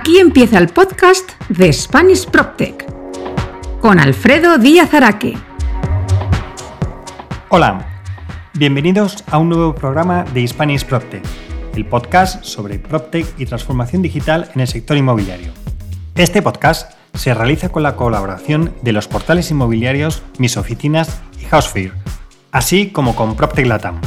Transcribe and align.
Aquí 0.00 0.18
empieza 0.18 0.56
el 0.56 0.68
podcast 0.68 1.32
de 1.50 1.70
Spanish 1.70 2.24
PropTech 2.24 2.86
con 3.82 4.00
Alfredo 4.00 4.56
Díaz 4.56 4.94
Araque. 4.94 5.36
Hola, 7.50 7.86
bienvenidos 8.54 9.22
a 9.30 9.36
un 9.36 9.50
nuevo 9.50 9.74
programa 9.74 10.24
de 10.32 10.48
Spanish 10.48 10.86
PropTech, 10.86 11.22
el 11.74 11.84
podcast 11.84 12.42
sobre 12.44 12.78
PropTech 12.78 13.26
y 13.38 13.44
transformación 13.44 14.00
digital 14.00 14.50
en 14.54 14.62
el 14.62 14.68
sector 14.68 14.96
inmobiliario. 14.96 15.52
Este 16.14 16.40
podcast 16.40 16.94
se 17.12 17.34
realiza 17.34 17.68
con 17.68 17.82
la 17.82 17.94
colaboración 17.94 18.72
de 18.80 18.92
los 18.92 19.06
portales 19.06 19.50
inmobiliarios 19.50 20.22
Mis 20.38 20.56
Oficinas 20.56 21.20
y 21.38 21.44
Housefear, 21.44 21.92
así 22.52 22.88
como 22.88 23.14
con 23.14 23.36
PropTech 23.36 23.66
Latam. 23.66 24.00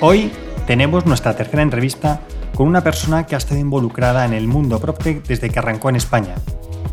Hoy 0.00 0.30
tenemos 0.68 1.06
nuestra 1.06 1.34
tercera 1.34 1.64
entrevista 1.64 2.20
con 2.60 2.68
una 2.68 2.84
persona 2.84 3.24
que 3.24 3.34
ha 3.34 3.38
estado 3.38 3.58
involucrada 3.58 4.26
en 4.26 4.34
el 4.34 4.46
mundo 4.46 4.78
PropTech 4.78 5.26
desde 5.26 5.48
que 5.48 5.58
arrancó 5.58 5.88
en 5.88 5.96
España 5.96 6.34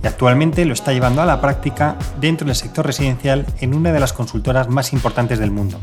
y 0.01 0.07
actualmente 0.07 0.63
lo 0.63 0.71
está 0.71 0.93
llevando 0.93 1.21
a 1.21 1.25
la 1.25 1.41
práctica 1.41 1.97
dentro 2.21 2.47
del 2.47 2.55
sector 2.55 2.85
residencial 2.85 3.45
en 3.59 3.75
una 3.75 3.91
de 3.91 3.99
las 3.99 4.13
consultoras 4.13 4.69
más 4.69 4.93
importantes 4.93 5.39
del 5.39 5.51
mundo. 5.51 5.77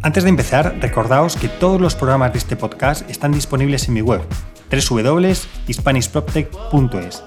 Antes 0.00 0.22
de 0.22 0.28
empezar, 0.28 0.76
recordaos 0.80 1.34
que 1.34 1.48
todos 1.48 1.80
los 1.80 1.96
programas 1.96 2.32
de 2.32 2.38
este 2.38 2.54
podcast 2.54 3.10
están 3.10 3.32
disponibles 3.32 3.88
en 3.88 3.94
mi 3.94 4.00
web 4.00 4.20
www.hispanishproptech.es, 4.70 7.22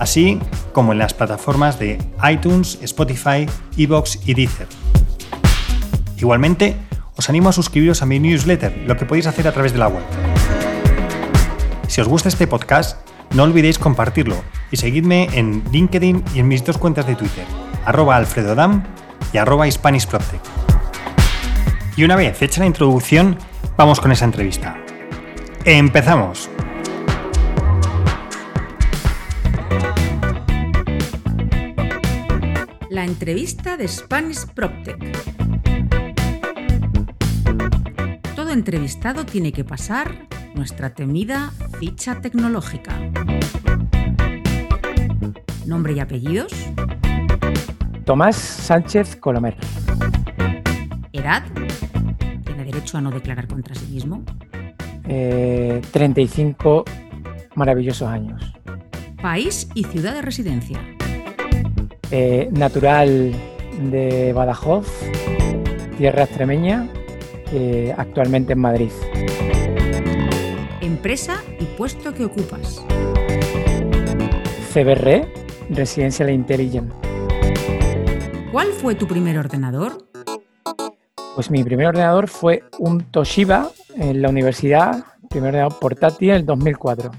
así 0.00 0.40
como 0.72 0.90
en 0.90 0.98
las 0.98 1.14
plataformas 1.14 1.78
de 1.78 1.98
iTunes, 2.28 2.80
Spotify, 2.82 3.46
Evox 3.76 4.18
y 4.26 4.34
Deezer. 4.34 4.66
Igualmente, 6.16 6.74
os 7.16 7.28
animo 7.28 7.48
a 7.48 7.52
suscribiros 7.52 8.02
a 8.02 8.06
mi 8.06 8.18
newsletter, 8.18 8.84
lo 8.86 8.96
que 8.96 9.04
podéis 9.04 9.26
hacer 9.26 9.46
a 9.46 9.52
través 9.52 9.72
de 9.72 9.78
la 9.78 9.88
web. 9.88 10.04
Si 11.88 12.00
os 12.00 12.08
gusta 12.08 12.28
este 12.28 12.46
podcast, 12.46 13.06
no 13.34 13.42
olvidéis 13.42 13.78
compartirlo 13.78 14.36
y 14.70 14.76
seguidme 14.76 15.28
en 15.32 15.62
LinkedIn 15.70 16.24
y 16.34 16.40
en 16.40 16.48
mis 16.48 16.64
dos 16.64 16.78
cuentas 16.78 17.06
de 17.06 17.14
Twitter, 17.14 17.44
arroba 17.84 18.16
alfredodam 18.16 18.82
y 19.32 19.38
arroba. 19.38 19.66
Y 21.96 22.04
una 22.04 22.16
vez 22.16 22.40
hecha 22.40 22.60
la 22.60 22.66
introducción, 22.66 23.36
vamos 23.76 24.00
con 24.00 24.12
esa 24.12 24.24
entrevista. 24.24 24.76
¡Empezamos! 25.64 26.48
La 32.88 33.04
entrevista 33.04 33.76
de 33.76 33.88
Spanish 33.88 34.46
PropTech. 34.54 35.41
Entrevistado 38.52 39.24
tiene 39.24 39.52
que 39.52 39.64
pasar 39.64 40.28
nuestra 40.54 40.94
temida 40.94 41.52
ficha 41.78 42.20
tecnológica. 42.20 42.92
Nombre 45.66 45.94
y 45.94 46.00
apellidos. 46.00 46.52
Tomás 48.04 48.36
Sánchez 48.36 49.16
Colomer. 49.16 49.56
Edad. 51.12 51.44
Tiene 52.44 52.64
derecho 52.64 52.98
a 52.98 53.00
no 53.00 53.10
declarar 53.10 53.48
contra 53.48 53.74
sí 53.74 53.86
mismo. 53.86 54.22
Eh, 55.08 55.80
35 55.90 56.84
maravillosos 57.54 58.08
años. 58.08 58.52
País 59.20 59.68
y 59.74 59.84
ciudad 59.84 60.14
de 60.14 60.22
residencia. 60.22 60.78
Eh, 62.10 62.48
natural 62.52 63.32
de 63.90 64.32
Badajoz, 64.34 64.86
tierra 65.96 66.24
extremeña, 66.24 66.88
eh, 67.52 67.94
actualmente 67.96 68.54
en 68.54 68.58
Madrid. 68.58 68.90
Empresa 70.80 71.42
y 71.60 71.64
puesto 71.64 72.14
que 72.14 72.24
ocupas. 72.24 72.84
CBR, 74.72 75.28
Residencial 75.70 76.30
Intelligent. 76.30 76.92
¿Cuál 78.50 78.68
fue 78.68 78.94
tu 78.94 79.06
primer 79.06 79.38
ordenador? 79.38 80.08
Pues 81.34 81.50
mi 81.50 81.62
primer 81.62 81.88
ordenador 81.88 82.28
fue 82.28 82.64
un 82.78 83.02
Toshiba 83.04 83.70
en 83.96 84.22
la 84.22 84.28
universidad, 84.28 85.04
primer 85.28 85.48
ordenador 85.48 85.78
portátil 85.78 86.30
en 86.30 86.36
el 86.36 86.46
2004. 86.46 87.10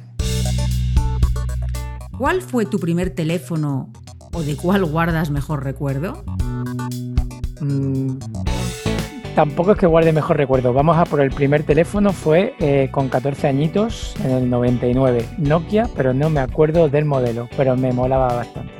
¿Cuál 2.18 2.42
fue 2.42 2.66
tu 2.66 2.80
primer 2.80 3.10
teléfono 3.10 3.92
o 4.34 4.42
de 4.42 4.56
cuál 4.56 4.86
guardas 4.86 5.32
mejor 5.32 5.64
recuerdo? 5.64 6.24
Mm, 7.60 8.18
tampoco 9.34 9.74
es 9.74 9.78
que 9.78 9.88
guarde 9.88 10.12
mejor 10.12 10.38
recuerdo. 10.38 10.74
Vamos 10.74 10.98
a 10.98 11.06
por 11.06 11.22
el 11.22 11.32
primer 11.32 11.64
teléfono, 11.64 12.12
fue 12.12 12.56
eh, 12.60 12.90
con 12.92 13.10
14 13.10 13.48
añitos 13.48 14.16
en 14.24 14.32
el 14.32 14.50
99. 14.50 15.26
Nokia, 15.38 15.90
pero 15.96 16.14
no 16.14 16.30
me 16.30 16.40
acuerdo 16.40 16.90
del 16.90 17.06
modelo, 17.06 17.50
pero 17.58 17.76
me 17.76 17.92
molaba 17.92 18.34
bastante. 18.34 18.72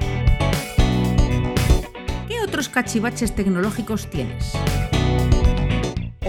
¿Qué 2.28 2.40
otros 2.42 2.70
cachivaches 2.70 3.34
tecnológicos 3.34 4.08
tienes? 4.10 4.54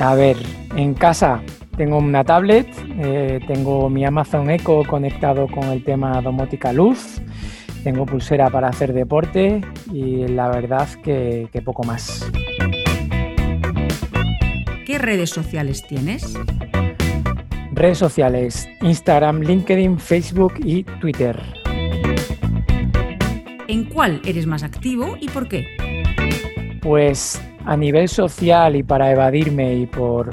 A 0.01 0.15
ver, 0.15 0.37
en 0.77 0.95
casa 0.95 1.41
tengo 1.77 1.99
una 1.99 2.25
tablet, 2.25 2.69
eh, 2.99 3.41
tengo 3.47 3.89
mi 3.91 4.05
Amazon 4.05 4.51
Echo 4.51 4.83
conectado 4.89 5.47
con 5.49 5.65
el 5.65 5.85
tema 5.85 6.21
domótica 6.21 6.73
luz, 6.73 7.21
tengo 7.85 8.07
pulsera 8.07 8.51
para 8.51 8.69
hacer 8.69 8.93
deporte 8.93 9.61
y 9.93 10.27
la 10.29 10.49
verdad 10.49 10.89
que, 11.03 11.49
que 11.53 11.63
poco 11.63 11.85
más. 11.85 12.31
¿Qué 14.95 14.99
redes 14.99 15.31
sociales 15.31 15.85
tienes? 15.85 16.39
Redes 17.73 17.99
sociales, 17.99 18.69
Instagram, 18.81 19.41
LinkedIn, 19.41 19.99
Facebook 19.99 20.55
y 20.65 20.85
Twitter. 20.85 21.37
¿En 23.67 23.87
cuál 23.87 24.23
eres 24.25 24.47
más 24.47 24.63
activo 24.63 25.17
y 25.21 25.29
por 25.29 25.49
qué? 25.49 25.67
Pues 26.81 27.43
a 27.65 27.77
nivel 27.77 28.09
social 28.09 28.77
y 28.77 28.85
para 28.85 29.11
evadirme 29.11 29.75
y 29.75 29.87
por, 29.87 30.33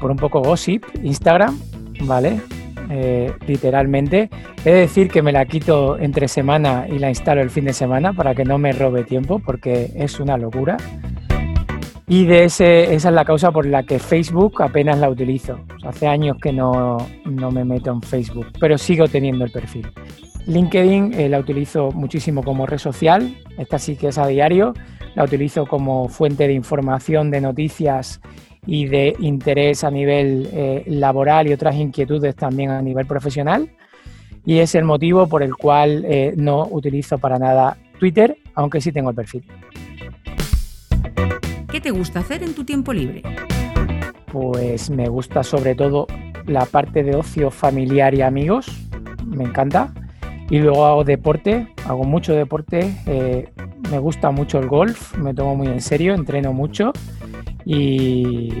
por 0.00 0.12
un 0.12 0.18
poco 0.18 0.40
gossip, 0.40 0.84
Instagram, 1.02 1.58
¿vale? 2.02 2.40
Eh, 2.90 3.32
literalmente. 3.48 4.30
He 4.64 4.70
de 4.70 4.80
decir 4.82 5.08
que 5.08 5.20
me 5.20 5.32
la 5.32 5.46
quito 5.46 5.98
entre 5.98 6.28
semana 6.28 6.86
y 6.88 7.00
la 7.00 7.08
instalo 7.08 7.40
el 7.40 7.50
fin 7.50 7.64
de 7.64 7.72
semana 7.72 8.12
para 8.12 8.36
que 8.36 8.44
no 8.44 8.56
me 8.56 8.70
robe 8.70 9.02
tiempo 9.02 9.40
porque 9.40 9.90
es 9.96 10.20
una 10.20 10.36
locura. 10.36 10.76
Y 12.12 12.24
de 12.24 12.42
ese, 12.42 12.92
esa 12.92 13.10
es 13.10 13.14
la 13.14 13.24
causa 13.24 13.52
por 13.52 13.66
la 13.66 13.84
que 13.84 14.00
Facebook 14.00 14.62
apenas 14.62 14.98
la 14.98 15.08
utilizo. 15.08 15.60
O 15.76 15.78
sea, 15.78 15.90
hace 15.90 16.08
años 16.08 16.38
que 16.42 16.52
no, 16.52 16.96
no, 17.24 17.52
me 17.52 17.64
meto 17.64 17.92
en 17.92 18.02
Facebook, 18.02 18.48
pero 18.58 18.76
sigo 18.78 19.06
teniendo 19.06 19.44
el 19.44 19.52
perfil. 19.52 19.86
LinkedIn 20.48 21.14
eh, 21.14 21.28
la 21.28 21.38
utilizo 21.38 21.92
muchísimo 21.92 22.42
como 22.42 22.66
red 22.66 22.78
social, 22.78 23.38
esta 23.56 23.78
sí 23.78 23.94
que 23.94 24.08
es 24.08 24.18
a 24.18 24.26
diario, 24.26 24.74
la 25.14 25.22
utilizo 25.22 25.66
como 25.66 26.08
fuente 26.08 26.48
de 26.48 26.52
información, 26.52 27.30
de 27.30 27.40
noticias 27.40 28.20
y 28.66 28.86
de 28.86 29.14
interés 29.20 29.84
a 29.84 29.92
nivel 29.92 30.48
eh, 30.52 30.82
laboral 30.88 31.46
y 31.46 31.52
otras 31.52 31.76
inquietudes 31.76 32.34
también 32.34 32.70
a 32.70 32.82
nivel 32.82 33.06
profesional. 33.06 33.70
Y 34.44 34.58
es 34.58 34.74
el 34.74 34.82
motivo 34.82 35.28
por 35.28 35.44
el 35.44 35.54
cual 35.54 36.04
eh, 36.08 36.34
no 36.36 36.66
utilizo 36.72 37.18
para 37.18 37.38
nada 37.38 37.76
Twitter, 38.00 38.36
aunque 38.56 38.80
sí 38.80 38.90
tengo 38.90 39.10
el 39.10 39.14
perfil. 39.14 39.44
¿Qué 41.80 41.84
te 41.84 41.98
gusta 41.98 42.18
hacer 42.18 42.42
en 42.42 42.54
tu 42.54 42.62
tiempo 42.62 42.92
libre? 42.92 43.22
Pues 44.30 44.90
me 44.90 45.08
gusta 45.08 45.42
sobre 45.42 45.74
todo 45.74 46.06
la 46.44 46.66
parte 46.66 47.02
de 47.02 47.16
ocio 47.16 47.50
familiar 47.50 48.12
y 48.12 48.20
amigos, 48.20 48.66
me 49.24 49.44
encanta. 49.44 49.90
Y 50.50 50.58
luego 50.58 50.84
hago 50.84 51.04
deporte, 51.04 51.72
hago 51.86 52.04
mucho 52.04 52.34
deporte, 52.34 52.94
eh, 53.06 53.50
me 53.90 53.98
gusta 53.98 54.30
mucho 54.30 54.58
el 54.58 54.68
golf, 54.68 55.16
me 55.16 55.32
tomo 55.32 55.56
muy 55.56 55.68
en 55.68 55.80
serio, 55.80 56.12
entreno 56.12 56.52
mucho 56.52 56.92
y 57.64 58.52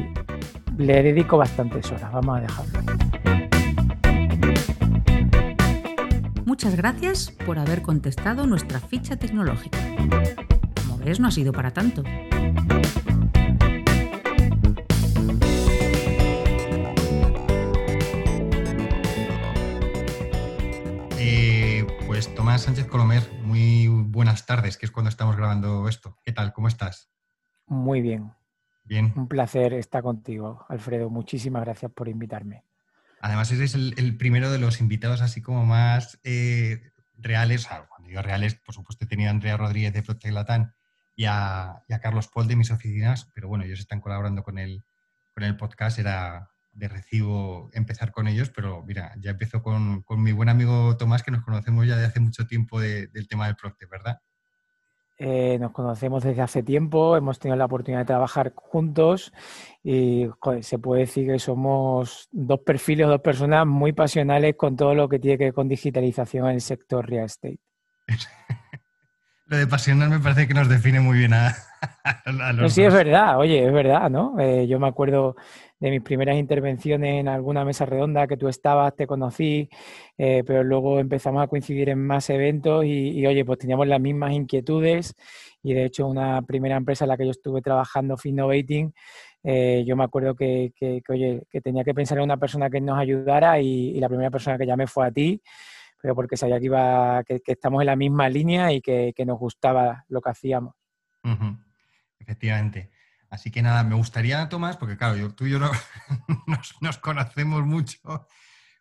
le 0.78 1.02
dedico 1.02 1.36
bastantes 1.36 1.92
horas, 1.92 2.10
vamos 2.12 2.38
a 2.38 2.40
dejarlo. 2.40 2.80
Muchas 6.46 6.74
gracias 6.74 7.32
por 7.44 7.58
haber 7.58 7.82
contestado 7.82 8.46
nuestra 8.46 8.80
ficha 8.80 9.16
tecnológica. 9.16 9.78
Como 10.80 10.96
ves, 11.04 11.20
no 11.20 11.28
ha 11.28 11.30
sido 11.30 11.52
para 11.52 11.70
tanto. 11.70 12.02
Pues 22.20 22.34
Tomás 22.34 22.60
Sánchez 22.60 22.86
Colomer, 22.86 23.22
muy 23.44 23.86
buenas 23.86 24.44
tardes, 24.44 24.76
que 24.76 24.84
es 24.84 24.92
cuando 24.92 25.08
estamos 25.08 25.38
grabando 25.38 25.88
esto. 25.88 26.18
¿Qué 26.22 26.32
tal? 26.32 26.52
¿Cómo 26.52 26.68
estás? 26.68 27.10
Muy 27.66 28.02
bien. 28.02 28.30
Bien. 28.84 29.14
Un 29.16 29.26
placer 29.26 29.72
estar 29.72 30.02
contigo, 30.02 30.66
Alfredo. 30.68 31.08
Muchísimas 31.08 31.62
gracias 31.64 31.90
por 31.92 32.08
invitarme. 32.08 32.62
Además, 33.22 33.50
eres 33.52 33.74
el, 33.74 33.94
el 33.96 34.18
primero 34.18 34.52
de 34.52 34.58
los 34.58 34.82
invitados 34.82 35.22
así 35.22 35.40
como 35.40 35.64
más 35.64 36.20
eh, 36.22 36.92
reales. 37.16 37.62
Sea, 37.62 37.86
cuando 37.88 38.10
digo 38.10 38.20
reales, 38.20 38.54
por 38.54 38.74
supuesto 38.74 39.06
he 39.06 39.08
tenido 39.08 39.30
a 39.30 39.32
Andrea 39.32 39.56
Rodríguez 39.56 39.94
de 39.94 40.30
Latam 40.30 40.74
y 41.16 41.24
a, 41.24 41.82
y 41.88 41.94
a 41.94 42.00
Carlos 42.00 42.28
Paul 42.28 42.48
de 42.48 42.56
mis 42.56 42.70
oficinas, 42.70 43.30
pero 43.34 43.48
bueno, 43.48 43.64
ellos 43.64 43.80
están 43.80 44.02
colaborando 44.02 44.42
con 44.42 44.58
el, 44.58 44.84
con 45.32 45.42
el 45.42 45.56
podcast, 45.56 45.98
era 45.98 46.50
de 46.80 46.88
recibo 46.88 47.70
empezar 47.74 48.10
con 48.10 48.26
ellos, 48.26 48.50
pero 48.50 48.82
mira, 48.82 49.12
ya 49.18 49.32
empezó 49.32 49.62
con, 49.62 50.02
mi 50.16 50.32
buen 50.32 50.48
amigo 50.48 50.96
Tomás, 50.96 51.22
que 51.22 51.30
nos 51.30 51.44
conocemos 51.44 51.86
ya 51.86 51.96
de 51.96 52.06
hace 52.06 52.20
mucho 52.20 52.46
tiempo 52.46 52.80
del 52.80 53.28
tema 53.28 53.46
del 53.46 53.54
Procte, 53.54 53.86
¿verdad? 53.86 54.18
Eh, 55.18 55.58
nos 55.60 55.72
conocemos 55.72 56.24
desde 56.24 56.40
hace 56.40 56.62
tiempo, 56.62 57.14
hemos 57.14 57.38
tenido 57.38 57.54
la 57.56 57.66
oportunidad 57.66 58.00
de 58.00 58.06
trabajar 58.06 58.54
juntos 58.56 59.34
y 59.82 60.26
se 60.62 60.78
puede 60.78 61.02
decir 61.02 61.26
que 61.26 61.38
somos 61.38 62.26
dos 62.32 62.60
perfiles, 62.60 63.06
dos 63.06 63.20
personas 63.20 63.66
muy 63.66 63.92
pasionales 63.92 64.56
con 64.56 64.76
todo 64.76 64.94
lo 64.94 65.10
que 65.10 65.18
tiene 65.18 65.36
que 65.36 65.44
ver 65.44 65.52
con 65.52 65.68
digitalización 65.68 66.46
en 66.46 66.54
el 66.54 66.60
sector 66.62 67.06
real 67.06 67.26
estate. 67.26 67.60
lo 69.44 69.58
de 69.58 69.66
pasional 69.66 70.08
me 70.08 70.20
parece 70.20 70.48
que 70.48 70.54
nos 70.54 70.70
define 70.70 71.00
muy 71.00 71.18
bien 71.18 71.34
a, 71.34 71.54
los 72.54 72.72
Sí, 72.72 72.82
es 72.82 72.92
verdad, 72.92 73.38
oye, 73.38 73.64
es 73.66 73.72
verdad, 73.72 74.10
¿no? 74.10 74.38
Eh, 74.38 74.66
yo 74.66 74.78
me 74.78 74.88
acuerdo 74.88 75.36
de 75.78 75.90
mis 75.90 76.02
primeras 76.02 76.36
intervenciones 76.36 77.20
en 77.20 77.28
alguna 77.28 77.64
mesa 77.64 77.86
redonda 77.86 78.26
que 78.26 78.36
tú 78.36 78.48
estabas, 78.48 78.94
te 78.94 79.06
conocí, 79.06 79.68
eh, 80.18 80.44
pero 80.46 80.62
luego 80.62 81.00
empezamos 81.00 81.42
a 81.42 81.46
coincidir 81.46 81.88
en 81.88 82.06
más 82.06 82.28
eventos 82.28 82.84
y, 82.84 83.26
oye, 83.26 83.44
pues 83.44 83.58
teníamos 83.58 83.86
las 83.86 84.00
mismas 84.00 84.32
inquietudes 84.32 85.14
y 85.62 85.72
de 85.72 85.86
hecho 85.86 86.06
una 86.06 86.42
primera 86.42 86.76
empresa 86.76 87.04
en 87.04 87.08
la 87.08 87.16
que 87.16 87.24
yo 87.24 87.30
estuve 87.30 87.62
trabajando, 87.62 88.18
Finnovating, 88.18 88.92
eh, 89.42 89.84
yo 89.86 89.96
me 89.96 90.04
acuerdo 90.04 90.34
que, 90.34 90.72
oye, 91.08 91.42
que 91.50 91.60
tenía 91.62 91.82
que 91.82 91.94
pensar 91.94 92.18
en 92.18 92.24
una 92.24 92.36
persona 92.36 92.68
que 92.68 92.80
nos 92.80 92.98
ayudara 92.98 93.58
y, 93.58 93.98
la 94.00 94.08
primera 94.08 94.30
persona 94.30 94.58
que 94.58 94.66
llamé 94.66 94.86
fue 94.86 95.06
a 95.06 95.10
ti, 95.10 95.40
pero 96.00 96.14
porque 96.14 96.36
sabía 96.36 96.58
que, 96.58 96.66
iba, 96.66 97.24
que, 97.24 97.40
estamos 97.46 97.80
en 97.80 97.86
la 97.86 97.96
misma 97.96 98.28
línea 98.28 98.70
y 98.72 98.82
que, 98.82 99.14
nos 99.26 99.38
gustaba 99.38 100.04
lo 100.08 100.20
que 100.20 100.30
hacíamos. 100.30 100.74
Efectivamente. 102.30 102.92
Así 103.28 103.50
que 103.50 103.60
nada, 103.60 103.82
me 103.82 103.96
gustaría, 103.96 104.48
Tomás, 104.48 104.76
porque 104.76 104.96
claro, 104.96 105.34
tú 105.34 105.46
y 105.46 105.50
yo 105.50 105.58
no, 105.58 105.68
nos, 106.80 106.98
conocemos 106.98 107.66
mucho, 107.66 108.28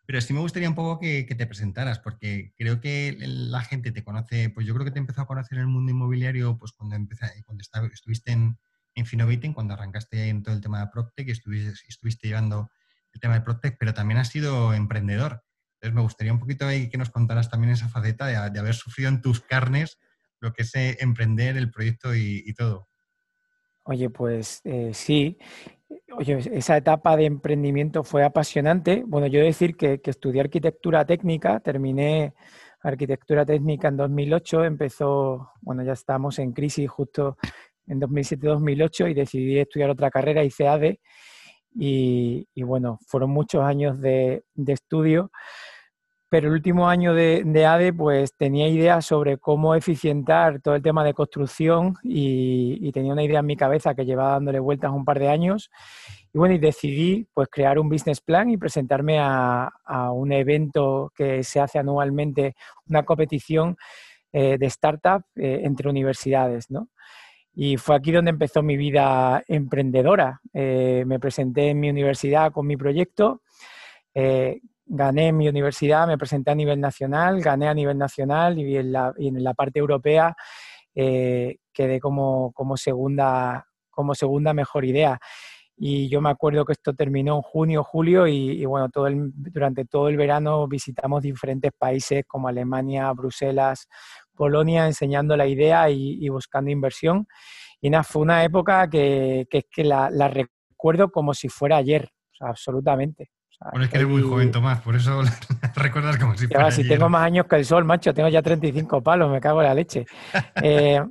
pero 0.06 0.22
sí 0.22 0.34
me 0.34 0.40
gustaría 0.40 0.70
un 0.70 0.76
poco 0.76 1.00
que, 1.00 1.24
te 1.24 1.48
presentaras, 1.48 1.98
porque 1.98 2.54
creo 2.56 2.80
que 2.80 3.16
la 3.20 3.62
gente 3.62 3.92
te 3.92 4.04
conoce, 4.04 4.52
pues 4.52 4.68
yo 4.68 4.76
creo 4.76 4.86
que 4.86 4.92
te 4.92 5.00
empezó 5.00 5.22
a 5.22 5.26
conocer 5.26 5.58
en 5.58 5.62
el 5.64 5.68
mundo 5.68 5.92
inmobiliario 5.92 6.60
pues 6.60 6.74
cuando, 6.74 6.96
cuando 7.44 7.64
estuviste 7.92 8.34
en, 8.34 8.60
en 8.94 9.54
cuando 9.54 9.74
arrancaste 9.74 10.30
en 10.30 10.44
todo 10.44 10.54
el 10.54 10.62
tema 10.62 10.82
de 10.82 10.88
PropTech, 10.94 11.28
estuviste, 11.30 11.74
estuviste 11.88 12.28
llevando 12.28 12.70
el 13.14 13.20
tema 13.20 13.34
de 13.34 13.42
PropTech, 13.42 13.78
pero 13.80 13.96
también 13.96 14.20
has 14.20 14.30
sido 14.30 14.76
emprendedor. 14.76 15.44
Entonces 15.76 15.96
me 15.96 16.02
gustaría 16.02 16.34
un 16.34 16.40
poquito 16.40 16.68
que 16.68 16.98
nos 17.00 17.10
contaras 17.10 17.50
también 17.50 17.74
esa 17.74 17.90
faceta 17.90 18.28
de, 18.28 18.60
haber 18.60 18.76
sufrido 18.76 19.10
en 19.10 19.24
tus 19.24 19.42
carnes 19.42 19.98
lo 20.40 20.54
que 20.54 20.62
es 20.62 20.76
eh, 20.76 20.98
emprender 21.02 21.58
el 21.58 21.72
proyecto 21.72 22.16
y 22.16 22.54
todo. 22.54 22.89
Oye, 23.90 24.12
pues 24.12 24.62
eh, 24.66 24.92
sí. 24.94 25.36
Oye, 26.16 26.38
esa 26.54 26.78
etapa 26.78 27.18
de 27.18 27.26
emprendimiento 27.26 28.04
fue 28.04 28.24
apasionante. 28.24 29.04
Bueno, 29.04 29.26
yo 29.26 29.42
decir 29.42 29.76
que, 29.76 30.00
estudié 30.04 30.42
arquitectura 30.42 31.06
técnica, 31.06 31.60
terminé 31.60 32.36
arquitectura 32.82 33.48
técnica 33.48 33.88
en 33.88 33.98
2008, 33.98 34.64
empezó, 34.66 35.54
bueno, 35.62 35.84
ya 35.84 35.94
estábamos 35.94 36.38
en 36.38 36.54
crisis 36.54 36.88
justo 36.88 37.38
en 37.88 38.00
2007-2008 38.00 39.10
y 39.10 39.14
decidí 39.16 39.58
estudiar 39.58 39.90
otra 39.90 40.12
carrera, 40.12 40.44
hice 40.44 40.68
ADE, 40.68 41.00
y, 41.74 42.46
bueno, 42.62 43.00
fueron 43.08 43.32
muchos 43.32 43.64
años 43.64 44.00
de, 44.00 44.44
de 44.54 44.74
estudio 44.74 45.32
pero 46.30 46.48
el 46.48 46.54
último 46.54 46.88
año 46.88 47.16
de, 47.16 47.66
ADE 47.66 47.92
pues 47.92 48.36
tenía 48.36 48.68
ideas 48.68 49.06
sobre 49.06 49.38
cómo 49.38 49.74
eficientar 49.74 50.62
todo 50.62 50.76
el 50.76 50.82
tema 50.84 51.04
de 51.04 51.16
construcción 51.16 51.96
y, 52.04 52.92
tenía 52.92 53.14
una 53.14 53.24
idea 53.24 53.40
en 53.40 53.46
mi 53.46 53.56
cabeza 53.56 53.96
que 53.96 54.06
llevaba 54.06 54.34
dándole 54.34 54.60
vueltas 54.60 54.92
un 54.92 55.06
par 55.06 55.20
de 55.20 55.30
años 55.30 55.70
y 56.34 56.38
bueno, 56.38 56.54
y 56.54 56.60
decidí 56.60 57.28
pues 57.34 57.48
crear 57.50 57.80
un 57.80 57.90
business 57.90 58.22
plan 58.22 58.50
y 58.50 58.58
presentarme 58.58 59.18
a, 59.20 59.72
un 60.14 60.32
evento 60.32 61.12
que 61.16 61.44
se 61.44 61.60
hace 61.60 61.80
anualmente, 61.80 62.56
una 62.88 63.04
competición 63.04 63.76
eh, 64.32 64.58
de 64.60 64.66
startup 64.68 65.24
eh, 65.36 65.62
entre 65.64 65.90
universidades, 65.90 66.70
¿no? 66.70 66.90
Y 67.56 67.78
fue 67.78 67.96
aquí 67.96 68.12
donde 68.12 68.30
empezó 68.30 68.62
mi 68.62 68.78
vida 68.78 69.44
emprendedora. 69.48 70.40
Eh, 70.54 71.04
me 71.08 71.20
presenté 71.20 71.70
en 71.70 71.80
mi 71.80 71.90
universidad 71.90 72.52
con 72.52 72.68
mi 72.68 72.78
proyecto 72.78 73.42
gané 74.90 75.28
en 75.28 75.38
mi 75.38 75.48
universidad, 75.48 76.08
me 76.08 76.18
presenté 76.18 76.52
a 76.52 76.56
nivel 76.56 76.82
nacional, 76.82 77.42
gané 77.42 77.68
a 77.68 77.74
nivel 77.74 77.98
nacional 77.98 78.58
y 78.58 78.76
en 78.76 78.92
la, 78.92 79.14
en 79.18 79.42
la 79.44 79.54
parte 79.54 79.80
europea 79.80 80.36
eh, 80.96 81.58
quedé 81.72 82.00
como, 82.00 82.52
como, 82.54 82.76
segunda, 82.76 83.68
como 83.92 84.16
segunda 84.16 84.54
mejor 84.54 84.86
idea. 84.86 85.20
Y 85.78 86.10
yo 86.10 86.20
me 86.22 86.30
acuerdo 86.30 86.66
que 86.66 86.74
esto 86.74 86.94
terminó 86.94 87.36
en 87.38 87.42
junio, 87.42 87.84
julio 87.84 88.28
y, 88.28 88.66
bueno, 88.66 88.90
todo 88.90 89.08
el, 89.08 89.32
durante 89.34 89.86
todo 89.86 90.10
el 90.10 90.18
verano 90.18 90.68
visitamos 90.68 91.22
diferentes 91.22 91.72
países 91.78 92.26
como 92.28 92.50
Alemania, 92.50 93.12
Bruselas, 93.14 93.88
Polonia, 94.36 94.88
enseñando 94.88 95.38
la 95.38 95.48
idea 95.48 95.90
y, 95.90 96.28
buscando 96.30 96.72
inversión. 96.72 97.28
Y 97.80 97.90
nada, 97.92 98.04
fue 98.04 98.24
una 98.24 98.44
época 98.44 98.90
que, 98.90 99.48
que 99.50 99.60
es 99.60 99.66
que 99.72 99.86
la, 99.86 100.10
la 100.10 100.28
recuerdo 100.28 101.12
como 101.12 101.34
si 101.34 101.48
fuera 101.48 101.78
ayer, 101.78 102.10
absolutamente. 102.42 103.30
Bueno, 103.72 103.86
es 103.86 103.92
que 103.92 103.98
eres 103.98 104.08
muy 104.08 104.22
joven, 104.22 104.52
Tomás, 104.52 104.82
por 104.82 104.96
eso 104.96 105.22
recuerdas 105.76 106.18
como 106.18 106.36
si 106.38 106.48
fuera. 106.48 106.72
Si 106.72 106.88
tengo 106.88 107.10
más 107.10 107.24
años 107.24 107.46
que 107.46 107.58
el 107.58 107.66
sol, 107.66 107.84
macho, 107.84 108.14
tengo 108.14 108.30
ya 108.30 108.42
35 108.42 109.04
palos, 109.04 109.30
me 109.30 109.42
cago 109.42 109.62
en 109.62 109.68
la 109.68 109.74
leche. 109.74 110.06
Eh, 110.64 111.02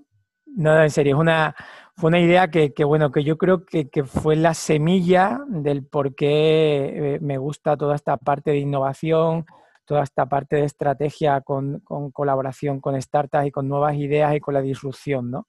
no, 0.56 0.82
en 0.82 0.90
serio, 0.90 1.14
es 1.14 1.20
una, 1.20 1.54
fue 1.94 2.08
una 2.08 2.20
idea 2.20 2.48
que, 2.48 2.72
bueno, 2.84 3.12
que 3.12 3.22
yo 3.22 3.36
creo 3.36 3.64
que, 3.64 4.04
fue 4.04 4.34
la 4.34 4.54
semilla 4.54 5.40
del 5.46 5.86
por 5.86 6.14
qué 6.14 7.14
eh, 7.14 7.18
me 7.20 7.38
gusta 7.38 7.76
toda 7.76 7.94
esta 7.94 8.16
parte 8.16 8.50
de 8.50 8.58
innovación, 8.58 9.44
toda 9.84 10.02
esta 10.02 10.26
parte 10.26 10.56
de 10.56 10.64
estrategia 10.64 11.40
con, 11.42 11.80
colaboración 12.12 12.80
con 12.80 13.00
startups 13.00 13.46
y 13.46 13.50
con 13.50 13.68
nuevas 13.68 13.94
ideas 13.96 14.34
y 14.34 14.40
con 14.40 14.54
la 14.54 14.62
disrupción, 14.62 15.30
¿no? 15.30 15.48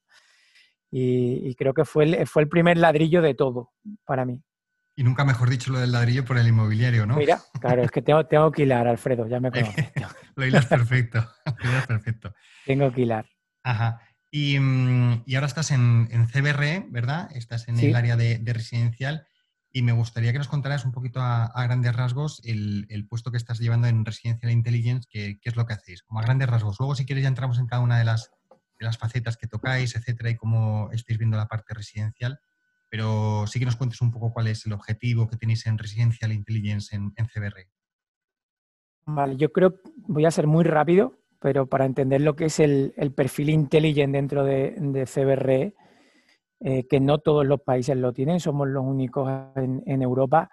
Y, 0.90 1.54
creo 1.54 1.72
que 1.72 1.84
fue 1.84 2.26
fue 2.26 2.42
el 2.42 2.48
primer 2.48 2.76
ladrillo 2.76 3.22
de 3.22 3.34
todo 3.34 3.70
para 4.04 4.24
mí. 4.24 4.42
Y 5.00 5.02
nunca 5.02 5.24
mejor 5.24 5.48
dicho 5.48 5.72
lo 5.72 5.80
del 5.80 5.92
ladrillo 5.92 6.26
por 6.26 6.36
el 6.36 6.46
inmobiliario, 6.46 7.06
¿no? 7.06 7.16
Mira, 7.16 7.40
claro, 7.58 7.82
es 7.82 7.90
que 7.90 8.02
tengo, 8.02 8.26
tengo 8.26 8.52
que 8.52 8.64
hilar, 8.64 8.86
Alfredo, 8.86 9.26
ya 9.26 9.40
me 9.40 9.50
conoces. 9.50 9.90
lo 10.36 10.44
hilas 10.44 10.66
perfecto, 10.66 11.26
lo 11.64 11.70
hilas 11.70 11.86
perfecto. 11.86 12.34
Tengo 12.66 12.92
que 12.92 13.00
hilar. 13.00 13.24
Ajá. 13.62 14.02
Y, 14.30 14.58
mm, 14.58 15.24
ahora 15.34 15.46
estás 15.46 15.70
en, 15.70 16.06
en, 16.10 16.26
CBRE, 16.26 16.84
¿verdad? 16.90 17.30
Estás 17.34 17.66
en 17.68 17.80
el 17.80 17.96
área 17.96 18.18
de, 18.18 18.42
residencial 18.52 19.26
y 19.72 19.80
me 19.80 19.92
gustaría 19.92 20.32
que 20.32 20.38
nos 20.38 20.48
contaras 20.48 20.84
un 20.84 20.92
poquito 20.92 21.22
a, 21.22 21.50
grandes 21.64 21.96
rasgos 21.96 22.42
el, 22.44 23.06
puesto 23.08 23.30
que 23.30 23.38
estás 23.38 23.58
llevando 23.58 23.88
en 23.88 24.04
Residencial 24.04 24.52
Intelligence, 24.52 25.08
qué 25.10 25.40
es 25.42 25.56
lo 25.56 25.64
que 25.64 25.72
hacéis, 25.72 26.02
como 26.02 26.20
a 26.20 26.24
grandes 26.24 26.50
rasgos. 26.50 26.78
Luego, 26.78 26.94
si 26.94 27.06
quieres, 27.06 27.22
ya 27.22 27.28
entramos 27.28 27.58
en 27.58 27.68
cada 27.68 27.80
una 27.80 27.98
de 27.98 28.04
las, 28.04 28.32
de 28.78 28.84
las 28.84 28.98
facetas 28.98 29.38
que 29.38 29.46
tocáis, 29.46 29.96
etcétera, 29.96 30.28
y 30.28 30.36
cómo 30.36 30.90
estáis 30.92 31.18
viendo 31.18 31.38
la 31.38 31.48
parte 31.48 31.72
residencial 31.72 32.38
pero 32.90 33.46
sí 33.46 33.60
que 33.60 33.64
nos 33.64 33.76
cuentes 33.76 34.00
un 34.02 34.10
poco 34.10 34.32
cuál 34.32 34.48
es 34.48 34.66
el 34.66 34.72
objetivo 34.72 35.28
que 35.28 35.36
tenéis 35.36 35.64
en 35.66 35.78
Residencial 35.78 36.32
Intelligence 36.32 36.94
en, 36.94 37.12
CBR. 37.12 37.68
Vale, 39.06 39.36
yo 39.36 39.52
creo, 39.52 39.76
voy 40.08 40.24
a 40.24 40.30
ser 40.32 40.48
muy 40.48 40.64
rápido, 40.64 41.20
pero 41.38 41.68
para 41.68 41.86
entender 41.86 42.20
lo 42.20 42.34
que 42.34 42.46
es 42.46 42.58
el, 42.58 42.92
perfil 43.16 43.50
intelligent 43.50 44.12
dentro 44.12 44.44
de, 44.44 44.74
de 44.76 45.06
CBR, 45.06 45.72
eh, 46.62 46.86
que 46.88 47.00
no 47.00 47.18
todos 47.18 47.46
los 47.46 47.60
países 47.60 47.96
lo 47.96 48.12
tienen, 48.12 48.40
somos 48.40 48.68
los 48.68 48.84
únicos 48.84 49.30
en, 49.54 50.02
Europa, 50.02 50.50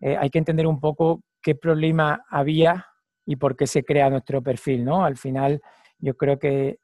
eh, 0.00 0.16
hay 0.16 0.30
que 0.30 0.38
entender 0.38 0.66
un 0.68 0.80
poco 0.80 1.24
qué 1.42 1.56
problema 1.56 2.24
había 2.30 2.86
y 3.26 3.36
por 3.36 3.56
qué 3.56 3.66
se 3.66 3.82
crea 3.82 4.08
nuestro 4.08 4.40
perfil, 4.40 4.84
¿no? 4.84 5.04
Al 5.04 5.16
final, 5.16 5.60
yo 5.98 6.16
creo 6.16 6.38
que 6.38 6.78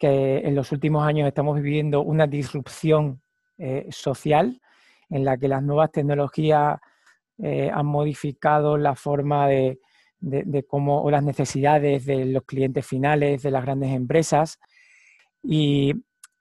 en 0.00 0.54
los 0.54 0.72
últimos 0.72 1.06
años 1.06 1.26
estamos 1.26 1.56
viviendo 1.56 2.02
una 2.02 2.26
disrupción 2.26 3.22
eh, 3.58 3.86
social 3.90 4.60
en 5.08 5.24
la 5.24 5.36
que 5.36 5.48
las 5.48 5.62
nuevas 5.62 5.92
tecnologías 5.92 6.78
eh, 7.38 7.70
han 7.72 7.86
modificado 7.86 8.76
la 8.76 8.94
forma 8.94 9.48
de, 9.48 9.78
cómo 10.66 11.02
o 11.02 11.10
las 11.10 11.22
necesidades 11.22 12.06
de 12.06 12.24
los 12.24 12.44
clientes 12.44 12.86
finales 12.86 13.42
de 13.42 13.50
las 13.50 13.64
grandes 13.64 13.90
empresas 13.90 14.58
y 15.42 15.94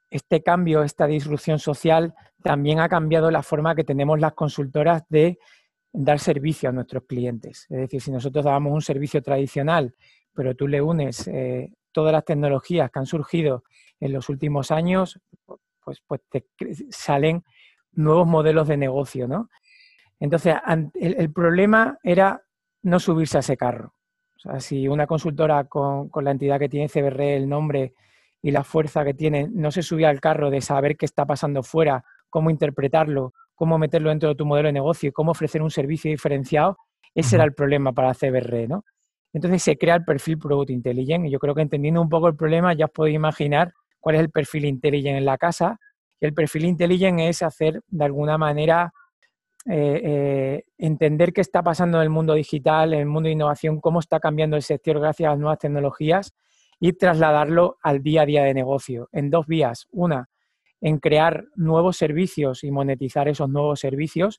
este 0.09 0.41
cambio, 0.41 0.81
esta 0.83 1.07
disrupción 1.07 1.59
social 1.59 2.15
también 2.41 2.79
ha 2.79 2.87
cambiado 2.87 3.29
la 3.29 3.43
forma 3.43 3.75
que 3.75 3.83
tenemos 3.83 4.19
las 4.19 4.33
consultoras 4.33 5.03
de 5.09 5.37
dar 5.91 6.19
servicio 6.19 6.69
a 6.69 6.71
nuestros 6.71 7.03
clientes. 7.05 7.67
Es 7.69 7.77
decir, 7.77 8.01
si 8.01 8.11
nosotros 8.11 8.45
dábamos 8.45 8.73
un 8.73 8.81
servicio 8.81 9.21
tradicional, 9.21 9.93
pero 10.33 10.55
tú 10.55 10.67
le 10.67 10.81
unes 10.81 11.27
eh, 11.27 11.71
todas 11.91 12.13
las 12.13 12.25
tecnologías 12.25 12.91
que 12.91 12.99
han 12.99 13.05
surgido 13.05 13.63
en 13.99 14.13
los 14.13 14.29
últimos 14.29 14.71
años, 14.71 15.19
pues, 15.85 16.01
pues 16.05 16.21
te 16.29 16.45
salen 16.89 17.43
nuevos 17.93 18.27
modelos 18.27 18.67
de 18.67 18.77
negocio, 18.77 19.27
¿no? 19.27 19.49
Entonces, 20.19 20.55
el, 20.95 21.31
problema 21.31 21.97
era 22.03 22.41
no 22.83 22.99
subirse 22.99 23.37
a 23.37 23.39
ese 23.41 23.57
carro. 23.57 23.93
O 24.37 24.39
sea, 24.39 24.59
si 24.59 24.87
una 24.87 25.07
consultora 25.07 25.65
con, 25.65 26.09
la 26.21 26.31
entidad 26.31 26.59
que 26.59 26.69
tiene 26.69 26.89
CBR, 26.89 27.35
el 27.35 27.49
nombre 27.49 27.93
y 28.41 28.51
la 28.51 28.63
fuerza 28.63 29.03
que 29.03 29.13
tiene, 29.13 29.47
no 29.51 29.71
se 29.71 29.81
subía 29.81 30.09
al 30.09 30.21
carro 30.21 30.49
de 30.49 30.61
saber 30.61 30.97
qué 30.97 31.05
está 31.05 31.25
pasando 31.25 31.63
fuera, 31.63 32.03
cómo 32.29 32.49
interpretarlo, 32.49 33.33
cómo 33.55 33.77
meterlo 33.77 34.09
dentro 34.09 34.29
de 34.29 34.35
tu 34.35 34.45
modelo 34.45 34.67
de 34.67 34.73
negocio 34.73 35.09
y 35.09 35.11
cómo 35.11 35.31
ofrecer 35.31 35.61
un 35.61 35.71
servicio 35.71 36.11
diferenciado, 36.11 36.77
ese 37.13 37.35
era 37.35 37.45
el 37.45 37.53
problema 37.53 37.93
para 37.93 38.13
CBR, 38.13 38.67
¿no? 38.67 38.83
Entonces 39.33 39.63
se 39.63 39.77
crea 39.77 39.95
el 39.95 40.05
perfil 40.05 40.37
Product 40.37 40.69
Intelligent 40.69 41.25
y 41.25 41.31
yo 41.31 41.39
creo 41.39 41.55
que 41.55 41.61
entendiendo 41.61 42.01
un 42.01 42.09
poco 42.09 42.27
el 42.27 42.35
problema 42.35 42.73
ya 42.73 42.85
os 42.85 42.91
podéis 42.91 43.15
imaginar 43.15 43.73
cuál 44.05 44.17
es 44.17 44.21
el 44.21 44.29
perfil 44.29 44.65
Intelligent 44.65 45.17
en 45.17 45.25
la 45.25 45.39
casa. 45.39 45.79
Y 46.21 46.27
el 46.27 46.33
perfil 46.35 46.65
Intelligent 46.65 47.19
es 47.21 47.41
hacer 47.41 47.81
de 47.87 48.05
alguna 48.05 48.37
manera 48.37 48.93
eh, 49.67 50.01
eh, 50.03 50.63
entender 50.77 51.33
qué 51.33 51.41
está 51.41 51.63
pasando 51.63 51.97
en 51.97 52.03
el 52.03 52.11
mundo 52.11 52.35
digital, 52.35 52.93
en 52.93 52.99
el 52.99 53.05
mundo 53.07 53.25
de 53.25 53.33
innovación, 53.33 53.81
cómo 53.81 53.99
está 53.99 54.19
cambiando 54.19 54.57
el 54.57 54.61
sector 54.61 54.99
gracias 54.99 55.25
a 55.25 55.31
las 55.31 55.39
nuevas 55.39 55.57
tecnologías 55.57 56.35
y 56.79 56.93
trasladarlo 56.93 57.79
al 57.81 58.03
día 58.03 58.21
a 58.21 58.25
día 58.27 58.43
de 58.43 58.53
negocio 58.53 59.09
en 59.11 59.31
dos 59.31 59.47
vías. 59.47 59.87
Una, 59.89 60.29
en 60.81 60.99
crear 60.99 61.45
nuevos 61.55 61.97
servicios 61.97 62.63
y 62.63 62.69
monetizar 62.69 63.27
esos 63.27 63.49
nuevos 63.49 63.79
servicios, 63.79 64.37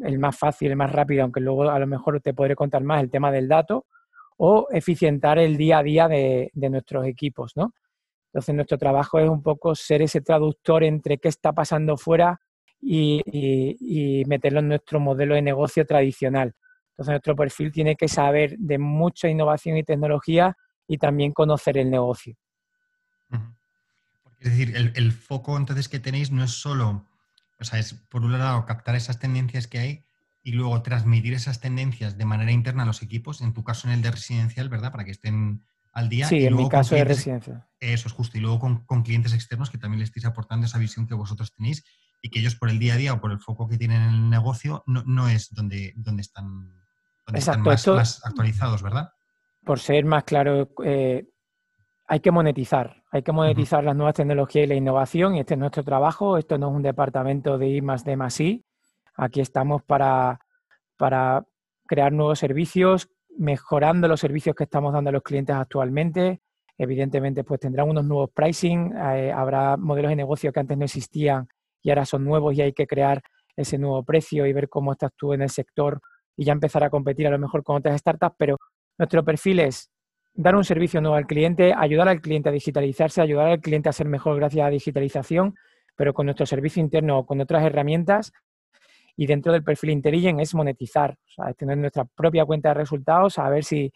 el 0.00 0.20
más 0.20 0.38
fácil, 0.38 0.70
el 0.70 0.76
más 0.76 0.92
rápido, 0.92 1.24
aunque 1.24 1.40
luego 1.40 1.68
a 1.68 1.78
lo 1.80 1.88
mejor 1.88 2.20
te 2.20 2.34
podré 2.34 2.54
contar 2.54 2.84
más 2.84 3.02
el 3.02 3.10
tema 3.10 3.32
del 3.32 3.48
dato, 3.48 3.86
o 4.36 4.68
eficientar 4.70 5.40
el 5.40 5.56
día 5.56 5.78
a 5.78 5.82
día 5.82 6.06
de, 6.06 6.52
nuestros 6.54 7.04
equipos, 7.04 7.56
¿no? 7.56 7.72
Entonces 8.28 8.54
nuestro 8.54 8.78
trabajo 8.78 9.18
es 9.18 9.28
un 9.28 9.42
poco 9.42 9.74
ser 9.74 10.02
ese 10.02 10.20
traductor 10.20 10.84
entre 10.84 11.18
qué 11.18 11.28
está 11.28 11.52
pasando 11.52 11.96
fuera 11.96 12.40
y, 12.80 14.24
meterlo 14.26 14.60
en 14.60 14.68
nuestro 14.68 15.00
modelo 15.00 15.34
de 15.34 15.42
negocio 15.42 15.86
tradicional. 15.86 16.54
Entonces 16.90 17.12
nuestro 17.12 17.36
perfil 17.36 17.72
tiene 17.72 17.96
que 17.96 18.08
saber 18.08 18.56
de 18.58 18.78
mucha 18.78 19.28
innovación 19.28 19.76
y 19.76 19.82
tecnología 19.82 20.56
y 20.86 20.98
también 20.98 21.32
conocer 21.32 21.78
el 21.78 21.90
negocio. 21.90 22.36
Es 24.40 24.50
decir, 24.50 24.76
el, 24.76 25.12
foco 25.12 25.56
entonces 25.56 25.88
que 25.88 25.98
tenéis 25.98 26.30
no 26.30 26.44
es 26.44 26.52
solo, 26.52 27.04
o 27.58 27.64
sea, 27.64 27.80
es 27.80 27.94
por 27.94 28.22
un 28.22 28.38
lado 28.38 28.64
captar 28.66 28.94
esas 28.94 29.18
tendencias 29.18 29.66
que 29.66 29.78
hay 29.78 30.04
y 30.44 30.52
luego 30.52 30.80
transmitir 30.82 31.34
esas 31.34 31.60
tendencias 31.60 32.16
de 32.16 32.24
manera 32.24 32.52
interna 32.52 32.84
a 32.84 32.86
los 32.86 33.02
equipos, 33.02 33.40
en 33.40 33.52
tu 33.52 33.64
caso 33.64 33.88
en 33.88 33.94
el 33.94 34.02
de 34.02 34.12
residencial, 34.12 34.68
¿verdad? 34.68 34.92
Para 34.92 35.04
que 35.04 35.10
estén 35.10 35.62
al 35.98 36.08
día. 36.08 36.26
Sí, 36.26 36.46
en 36.46 36.56
mi 36.56 36.68
caso 36.68 36.94
de 36.94 37.04
residencial. 37.04 37.66
Eso 37.80 38.08
es 38.08 38.14
justo. 38.14 38.38
Y 38.38 38.40
luego 38.40 38.58
con, 38.58 39.02
clientes 39.02 39.34
externos 39.34 39.70
que 39.70 39.78
también 39.78 40.00
les 40.00 40.08
estáis 40.08 40.26
aportando 40.26 40.66
esa 40.66 40.78
visión 40.78 41.06
que 41.06 41.14
vosotros 41.14 41.52
tenéis 41.52 41.84
y 42.22 42.30
que 42.30 42.40
ellos 42.40 42.54
por 42.54 42.70
el 42.70 42.78
día 42.78 42.94
a 42.94 42.96
día 42.96 43.12
o 43.12 43.20
por 43.20 43.32
el 43.32 43.40
foco 43.40 43.68
que 43.68 43.78
tienen 43.78 44.02
en 44.02 44.08
el 44.08 44.30
negocio 44.30 44.82
no, 44.86 45.28
es 45.28 45.52
donde, 45.52 45.92
donde 45.96 46.22
están, 46.22 46.72
más, 47.28 47.48
actualizados, 48.24 48.82
¿verdad? 48.82 49.12
Por 49.64 49.78
ser 49.78 50.04
más 50.04 50.24
claro, 50.24 50.70
eh, 50.84 51.28
hay 52.06 52.20
que 52.20 52.30
monetizar, 52.30 53.04
hay 53.10 53.22
que 53.22 53.32
monetizar 53.32 53.84
las 53.84 53.94
nuevas 53.94 54.14
tecnologías 54.14 54.64
y 54.64 54.68
la 54.68 54.74
innovación 54.74 55.36
y 55.36 55.40
este 55.40 55.54
es 55.54 55.60
nuestro 55.60 55.84
trabajo, 55.84 56.38
esto 56.38 56.58
no 56.58 56.70
es 56.70 56.76
un 56.76 56.82
departamento 56.82 57.58
de 57.58 57.68
I 57.68 57.82
más 57.82 58.04
D 58.04 58.16
más 58.16 58.40
I, 58.40 58.64
aquí 59.14 59.40
estamos 59.40 59.82
para, 59.82 60.40
para 60.96 61.44
crear 61.86 62.12
nuevos 62.12 62.38
servicios, 62.38 63.08
mejorando 63.38 64.08
los 64.08 64.20
servicios 64.20 64.54
que 64.54 64.64
estamos 64.64 64.92
dando 64.92 65.10
a 65.10 65.12
los 65.12 65.22
clientes 65.22 65.54
actualmente, 65.54 66.40
evidentemente 66.76 67.44
pues 67.44 67.60
tendrán 67.60 67.88
unos 67.88 68.04
nuevos 68.04 68.30
pricing, 68.34 68.92
eh, 68.96 69.32
habrá 69.32 69.76
modelos 69.76 70.10
de 70.10 70.16
negocio 70.16 70.52
que 70.52 70.60
antes 70.60 70.76
no 70.76 70.84
existían 70.84 71.48
y 71.82 71.90
ahora 71.90 72.04
son 72.04 72.24
nuevos 72.24 72.54
y 72.54 72.62
hay 72.62 72.72
que 72.72 72.86
crear 72.86 73.22
ese 73.56 73.78
nuevo 73.78 74.02
precio 74.04 74.46
y 74.46 74.52
ver 74.52 74.68
cómo 74.68 74.92
estás 74.92 75.12
tú 75.16 75.32
en 75.32 75.42
el 75.42 75.50
sector 75.50 76.00
y 76.36 76.44
ya 76.44 76.52
empezar 76.52 76.84
a 76.84 76.90
competir 76.90 77.26
a 77.26 77.30
lo 77.30 77.38
mejor 77.38 77.64
con 77.64 77.76
otras 77.76 77.98
startups, 78.00 78.36
pero 78.38 78.56
nuestro 78.96 79.24
perfil 79.24 79.60
es 79.60 79.90
dar 80.34 80.54
un 80.54 80.64
servicio 80.64 81.00
nuevo 81.00 81.16
al 81.16 81.26
cliente, 81.26 81.74
ayudar 81.76 82.08
al 82.08 82.20
cliente 82.20 82.48
a 82.48 82.52
digitalizarse, 82.52 83.20
ayudar 83.20 83.48
al 83.48 83.60
cliente 83.60 83.88
a 83.88 83.92
ser 83.92 84.06
mejor 84.06 84.36
gracias 84.36 84.62
a 84.62 84.66
la 84.66 84.70
digitalización, 84.70 85.54
pero 85.96 86.14
con 86.14 86.26
nuestro 86.26 86.46
servicio 86.46 86.80
interno 86.80 87.18
o 87.18 87.26
con 87.26 87.40
otras 87.40 87.64
herramientas. 87.64 88.32
Y 89.18 89.26
dentro 89.26 89.52
del 89.52 89.64
perfil 89.64 89.90
Intelligent 89.90 90.38
es 90.40 90.54
monetizar, 90.54 91.10
o 91.10 91.28
sea, 91.28 91.52
tener 91.52 91.76
nuestra 91.76 92.04
propia 92.04 92.44
cuenta 92.44 92.68
de 92.68 92.74
resultados, 92.74 93.36
a 93.40 93.48
ver 93.48 93.64
si, 93.64 93.92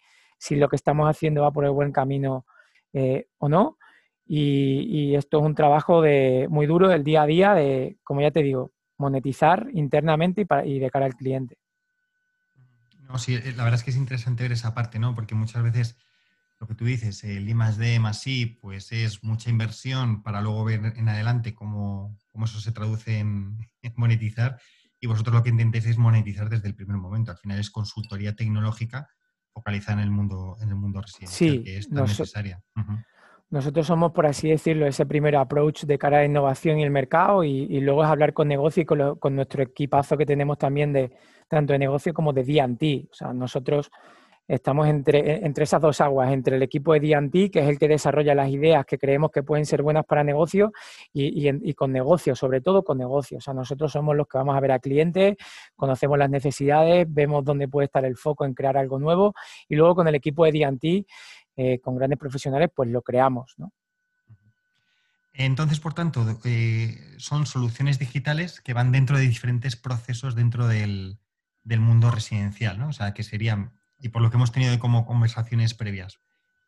lo 0.49 0.67
que 0.67 0.75
estamos 0.75 1.09
haciendo 1.09 1.43
va 1.43 1.51
por 1.51 1.63
el 1.63 1.71
buen 1.71 1.93
camino 1.93 2.45
eh, 2.91 3.27
o 3.37 3.47
no. 3.47 3.77
Y, 4.25 5.15
esto 5.15 5.39
es 5.39 5.45
un 5.45 5.55
trabajo 5.55 6.01
de, 6.01 6.47
muy 6.49 6.65
duro 6.65 6.89
del 6.89 7.05
día 7.05 7.21
a 7.21 7.25
día, 7.25 7.53
de, 7.53 7.95
como 8.03 8.19
ya 8.19 8.31
te 8.31 8.43
digo, 8.43 8.73
monetizar 8.97 9.67
internamente 9.73 10.45
y, 10.65 10.79
de 10.79 10.91
cara 10.91 11.05
al 11.05 11.15
cliente. 11.15 11.57
No, 13.07 13.17
sí, 13.17 13.35
eh, 13.35 13.53
la 13.55 13.63
verdad 13.63 13.79
es 13.79 13.83
que 13.85 13.91
es 13.91 13.97
interesante 13.97 14.43
ver 14.43 14.51
esa 14.51 14.73
parte, 14.73 14.99
¿no? 14.99 15.15
Porque 15.15 15.35
muchas 15.35 15.63
veces 15.63 15.97
lo 16.59 16.67
que 16.67 16.75
tú 16.75 16.83
dices, 16.83 17.23
el 17.23 17.47
I 17.47 17.53
más 17.53 17.77
D 17.77 17.97
I, 18.25 18.45
pues 18.45 18.91
es 18.91 19.23
mucha 19.23 19.49
inversión 19.49 20.21
para 20.21 20.41
luego 20.41 20.65
ver 20.65 20.93
en 20.97 21.07
adelante 21.07 21.53
cómo, 21.53 22.17
eso 22.43 22.59
se 22.59 22.73
traduce 22.73 23.19
en, 23.19 23.57
monetizar. 23.95 24.59
Y 25.03 25.05
vosotros 25.05 25.35
lo 25.35 25.43
que 25.43 25.49
intentáis 25.49 25.85
es 25.85 25.97
monetizar 25.97 26.47
desde 26.47 26.69
el 26.69 26.75
primer 26.75 26.95
momento. 26.95 27.31
Al 27.31 27.37
final 27.37 27.59
es 27.59 27.69
consultoría 27.69 28.37
tecnológica 28.37 29.09
focalizada 29.51 29.97
en 29.97 30.05
el 30.05 30.11
mundo, 30.11 30.55
en 30.61 30.69
el 30.69 30.75
mundo 30.75 31.01
residencial, 31.01 31.61
que 31.61 31.77
es 31.77 31.89
tan 31.89 32.05
necesaria. 32.05 32.63
Nosotros 33.49 33.85
somos, 33.85 34.13
por 34.13 34.25
así 34.25 34.47
decirlo, 34.47 34.87
ese 34.87 35.05
primer 35.05 35.35
approach 35.35 35.83
de 35.83 35.97
cara 35.97 36.19
a 36.19 36.25
innovación 36.25 36.79
y 36.79 36.83
el 36.83 36.89
mercado 36.89 37.43
y, 37.43 37.81
luego 37.81 38.01
es 38.01 38.09
hablar 38.09 38.31
con 38.31 38.47
negocio 38.47 38.83
y 38.83 38.85
con, 38.85 39.19
con, 39.19 39.35
nuestro 39.35 39.63
equipazo 39.63 40.17
que 40.17 40.25
tenemos 40.25 40.57
también 40.57 40.93
de 40.93 41.11
tanto 41.49 41.73
de 41.73 41.79
negocio 41.79 42.13
como 42.13 42.31
de 42.31 42.45
D&T. 42.45 43.09
O 43.11 43.13
sea, 43.13 43.33
nosotros 43.33 43.91
estamos 44.47 44.87
entre, 44.87 45.45
entre 45.45 45.63
esas 45.63 45.81
dos 45.81 46.01
aguas, 46.01 46.31
entre 46.31 46.57
el 46.57 46.63
equipo 46.63 46.93
de 46.93 46.99
D&T, 46.99 47.51
que 47.51 47.59
es 47.59 47.67
el 47.67 47.79
que 47.79 47.87
desarrolla 47.87 48.35
las 48.35 48.49
ideas 48.49 48.85
que 48.85 48.97
creemos 48.97 49.31
que 49.31 49.43
pueden 49.43 49.65
ser 49.65 49.81
buenas 49.81 50.05
para 50.05 50.23
negocio, 50.23 50.71
y, 51.13 51.73
con 51.73 51.91
negocio, 51.91 52.35
sobre 52.35 52.61
todo 52.61 52.83
con 52.83 52.97
negocio. 52.97 53.37
O 53.37 53.41
sea, 53.41 53.53
nosotros 53.53 53.91
somos 53.91 54.15
los 54.15 54.27
que 54.27 54.37
vamos 54.37 54.55
a 54.55 54.59
ver 54.59 54.71
a 54.71 54.79
clientes, 54.79 55.35
conocemos 55.75 56.17
las 56.17 56.29
necesidades, 56.29 57.05
vemos 57.09 57.43
dónde 57.43 57.67
puede 57.67 57.85
estar 57.85 58.03
el 58.05 58.17
foco 58.17 58.45
en 58.45 58.53
crear 58.53 58.77
algo 58.77 58.99
nuevo, 58.99 59.33
y 59.69 59.75
luego 59.75 59.95
con 59.95 60.07
el 60.07 60.15
equipo 60.15 60.45
de 60.45 60.51
D&T, 60.51 61.05
eh, 61.55 61.79
con 61.79 61.95
grandes 61.95 62.19
profesionales, 62.19 62.69
pues 62.75 62.89
lo 62.89 63.01
creamos, 63.01 63.55
Entonces, 65.33 65.79
por 65.79 65.93
tanto, 65.93 66.25
eh, 66.43 66.97
son 67.17 67.45
soluciones 67.45 67.97
digitales 67.97 68.59
que 68.59 68.73
van 68.73 68.91
dentro 68.91 69.17
de 69.17 69.23
diferentes 69.23 69.75
procesos 69.75 70.35
dentro 70.35 70.67
del, 70.67 71.19
del 71.63 71.79
mundo 71.79 72.11
residencial, 72.11 72.77
¿no? 72.77 72.89
O 72.89 72.93
sea, 72.93 73.13
que 73.13 73.23
serían 73.23 73.71
y 74.03 74.09
por 74.09 74.21
lo 74.21 74.29
que 74.29 74.35
hemos 74.35 74.51
tenido 74.51 74.77
como 74.79 75.05
conversaciones 75.05 75.73
previas, 75.73 76.19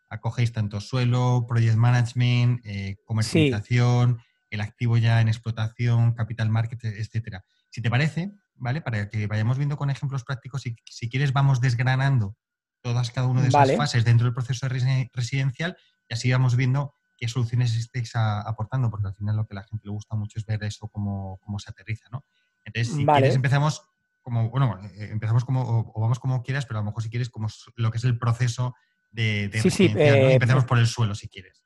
acogéis 0.09 0.53
tanto 0.53 0.79
suelo, 0.79 1.45
project 1.45 1.75
management, 1.75 2.61
eh, 2.63 2.95
comercialización, 3.03 4.21
el 4.49 4.61
activo 4.61 4.95
ya 4.95 5.19
en 5.19 5.27
explotación, 5.27 6.13
capital 6.13 6.49
market, 6.49 6.81
etcétera. 6.85 7.43
Si 7.69 7.81
te 7.81 7.89
parece, 7.89 8.31
¿vale? 8.55 8.79
Para 8.79 9.09
que 9.09 9.27
vayamos 9.27 9.57
viendo 9.57 9.75
con 9.75 9.89
ejemplos 9.89 10.23
prácticos 10.23 10.65
y 10.65 10.77
si 10.85 11.09
quieres 11.09 11.33
vamos 11.33 11.59
desgranando 11.59 12.37
todas 12.81 13.11
cada 13.11 13.27
una 13.27 13.41
de 13.41 13.49
esas 13.49 13.75
fases 13.75 14.05
dentro 14.05 14.25
del 14.25 14.33
proceso 14.33 14.69
residencial 14.69 15.75
y 16.07 16.13
así 16.13 16.31
vamos 16.31 16.55
viendo 16.55 16.93
qué 17.17 17.27
soluciones 17.27 17.75
estáis 17.75 18.15
aportando, 18.15 18.89
porque 18.89 19.07
al 19.07 19.13
final 19.13 19.35
lo 19.35 19.45
que 19.45 19.55
a 19.55 19.59
la 19.59 19.63
gente 19.63 19.83
le 19.83 19.91
gusta 19.91 20.15
mucho 20.15 20.39
es 20.39 20.45
ver 20.45 20.63
eso 20.63 20.87
cómo, 20.87 21.37
cómo 21.43 21.59
se 21.59 21.69
aterriza, 21.69 22.07
¿no? 22.11 22.23
Entonces, 22.63 22.95
si 22.95 23.05
quieres, 23.05 23.35
empezamos 23.35 23.81
como, 24.25 24.49
bueno, 24.49 24.79
eh, 24.97 25.09
empezamos 25.11 25.45
como, 25.45 25.61
o, 25.93 26.01
vamos 26.01 26.19
como 26.19 26.41
quieras, 26.41 26.65
pero 26.65 26.79
a 26.79 26.81
lo 26.81 26.87
mejor 26.87 27.03
si 27.03 27.11
quieres, 27.11 27.29
como 27.29 27.47
lo 27.75 27.91
que 27.91 27.99
es 27.99 28.03
el 28.05 28.17
proceso 28.17 28.73
de, 29.11 29.49
de 29.49 29.61
sí, 29.69 29.93
eh, 29.95 30.33
Empezamos 30.33 30.65
por 30.65 30.79
el 30.79 30.87
suelo, 30.87 31.13
si 31.13 31.29
quieres. 31.29 31.63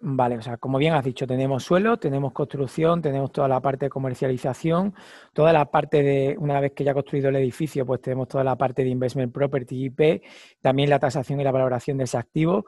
Vale, 0.00 0.38
o 0.38 0.42
sea, 0.42 0.56
como 0.56 0.78
bien 0.78 0.94
has 0.94 1.04
dicho, 1.04 1.26
tenemos 1.26 1.62
suelo, 1.62 1.98
tenemos 1.98 2.32
construcción, 2.32 3.02
tenemos 3.02 3.30
toda 3.30 3.48
la 3.48 3.60
parte 3.60 3.86
de 3.86 3.90
comercialización, 3.90 4.94
toda 5.34 5.52
la 5.52 5.70
parte 5.70 6.02
de, 6.02 6.36
una 6.38 6.58
vez 6.58 6.72
que 6.72 6.84
ya 6.84 6.92
ha 6.92 6.94
construido 6.94 7.28
el 7.28 7.36
edificio, 7.36 7.84
pues 7.84 8.00
tenemos 8.00 8.28
toda 8.28 8.42
la 8.42 8.56
parte 8.56 8.82
de 8.82 8.88
investment 8.88 9.32
property 9.32 9.84
IP, 9.84 10.22
también 10.62 10.88
la 10.88 10.98
tasación 10.98 11.38
y 11.38 11.44
la 11.44 11.52
valoración 11.52 11.98
de 11.98 12.04
ese 12.04 12.16
activo, 12.16 12.64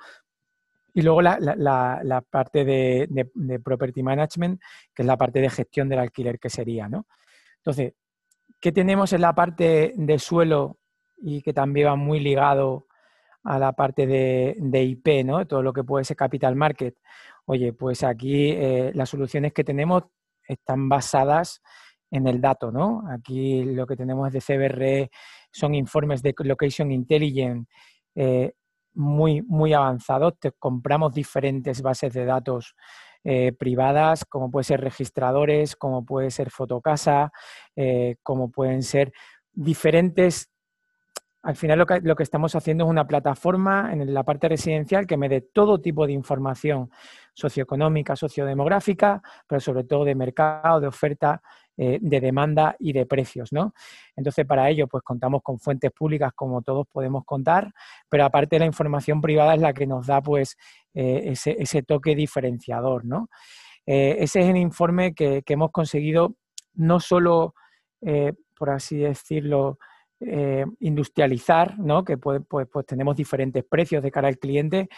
y 0.93 1.01
luego 1.01 1.23
la, 1.23 2.23
parte 2.31 2.67
de, 2.67 3.09
de, 3.35 3.61
property 3.61 4.03
management, 4.03 4.61
que 4.95 5.03
es 5.03 5.07
la 5.07 5.17
parte 5.17 5.41
de 5.41 5.49
gestión 5.49 5.89
del 5.89 6.01
alquiler 6.01 6.39
que 6.39 6.51
sería, 6.51 6.87
¿no? 6.87 7.07
Entonces, 7.57 7.95
¿Qué 8.65 8.73
tenemos 8.73 9.13
en 9.13 9.21
la 9.21 9.35
parte 9.35 9.93
de 9.95 10.19
suelo 10.19 10.79
y 11.19 11.43
que 11.43 11.53
también 11.53 11.89
va 11.89 11.97
muy 11.97 12.19
ligado 12.19 12.87
a 13.43 13.59
la 13.59 13.75
parte 13.75 14.07
de, 14.07 14.83
IP, 14.83 15.23
¿no? 15.23 15.47
Todo 15.47 15.63
lo 15.63 15.71
que 15.75 15.85
puede 15.85 16.07
ser 16.07 16.17
capital 16.17 16.57
market. 16.57 16.97
Oye, 17.45 17.75
pues 17.75 18.03
aquí 18.03 18.53
eh, 18.53 18.91
las 18.95 19.11
soluciones 19.11 19.53
que 19.53 19.65
tenemos 19.65 20.05
están 20.49 20.89
basadas 20.89 21.61
en 22.11 22.27
el 22.27 22.41
dato, 22.41 22.73
¿no? 22.73 23.03
Aquí 23.11 23.65
lo 23.65 23.87
que 23.87 23.97
tenemos 23.97 24.33
de 24.33 24.41
CBR 24.41 25.11
son 25.53 25.75
informes 25.75 26.23
de 26.23 26.35
Location 26.39 26.91
Intelligence 26.91 27.71
eh, 28.15 28.55
muy, 28.95 29.43
muy 29.43 29.75
avanzados. 29.75 30.39
Te 30.41 30.53
compramos 30.53 31.13
diferentes 31.13 31.83
bases 31.83 32.15
de 32.15 32.25
datos 32.25 32.75
eh, 33.25 33.53
privadas, 33.53 34.25
como 34.25 34.51
puede 34.51 34.65
ser 34.65 34.81
registradores, 34.81 35.77
como 35.77 36.05
puede 36.05 36.31
ser 36.31 36.51
fotocasa, 36.51 37.33
eh, 37.75 38.17
como 38.23 38.51
pueden 38.51 38.83
ser 38.83 39.13
diferentes 39.53 40.51
al 41.45 41.57
final 41.57 41.79
lo 41.79 41.85
que, 41.85 42.01
lo 42.01 42.17
que, 42.17 42.23
estamos 42.23 42.55
haciendo 42.55 42.85
es 42.85 42.91
una 42.91 43.07
plataforma 43.07 43.93
en 43.93 44.15
la 44.15 44.23
parte 44.23 44.49
residencial 44.49 45.07
que 45.07 45.19
me 45.19 45.29
dé 45.29 45.43
todo 45.43 45.79
tipo 45.79 46.07
de 46.07 46.15
información 46.15 46.91
socioeconómica, 47.35 48.17
sociodemográfica, 48.17 49.23
pero 49.47 49.61
sobre 49.61 49.85
todo 49.85 50.07
de 50.07 50.15
mercado, 50.15 50.81
de 50.81 50.87
oferta, 50.87 51.43
eh, 51.77 51.99
de 52.01 52.21
demanda 52.21 52.77
y 52.79 52.95
de 52.95 53.05
precios, 53.05 53.53
¿no? 53.53 53.75
Entonces, 54.17 54.47
para 54.47 54.71
ello, 54.71 54.87
pues 54.87 55.03
contamos 55.03 55.43
con 55.43 55.59
fuentes 55.59 55.91
públicas 55.93 56.33
como 56.35 56.63
todos 56.63 56.87
podemos 56.87 57.25
contar, 57.27 57.73
pero 58.09 58.25
aparte 58.25 58.59
la 58.59 58.65
información 58.65 59.21
privada 59.21 59.55
es 59.55 59.61
la 59.61 59.75
que 59.75 59.87
nos 59.87 60.07
da, 60.07 60.23
pues, 60.23 60.57
eh, 60.95 61.35
ese, 61.35 61.83
toque 61.83 62.15
diferenciador, 62.15 63.05
¿no? 63.05 63.29
Eh, 63.87 64.17
ese 64.21 64.41
es 64.41 64.49
el 64.49 64.57
informe 64.57 65.15
que, 65.15 65.43
hemos 65.47 65.71
conseguido 65.71 66.37
no 66.75 67.01
solo, 67.01 67.55
por 68.57 68.71
así 68.71 68.97
decirlo, 68.99 69.79
eh, 70.21 70.65
industrializar, 70.81 71.79
¿no? 71.79 72.05
que 72.05 72.17
pues, 72.17 72.41
pues, 72.49 72.87
tenemos 72.87 73.17
diferentes 73.17 73.63
precios 73.65 74.03
de 74.03 74.11
cara 74.11 74.29
al 74.29 74.39
cliente, 74.39 74.89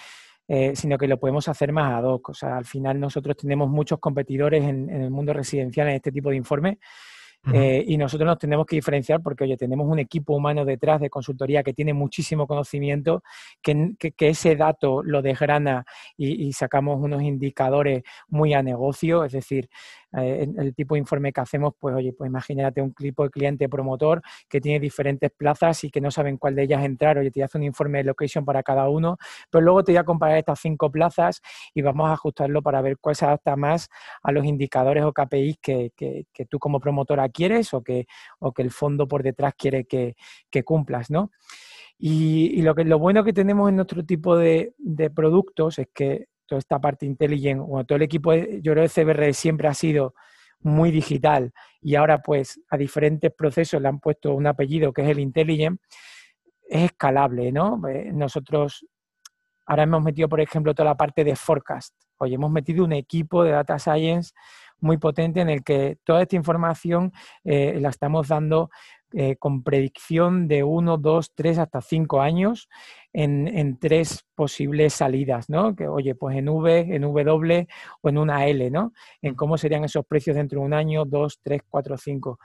eh, 0.47 0.77
sino 0.77 0.99
que 0.99 1.09
lo 1.09 1.19
podemos 1.19 1.49
hacer 1.49 1.73
más 1.73 1.93
ad 1.93 2.05
hoc. 2.05 2.29
O 2.29 2.35
sea, 2.35 2.57
al 2.57 2.65
final 2.65 3.01
nosotros 3.01 3.37
tenemos 3.37 3.69
muchos 3.69 3.99
competidores 3.99 4.63
en, 4.63 4.89
en 4.89 5.03
el 5.03 5.11
mundo 5.11 5.33
residencial 5.33 5.89
en 5.89 5.95
este 5.95 6.13
tipo 6.13 6.31
de 6.31 6.37
informes 6.37 6.79
eh, 7.53 7.85
y 7.87 7.97
nosotros 7.97 8.27
nos 8.27 8.39
tenemos 8.39 8.67
que 8.67 8.77
diferenciar 8.77 9.23
porque, 9.23 9.45
oye, 9.45 9.57
tenemos 9.57 9.87
un 9.89 9.99
equipo 9.99 10.35
humano 10.35 10.65
detrás 10.65 11.01
de 11.01 11.11
consultoría 11.11 11.63
que 11.63 11.73
tiene 11.73 11.95
muchísimo 11.95 12.47
conocimiento, 12.47 13.23
que, 13.63 13.95
ese 14.19 14.57
dato 14.57 15.03
lo 15.03 15.23
desgrana 15.23 15.85
y, 16.17 16.53
sacamos 16.53 16.99
unos 17.01 17.23
indicadores 17.23 18.03
muy 18.29 18.55
a 18.55 18.63
negocio, 18.63 19.25
es 19.25 19.33
decir, 19.33 19.69
eh, 20.17 20.49
el 20.59 20.75
tipo 20.75 20.95
de 20.95 21.01
informe 21.01 21.33
que 21.33 21.41
hacemos, 21.41 21.75
pues, 21.79 21.95
oye, 21.95 22.13
pues 22.13 22.29
imagínate 22.29 22.83
un 22.83 22.93
tipo 22.95 23.25
de 23.25 23.31
cliente 23.31 23.69
promotor 23.69 24.23
que 24.49 24.61
tiene 24.61 24.81
diferentes 24.81 25.31
plazas 25.31 25.85
y 25.85 25.91
que 25.91 26.01
no 26.01 26.11
saben 26.11 26.37
cuál 26.39 26.55
de 26.55 26.65
ellas 26.65 26.85
entrar, 26.85 27.19
oye, 27.19 27.31
te 27.31 27.43
hace 27.43 27.59
un 27.59 27.65
informe 27.65 27.99
de 27.99 28.05
location 28.05 28.45
para 28.45 28.63
cada 28.63 28.89
uno, 28.89 29.19
pero 29.51 29.63
luego 29.63 29.85
te 29.85 29.93
voy 29.93 29.99
a 29.99 30.05
comparar 30.05 30.39
estas 30.39 30.61
cinco 30.61 30.91
plazas 30.91 31.43
y 31.75 31.83
vamos 31.83 32.09
a 32.09 32.15
ajustarlo 32.15 32.63
para 32.63 32.81
ver 32.83 32.99
cuál 32.99 33.17
se 33.17 33.25
adapta 33.25 33.57
más 33.57 33.89
a 34.23 34.33
los 34.33 34.45
indicadores 34.45 35.05
o 35.05 35.13
KPIs 35.13 35.59
que, 35.61 35.93
que 35.97 36.47
tú 36.47 36.59
como 36.59 36.81
promotora 36.81 37.29
quieres 37.29 37.75
o 37.75 37.83
que, 37.83 38.07
o 38.39 38.53
que 38.53 38.63
el 38.63 38.71
fondo 38.71 39.09
por 39.09 39.23
detrás 39.23 39.55
quiere 39.57 39.85
que, 39.85 40.15
cumplas, 40.65 41.11
¿no? 41.11 41.31
Y, 41.99 42.63
lo, 42.63 42.75
que, 42.75 42.85
lo 42.85 42.99
bueno 42.99 43.25
que 43.25 43.33
tenemos 43.33 43.69
en 43.69 43.77
nuestro 43.77 44.05
tipo 44.05 44.37
de, 44.37 44.75
productos 45.15 45.79
es 45.79 45.89
que 45.95 46.27
toda 46.47 46.59
esta 46.59 46.79
parte 46.81 47.07
intelligent, 47.07 47.61
bueno, 47.61 47.85
todo 47.85 47.97
el 47.97 48.03
equipo, 48.03 48.35
yo 48.35 48.73
creo 48.73 48.85
que 48.85 48.89
CBR 48.89 49.35
siempre 49.35 49.69
ha 49.69 49.75
sido 49.75 50.15
muy 50.61 50.91
digital 50.91 51.53
y 51.81 51.95
ahora 51.95 52.23
pues 52.23 52.61
a 52.71 52.77
diferentes 52.77 53.33
procesos 53.33 53.81
le 53.81 53.89
han 53.89 54.01
puesto 54.01 54.35
un 54.35 54.47
apellido 54.47 54.93
que 54.93 55.03
es 55.03 55.09
el 55.09 55.21
intelligent, 55.21 55.81
es 56.69 56.85
escalable, 56.85 57.53
¿no? 57.53 57.81
Eh, 57.89 58.11
nosotros 58.13 58.87
ahora 59.67 59.85
hemos 59.85 60.03
metido, 60.03 60.29
por 60.29 60.41
ejemplo, 60.41 60.75
toda 60.75 60.91
la 60.91 60.97
parte 60.97 61.25
de 61.25 61.37
forecast. 61.37 61.95
Hoy 62.19 62.35
hemos 62.35 62.51
metido 62.51 62.85
un 62.85 62.93
equipo 62.93 63.45
de 63.45 63.51
data 63.51 63.79
science 63.79 64.33
muy 64.81 64.99
potente 64.99 65.41
en 65.41 65.49
el 65.49 65.63
que 65.63 65.99
toda 66.05 66.23
esta 66.23 66.37
información 66.37 67.13
eh, 67.45 67.79
la 67.81 67.91
estamos 67.91 68.29
dando 68.29 68.71
eh, 69.19 69.37
con 69.37 69.63
predicción 69.63 70.47
de 70.47 70.63
uno, 70.63 70.99
dos, 70.99 71.33
tres, 71.35 71.57
hasta 71.57 71.81
cinco 71.81 72.21
años 72.21 72.69
en, 73.15 73.79
tres 73.79 74.27
posibles 74.35 74.93
salidas, 74.93 75.49
¿no? 75.49 75.75
Que, 75.75 75.89
oye, 75.89 76.15
pues 76.15 76.37
en 76.37 76.51
V, 76.51 76.81
en 76.81 77.01
W 77.01 77.67
o 78.03 78.09
en 78.11 78.19
una 78.19 78.47
L, 78.47 78.71
¿no? 78.71 78.93
En 79.23 79.35
cómo 79.35 79.57
serían 79.57 79.85
esos 79.85 80.05
precios 80.05 80.37
dentro 80.37 80.61
de 80.61 80.67
un 80.67 80.75
año, 80.75 81.07
dos, 81.07 81.41
tres, 81.43 81.63
cuatro, 81.67 81.97
cinco. 81.97 82.39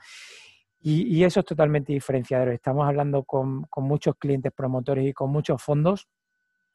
Y, 0.80 1.22
eso 1.22 1.40
es 1.40 1.46
totalmente 1.46 1.92
diferenciador. 1.92 2.48
Estamos 2.48 2.88
hablando 2.88 3.24
con, 3.24 3.64
con 3.64 3.84
muchos 3.84 4.16
clientes 4.16 4.50
promotores 4.56 5.06
y 5.06 5.12
con 5.12 5.30
muchos 5.30 5.62
fondos 5.62 6.08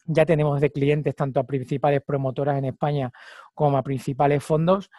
ya 0.05 0.27
tenemos 0.27 0.61
de 0.61 0.69
clientes 0.71 1.15
tanto 1.15 1.39
a 1.39 1.43
principales 1.43 2.03
promotoras 2.05 2.59
en 2.59 2.65
España 2.65 3.11
como 3.55 3.79
a 3.79 3.83
principales 3.83 4.43
fondos 4.43 4.91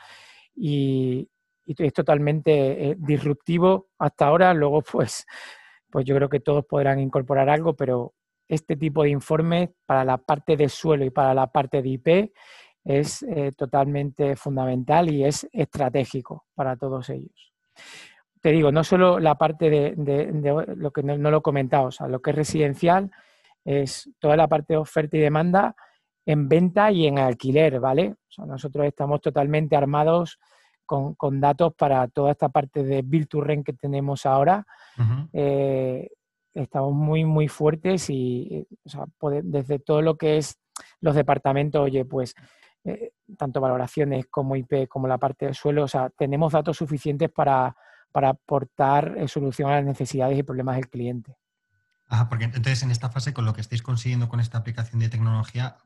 y, 0.56 1.30
es 1.76 1.92
totalmente 1.92 2.90
eh, 2.90 2.96
disruptivo 2.98 3.88
hasta 3.98 4.26
ahora. 4.26 4.54
Luego, 4.54 4.82
pues, 4.82 5.26
pues 5.90 6.04
yo 6.04 6.14
creo 6.14 6.28
que 6.28 6.40
todos 6.40 6.64
podrán 6.64 7.00
incorporar 7.00 7.48
algo, 7.48 7.74
pero 7.74 8.14
este 8.48 8.76
tipo 8.76 9.02
de 9.02 9.10
informes 9.10 9.70
para 9.84 10.04
la 10.04 10.18
parte 10.18 10.56
de 10.56 10.68
suelo 10.68 11.04
y 11.04 11.10
para 11.10 11.34
la 11.34 11.46
parte 11.48 11.82
de 11.82 11.88
IP 11.88 12.32
es 12.84 13.22
eh, 13.22 13.52
totalmente 13.56 14.34
fundamental 14.36 15.10
y 15.10 15.24
es 15.24 15.46
estratégico 15.52 16.46
para 16.54 16.76
todos 16.76 17.10
ellos. 17.10 17.52
Te 18.40 18.50
digo, 18.50 18.72
no 18.72 18.84
solo 18.84 19.18
la 19.18 19.34
parte 19.34 19.68
de, 19.68 20.64
lo 20.76 20.90
que 20.90 21.02
no, 21.02 21.16
lo 21.16 21.38
he 21.38 21.42
comentado, 21.42 21.86
o 21.86 21.90
sea, 21.90 22.08
lo 22.08 22.20
que 22.20 22.30
es 22.30 22.36
residencial, 22.36 23.10
es 23.64 24.08
toda 24.18 24.36
la 24.36 24.48
parte 24.48 24.74
de 24.74 24.78
oferta 24.78 25.16
y 25.16 25.20
demanda 25.20 25.74
en 26.24 26.48
venta 26.48 26.90
y 26.90 27.06
en 27.06 27.18
alquiler, 27.18 27.80
¿vale? 27.80 28.14
nosotros 28.38 28.86
estamos 28.86 29.20
totalmente 29.20 29.76
armados 29.76 30.38
con, 30.88 31.40
datos 31.40 31.74
para 31.74 32.08
toda 32.08 32.32
esta 32.32 32.48
parte 32.48 32.82
de 32.82 33.02
Build 33.02 33.28
to 33.28 33.40
Rent 33.42 33.64
que 33.66 33.74
tenemos 33.74 34.24
ahora. 34.26 34.66
Eh, 35.32 36.08
estamos 36.54 36.94
muy, 36.94 37.24
muy 37.24 37.46
fuertes 37.46 38.08
y 38.08 38.66
desde 39.42 39.78
todo 39.78 40.02
lo 40.02 40.16
que 40.16 40.38
es 40.38 40.58
los 41.00 41.14
departamentos, 41.14 41.82
oye, 41.82 42.04
pues 42.04 42.34
eh, 42.84 43.12
tanto 43.36 43.60
valoraciones 43.60 44.26
como 44.30 44.56
IP, 44.56 44.88
como 44.88 45.06
la 45.06 45.18
parte 45.18 45.44
del 45.44 45.54
suelo, 45.54 45.84
o 45.84 45.88
sea, 45.88 46.10
tenemos 46.10 46.52
datos 46.52 46.76
suficientes 46.78 47.30
para, 47.30 47.76
para 48.12 48.30
aportar 48.30 49.14
eh, 49.18 49.28
solución 49.28 49.70
a 49.70 49.76
las 49.76 49.84
necesidades 49.84 50.38
y 50.38 50.42
problemas 50.42 50.76
del 50.76 50.88
cliente. 50.88 51.36
Ajá, 52.08 52.28
porque 52.30 52.44
entonces 52.44 52.82
en 52.82 52.90
esta 52.90 53.10
fase, 53.10 53.34
con 53.34 53.44
lo 53.44 53.52
que 53.52 53.60
estáis 53.60 53.82
consiguiendo 53.82 54.28
con 54.28 54.40
esta 54.40 54.56
aplicación 54.56 55.00
de 55.00 55.10
tecnología, 55.10 55.76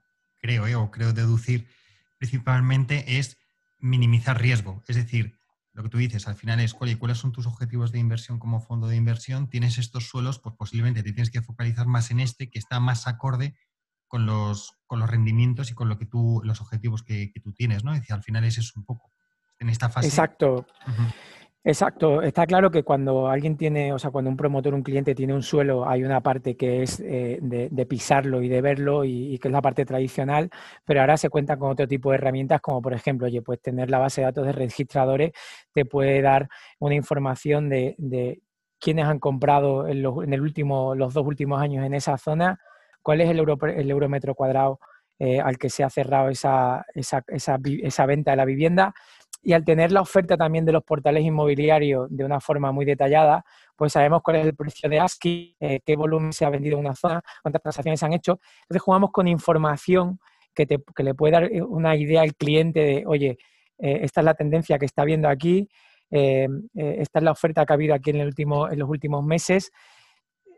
creo, 0.40 0.80
o 0.80 0.90
creo 0.92 1.12
deducir, 1.12 1.66
principalmente 2.18 3.18
es 3.18 3.38
minimizar 3.82 4.40
riesgo. 4.40 4.82
Es 4.88 4.96
decir, 4.96 5.38
lo 5.74 5.82
que 5.82 5.88
tú 5.88 5.98
dices, 5.98 6.28
al 6.28 6.36
final 6.36 6.60
es, 6.60 6.72
¿cuáles 6.72 7.18
son 7.18 7.32
tus 7.32 7.46
objetivos 7.46 7.92
de 7.92 7.98
inversión 7.98 8.38
como 8.38 8.60
fondo 8.60 8.86
de 8.86 8.96
inversión? 8.96 9.48
Tienes 9.48 9.76
estos 9.76 10.08
suelos, 10.08 10.38
pues 10.38 10.54
posiblemente 10.56 11.02
te 11.02 11.12
tienes 11.12 11.30
que 11.30 11.42
focalizar 11.42 11.86
más 11.86 12.10
en 12.10 12.20
este 12.20 12.48
que 12.48 12.58
está 12.58 12.80
más 12.80 13.06
acorde 13.06 13.54
con 14.06 14.24
los, 14.24 14.78
con 14.86 15.00
los 15.00 15.10
rendimientos 15.10 15.70
y 15.70 15.74
con 15.74 15.88
lo 15.88 15.98
que 15.98 16.06
tú, 16.06 16.40
los 16.44 16.60
objetivos 16.60 17.02
que, 17.02 17.32
tú 17.42 17.52
tienes, 17.52 17.84
¿no? 17.84 17.92
Es 17.92 18.00
decir, 18.00 18.14
al 18.14 18.22
final 18.22 18.44
ese 18.44 18.60
es 18.60 18.76
un 18.76 18.84
poco 18.84 19.10
en 19.58 19.68
esta 19.68 19.88
fase. 19.88 20.08
Exacto. 20.08 20.66
Exacto, 21.64 22.22
está 22.22 22.44
claro 22.44 22.72
que 22.72 22.82
cuando 22.82 23.28
alguien 23.28 23.56
tiene, 23.56 23.92
o 23.92 23.98
sea, 23.98 24.10
cuando 24.10 24.28
un 24.28 24.36
promotor, 24.36 24.74
un 24.74 24.82
cliente 24.82 25.14
tiene 25.14 25.32
un 25.32 25.44
suelo, 25.44 25.88
hay 25.88 26.02
una 26.02 26.20
parte 26.20 26.56
que 26.56 26.82
es 26.82 26.98
eh, 26.98 27.38
de, 27.40 27.86
pisarlo 27.86 28.42
y 28.42 28.48
de 28.48 28.60
verlo 28.60 29.04
y, 29.04 29.38
que 29.38 29.46
es 29.46 29.52
la 29.52 29.62
parte 29.62 29.84
tradicional, 29.84 30.50
pero 30.84 31.00
ahora 31.00 31.16
se 31.16 31.28
cuenta 31.30 31.56
con 31.56 31.70
otro 31.70 31.86
tipo 31.86 32.10
de 32.10 32.16
herramientas 32.16 32.60
como 32.60 32.82
por 32.82 32.94
ejemplo, 32.94 33.28
oye, 33.28 33.42
pues 33.42 33.60
tener 33.62 33.90
la 33.90 33.98
base 33.98 34.22
de 34.22 34.24
datos 34.24 34.44
de 34.44 34.52
registradores 34.52 35.30
te 35.72 35.84
puede 35.84 36.20
dar 36.20 36.48
una 36.80 36.96
información 36.96 37.68
de, 37.68 37.94
de 37.96 38.42
quiénes 38.80 39.04
han 39.06 39.20
comprado 39.20 39.86
en, 39.86 40.02
los, 40.02 40.16
el 40.24 40.40
último, 40.40 40.96
los 40.96 41.14
dos 41.14 41.24
últimos 41.24 41.62
años 41.62 41.86
en 41.86 41.94
esa 41.94 42.18
zona, 42.18 42.58
cuál 43.02 43.20
es 43.20 43.30
el, 43.30 43.38
euro, 43.38 43.56
el 43.68 43.88
eurometro 43.88 44.34
cuadrado 44.34 44.80
eh, 45.20 45.38
al 45.40 45.58
que 45.58 45.70
se 45.70 45.84
ha 45.84 45.90
cerrado 45.90 46.28
esa, 46.28 46.84
esa, 46.94 47.22
esa, 47.28 47.56
esa 47.64 48.06
venta 48.06 48.32
de 48.32 48.36
la 48.36 48.44
vivienda 48.44 48.92
y 49.42 49.52
al 49.52 49.64
tener 49.64 49.90
la 49.90 50.00
oferta 50.00 50.36
también 50.36 50.64
de 50.64 50.72
los 50.72 50.84
portales 50.84 51.24
inmobiliarios 51.24 52.06
de 52.10 52.24
una 52.24 52.40
forma 52.40 52.70
muy 52.70 52.84
detallada, 52.84 53.44
pues 53.76 53.92
sabemos 53.92 54.22
cuál 54.22 54.36
es 54.36 54.46
el 54.46 54.54
precio 54.54 54.88
de 54.88 55.00
ASCII, 55.00 55.56
eh, 55.58 55.80
qué 55.84 55.96
volumen 55.96 56.32
se 56.32 56.44
ha 56.44 56.50
vendido 56.50 56.78
en 56.78 56.86
una 56.86 56.94
zona, 56.94 57.20
cuántas 57.42 57.60
transacciones 57.60 57.98
se 57.98 58.06
han 58.06 58.12
hecho. 58.12 58.38
Entonces 58.62 58.82
jugamos 58.82 59.10
con 59.10 59.26
información 59.26 60.20
que, 60.54 60.64
te, 60.66 60.78
que 60.94 61.02
le 61.02 61.14
puede 61.14 61.32
dar 61.32 61.44
eh, 61.44 61.60
una 61.60 61.96
idea 61.96 62.22
al 62.22 62.36
cliente 62.36 62.80
de, 62.80 63.04
oye, 63.06 63.36
eh, 63.78 63.98
esta 64.02 64.20
es 64.20 64.24
la 64.24 64.34
tendencia 64.34 64.78
que 64.78 64.86
está 64.86 65.04
viendo 65.04 65.28
aquí, 65.28 65.68
esta 66.14 67.18
es 67.18 67.22
la 67.22 67.30
oferta 67.30 67.64
que 67.64 67.72
ha 67.72 67.74
habido 67.74 67.94
aquí 67.94 68.10
en, 68.10 68.16
el 68.16 68.26
último, 68.26 68.68
en 68.68 68.78
los 68.78 68.86
últimos 68.86 69.24
meses. 69.24 69.72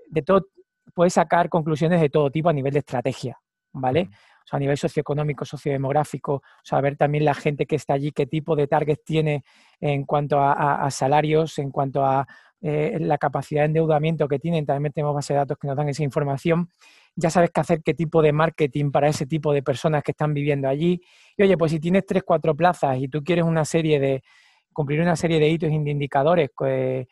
De 0.08 0.20
todo, 0.22 0.48
puedes 0.92 1.12
sacar 1.12 1.48
conclusiones 1.48 2.00
de 2.00 2.08
todo 2.10 2.28
tipo 2.28 2.48
a 2.48 2.52
nivel 2.52 2.72
de 2.72 2.80
estrategia, 2.80 3.38
¿vale? 3.72 4.10
A 4.50 4.58
nivel 4.58 4.76
socioeconómico, 4.76 5.44
sociodemográfico, 5.44 6.42
saber 6.62 6.96
también 6.96 7.24
la 7.24 7.34
gente 7.34 7.66
que 7.66 7.76
está 7.76 7.94
allí, 7.94 8.12
qué 8.12 8.26
tipo 8.26 8.56
de 8.56 8.66
target 8.66 8.98
tiene 9.04 9.44
en 9.80 10.04
cuanto 10.04 10.38
a, 10.40 10.90
salarios, 10.90 11.58
en 11.58 11.70
cuanto 11.70 12.04
a 12.04 12.26
eh, 12.60 12.98
la 13.00 13.18
capacidad 13.18 13.62
de 13.62 13.66
endeudamiento 13.66 14.28
que 14.28 14.38
tienen, 14.38 14.64
también 14.64 14.92
tenemos 14.92 15.14
base 15.14 15.34
de 15.34 15.38
datos 15.38 15.58
que 15.58 15.66
nos 15.66 15.76
dan 15.76 15.88
esa 15.88 16.02
información. 16.02 16.68
Ya 17.16 17.30
sabes 17.30 17.50
qué 17.52 17.60
hacer, 17.60 17.82
qué 17.82 17.94
tipo 17.94 18.22
de 18.22 18.32
marketing 18.32 18.90
para 18.90 19.08
ese 19.08 19.26
tipo 19.26 19.52
de 19.52 19.62
personas 19.62 20.02
que 20.02 20.12
están 20.12 20.34
viviendo 20.34 20.68
allí. 20.68 21.00
Y 21.36 21.42
oye, 21.42 21.56
pues 21.56 21.72
si 21.72 21.80
tienes 21.80 22.04
tres, 22.06 22.22
cuatro 22.24 22.54
plazas 22.54 22.98
y 22.98 23.08
tú 23.08 23.22
quieres 23.22 23.44
una 23.44 23.64
serie 23.64 24.00
de, 24.00 24.22
cumplir 24.74 25.00
una 25.00 25.16
serie 25.16 25.40
de 25.40 25.48
hitos 25.48 25.70
y 25.70 25.74
indicadores, 25.74 26.50
pues, 26.54 27.06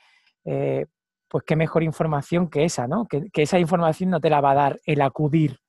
eh, 0.44 0.86
pues 1.28 1.44
qué 1.46 1.56
mejor 1.56 1.82
información 1.82 2.50
que 2.50 2.64
esa, 2.64 2.86
¿no? 2.86 3.06
Que, 3.06 3.30
esa 3.34 3.58
información 3.58 4.10
no 4.10 4.20
te 4.20 4.28
la 4.28 4.42
va 4.42 4.50
a 4.50 4.54
dar 4.54 4.80
el 4.84 5.00
acudir 5.00 5.60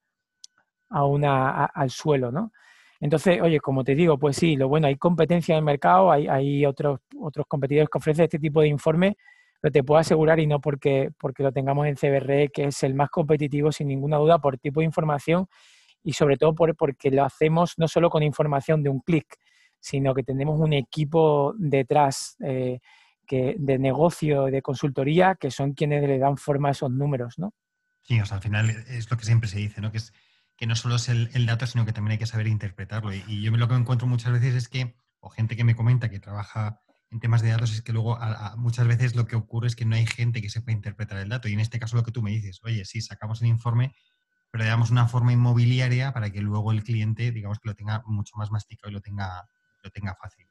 a 0.93 1.06
una, 1.06 1.65
al 1.65 1.89
suelo, 1.89 2.32
¿no? 2.32 2.51
Entonces, 2.99 3.41
oye, 3.41 3.60
como 3.60 3.84
te 3.84 3.95
digo, 3.95 4.17
pues 4.17 4.38
sí, 4.38 4.56
lo 4.56 4.69
bueno, 4.69 4.88
hay 4.88 4.95
competencia 4.95 5.53
en 5.53 5.58
el 5.58 5.65
mercado, 5.65 6.12
hay, 6.12 6.65
otros, 6.65 7.01
otros 7.19 7.45
competidores 7.47 7.89
que 7.89 7.97
ofrecen 7.97 8.23
este 8.25 8.39
tipo 8.39 8.62
de 8.62 8.67
informes, 8.67 9.15
pero 9.60 9.71
te 9.71 9.84
puedo 9.84 9.99
asegurar, 9.99 10.39
y 10.39 10.47
no 10.47 10.62
porque, 10.62 11.10
porque 11.19 11.43
lo 11.43 11.51
tengamos 11.51 11.88
en 11.88 11.95
CBRE, 11.95 12.49
que 12.49 12.65
es 12.65 12.84
el 12.84 12.93
más 12.93 13.10
competitivo 13.10 13.71
sin 13.71 13.88
ninguna 13.88 14.17
duda 14.17 14.39
por 14.39 14.58
tipo 14.58 14.79
de 14.79 14.86
información 14.86 15.47
y 16.03 16.13
sobre 16.13 16.38
todo 16.38 16.53
por, 16.53 16.75
porque 16.75 17.12
lo 17.12 17.25
hacemos 17.25 17.73
no 17.77 17.88
solo 17.88 18.10
con 18.10 18.23
información 18.23 18.84
de 18.84 18.89
un 18.89 18.99
clic, 18.99 19.25
sino 19.79 20.13
que 20.13 20.23
tenemos 20.23 20.60
un 20.60 20.73
equipo 20.73 21.53
detrás 21.58 22.38
eh, 22.41 22.79
de 23.29 23.79
negocio, 23.79 24.45
de 24.45 24.62
consultoría, 24.62 25.36
que 25.36 25.49
son 25.49 25.73
quienes 25.73 26.08
le 26.08 26.19
dan 26.19 26.38
forma 26.38 26.69
a 26.69 26.71
esos 26.71 26.91
números, 26.91 27.39
¿no? 27.39 27.53
Sí, 28.03 28.19
o 28.19 28.25
sea, 28.25 28.38
al 28.38 28.43
final 28.43 28.69
es 28.69 29.10
lo 29.10 29.17
que 29.17 29.25
siempre 29.25 29.49
se 29.49 29.60
dice, 29.60 29.79
¿no? 29.82 29.91
Que, 29.91 29.97
es, 29.97 30.13
que 30.57 30.67
no 30.67 30.75
solo 30.75 30.95
es 30.95 31.09
el, 31.09 31.45
dato, 31.45 31.67
sino 31.67 31.85
que 31.85 31.93
también 31.93 32.13
hay 32.13 32.17
que 32.17 32.25
saber 32.25 32.47
interpretarlo. 32.47 33.13
Y, 33.13 33.41
yo 33.41 33.51
lo 33.51 33.67
que 33.67 33.75
encuentro 33.75 34.07
muchas 34.07 34.31
veces 34.31 34.55
es 34.55 34.67
que, 34.67 34.95
o 35.19 35.29
gente 35.29 35.55
que 35.55 35.63
me 35.63 35.75
comenta 35.75 36.09
que 36.09 36.19
trabaja 36.19 36.81
en 37.09 37.19
temas 37.19 37.41
de 37.41 37.49
datos, 37.49 37.73
es 37.73 37.81
que 37.81 37.93
luego 37.93 38.17
muchas 38.57 38.87
veces 38.87 39.15
lo 39.15 39.25
que 39.25 39.35
ocurre 39.35 39.67
es 39.67 39.75
que 39.75 39.85
no 39.85 39.95
hay 39.95 40.05
gente 40.05 40.41
que 40.41 40.49
sepa 40.49 40.71
interpretar 40.71 41.17
el 41.19 41.29
dato. 41.29 41.47
Y 41.47 41.53
en 41.53 41.59
este 41.59 41.79
caso 41.79 41.95
lo 41.95 42.03
que 42.03 42.11
tú 42.11 42.21
me 42.21 42.31
dices, 42.31 42.59
oye, 42.63 42.85
sí, 42.85 43.01
sacamos 43.01 43.41
el 43.41 43.47
informe, 43.47 43.93
pero 44.51 44.63
le 44.63 44.69
damos 44.69 44.91
una 44.91 45.07
forma 45.07 45.33
inmobiliaria 45.33 46.13
para 46.13 46.29
que 46.31 46.41
luego 46.41 46.71
el 46.71 46.83
cliente, 46.83 47.31
digamos, 47.31 47.59
que 47.59 47.69
lo 47.69 47.75
tenga 47.75 48.03
mucho 48.05 48.35
más 48.37 48.51
masticado 48.51 48.89
y 48.91 48.93
lo 48.93 49.01
tenga, 49.01 49.47
lo 49.83 49.89
tenga 49.89 50.15
fácil. 50.15 50.45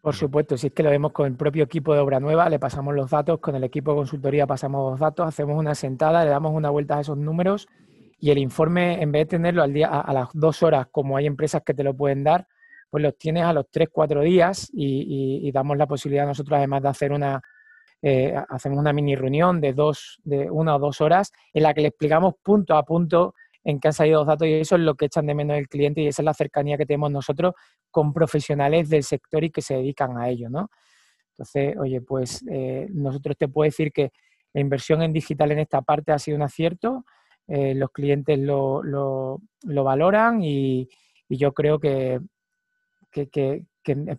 Por 0.00 0.14
supuesto, 0.14 0.58
si 0.58 0.66
es 0.66 0.72
que 0.74 0.82
lo 0.82 0.90
vemos 0.90 1.12
con 1.12 1.26
el 1.26 1.34
propio 1.34 1.64
equipo 1.64 1.94
de 1.94 2.00
obra 2.00 2.20
nueva, 2.20 2.48
le 2.50 2.58
pasamos 2.58 2.94
los 2.94 3.10
datos, 3.10 3.40
con 3.40 3.54
el 3.56 3.64
equipo 3.64 3.92
de 3.92 3.96
consultoría 3.96 4.46
pasamos 4.46 4.90
los 4.90 5.00
datos, 5.00 5.26
hacemos 5.26 5.58
una 5.58 5.74
sentada, 5.74 6.24
le 6.24 6.30
damos 6.30 6.52
una 6.52 6.68
vuelta 6.68 6.98
a 6.98 7.00
esos 7.00 7.16
números 7.16 7.66
y 8.24 8.30
el 8.30 8.38
informe, 8.38 9.02
en 9.02 9.12
vez 9.12 9.26
de 9.26 9.36
tenerlo 9.36 9.62
al 9.62 9.74
día, 9.74 10.00
a, 10.00 10.10
las 10.14 10.30
dos 10.32 10.62
horas, 10.62 10.86
como 10.90 11.18
hay 11.18 11.26
empresas 11.26 11.60
que 11.62 11.74
te 11.74 11.84
lo 11.84 11.94
pueden 11.94 12.24
dar, 12.24 12.48
pues 12.88 13.02
los 13.02 13.18
tienes 13.18 13.44
a 13.44 13.52
los 13.52 13.66
tres, 13.70 13.90
cuatro 13.92 14.22
días 14.22 14.70
y, 14.72 15.52
damos 15.52 15.76
la 15.76 15.86
posibilidad 15.86 16.26
nosotros 16.26 16.56
además 16.56 16.82
de 16.82 16.88
hacer 16.88 17.12
una, 17.12 17.42
eh, 18.00 18.34
hacemos 18.48 18.78
una 18.78 18.94
mini 18.94 19.14
reunión 19.14 19.60
de 19.60 19.74
dos, 19.74 20.22
de 20.24 20.50
una 20.50 20.76
o 20.76 20.78
dos 20.78 21.02
horas 21.02 21.32
en 21.52 21.64
la 21.64 21.74
que 21.74 21.82
le 21.82 21.88
explicamos 21.88 22.36
punto 22.42 22.78
a 22.78 22.82
punto 22.82 23.34
en 23.62 23.78
qué 23.78 23.88
han 23.88 23.92
salido 23.92 24.20
los 24.20 24.26
datos 24.26 24.48
y 24.48 24.54
eso 24.54 24.76
es 24.76 24.80
lo 24.80 24.94
que 24.94 25.04
echan 25.04 25.26
de 25.26 25.34
menos 25.34 25.58
el 25.58 25.68
cliente 25.68 26.00
y 26.00 26.06
esa 26.06 26.22
es 26.22 26.24
la 26.24 26.32
cercanía 26.32 26.78
que 26.78 26.86
tenemos 26.86 27.10
nosotros 27.10 27.52
con 27.90 28.14
profesionales 28.14 28.88
del 28.88 29.02
sector 29.02 29.44
y 29.44 29.50
que 29.50 29.60
se 29.60 29.74
dedican 29.74 30.16
a 30.16 30.30
ello, 30.30 30.48
¿no? 30.48 30.70
Entonces, 31.32 31.76
oye, 31.76 32.00
pues 32.00 32.42
eh, 32.50 32.86
nosotros 32.90 33.36
te 33.36 33.48
puedo 33.48 33.66
decir 33.66 33.92
que 33.92 34.12
la 34.54 34.62
inversión 34.62 35.02
en 35.02 35.12
digital 35.12 35.52
en 35.52 35.58
esta 35.58 35.82
parte 35.82 36.10
ha 36.10 36.18
sido 36.18 36.38
un 36.38 36.42
acierto, 36.42 37.04
eh, 37.46 37.74
los 37.74 37.90
clientes 37.90 38.38
lo, 38.38 38.82
lo, 38.82 39.40
valoran 39.84 40.42
y, 40.42 40.88
yo 41.28 41.52
creo 41.52 41.80
que, 41.80 42.20
que, 43.10 43.64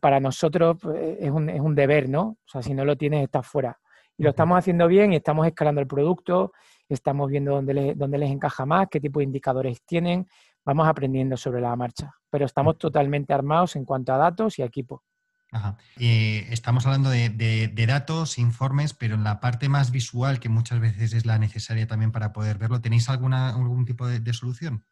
para 0.02 0.20
nosotros 0.20 0.78
pues, 0.82 1.18
es 1.20 1.32
un, 1.32 1.50
es 1.50 1.62
un, 1.62 1.76
deber, 1.76 2.10
¿no? 2.10 2.24
O 2.24 2.48
sea, 2.48 2.62
si 2.62 2.74
no 2.74 2.84
lo 2.84 2.98
tienes, 2.98 3.24
estás 3.24 3.48
fuera. 3.48 3.80
Y 4.18 4.24
lo 4.24 4.32
estamos 4.32 4.58
haciendo 4.58 4.88
bien 4.88 5.14
y 5.14 5.18
estamos 5.18 5.48
escalando 5.48 5.80
el 5.82 5.88
producto, 5.88 6.52
estamos 6.90 7.30
viendo 7.30 7.56
dónde, 7.56 7.94
dónde 7.96 8.18
les 8.18 8.32
encaja 8.32 8.66
más, 8.66 8.88
qué 8.90 9.00
tipo 9.00 9.20
de 9.20 9.26
indicadores 9.26 9.82
tienen, 9.86 10.28
vamos 10.66 10.88
aprendiendo 10.88 11.38
sobre 11.38 11.62
la 11.62 11.76
marcha, 11.76 12.14
pero 12.30 12.46
estamos 12.46 12.78
totalmente 12.78 13.34
armados 13.34 13.76
en 13.76 13.86
cuanto 13.86 14.14
a 14.14 14.18
datos 14.18 14.60
y 14.60 14.64
equipo. 14.64 15.04
Ajá. 15.56 15.78
Eh, 16.02 16.48
estamos 16.52 16.86
hablando 16.86 17.10
de, 17.10 17.86
datos, 17.88 18.38
informes, 18.38 18.94
pero 18.94 19.16
en 19.16 19.24
la 19.24 19.40
parte 19.40 19.70
más 19.70 19.90
visual, 19.90 20.42
que 20.42 20.50
muchas 20.50 20.82
veces 20.82 21.14
es 21.14 21.26
la 21.26 21.40
necesaria 21.40 21.88
también 21.88 22.12
para 22.12 22.34
poder 22.34 22.58
verlo, 22.58 22.82
¿tenéis 22.82 23.08
alguna, 23.08 23.52
algún 23.56 23.86
tipo 23.86 24.06
de, 24.06 24.34
solución? 24.34 24.84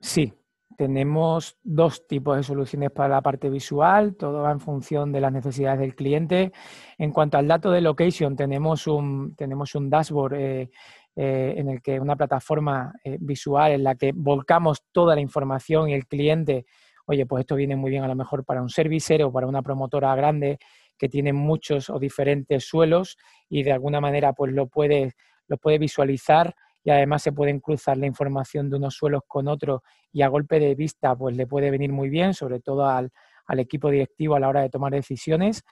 Sí, 0.00 0.32
tenemos 0.78 1.58
dos 1.62 2.06
tipos 2.06 2.38
de 2.38 2.42
soluciones 2.42 2.90
para 2.90 3.16
la 3.16 3.20
parte 3.20 3.50
visual, 3.50 4.16
todo 4.16 4.40
va 4.40 4.50
en 4.50 4.60
función 4.60 5.12
de 5.12 5.20
las 5.20 5.32
necesidades 5.32 5.80
del 5.80 5.94
cliente. 5.94 6.50
En 6.96 7.12
cuanto 7.12 7.36
al 7.36 7.48
dato 7.48 7.70
de 7.70 7.82
location, 7.82 8.34
tenemos 8.34 8.86
un, 8.86 9.34
tenemos 9.36 9.74
un 9.74 9.90
dashboard 9.90 10.34
eh, 10.36 10.70
eh, 11.16 11.54
en 11.58 11.68
el 11.68 11.82
que 11.82 12.00
una 12.00 12.16
plataforma 12.16 12.94
visual 13.20 13.72
en 13.72 13.84
la 13.84 13.94
que 13.94 14.12
volcamos 14.14 14.84
toda 14.90 15.14
la 15.14 15.20
información 15.20 15.90
y 15.90 15.92
el 15.92 16.06
cliente, 16.06 16.64
oye, 17.08 17.24
pues 17.24 17.40
esto 17.40 17.56
viene 17.56 17.74
muy 17.74 17.90
bien 17.90 18.04
a 18.04 18.08
lo 18.08 18.14
mejor 18.14 18.44
para 18.44 18.60
un 18.60 18.68
servicer 18.68 19.22
o 19.22 19.32
para 19.32 19.46
una 19.46 19.62
promotora 19.62 20.14
grande 20.14 20.58
que 20.98 21.08
tiene 21.08 21.32
muchos 21.32 21.88
o 21.88 21.98
diferentes 21.98 22.64
suelos 22.64 23.16
y 23.48 23.62
de 23.62 23.72
alguna 23.72 24.00
manera 24.00 24.34
pues 24.34 24.52
lo 24.52 24.66
puede, 24.66 25.14
lo 25.46 25.56
puede 25.56 25.78
visualizar 25.78 26.54
y 26.84 26.90
además 26.90 27.22
se 27.22 27.32
pueden 27.32 27.60
cruzar 27.60 27.96
la 27.96 28.06
información 28.06 28.68
de 28.68 28.76
unos 28.76 28.94
suelos 28.94 29.22
con 29.26 29.48
otros 29.48 29.80
y 30.12 30.20
a 30.20 30.28
golpe 30.28 30.60
de 30.60 30.74
vista 30.74 31.16
pues 31.16 31.34
le 31.34 31.46
puede 31.46 31.70
venir 31.70 31.92
muy 31.92 32.10
bien, 32.10 32.34
sobre 32.34 32.60
todo 32.60 32.86
al, 32.86 33.10
equipo 33.56 33.90
directivo 33.90 34.34
a 34.34 34.40
la 34.40 34.48
hora 34.48 34.60
de 34.60 34.68
tomar 34.68 34.92
decisiones. 34.92 35.64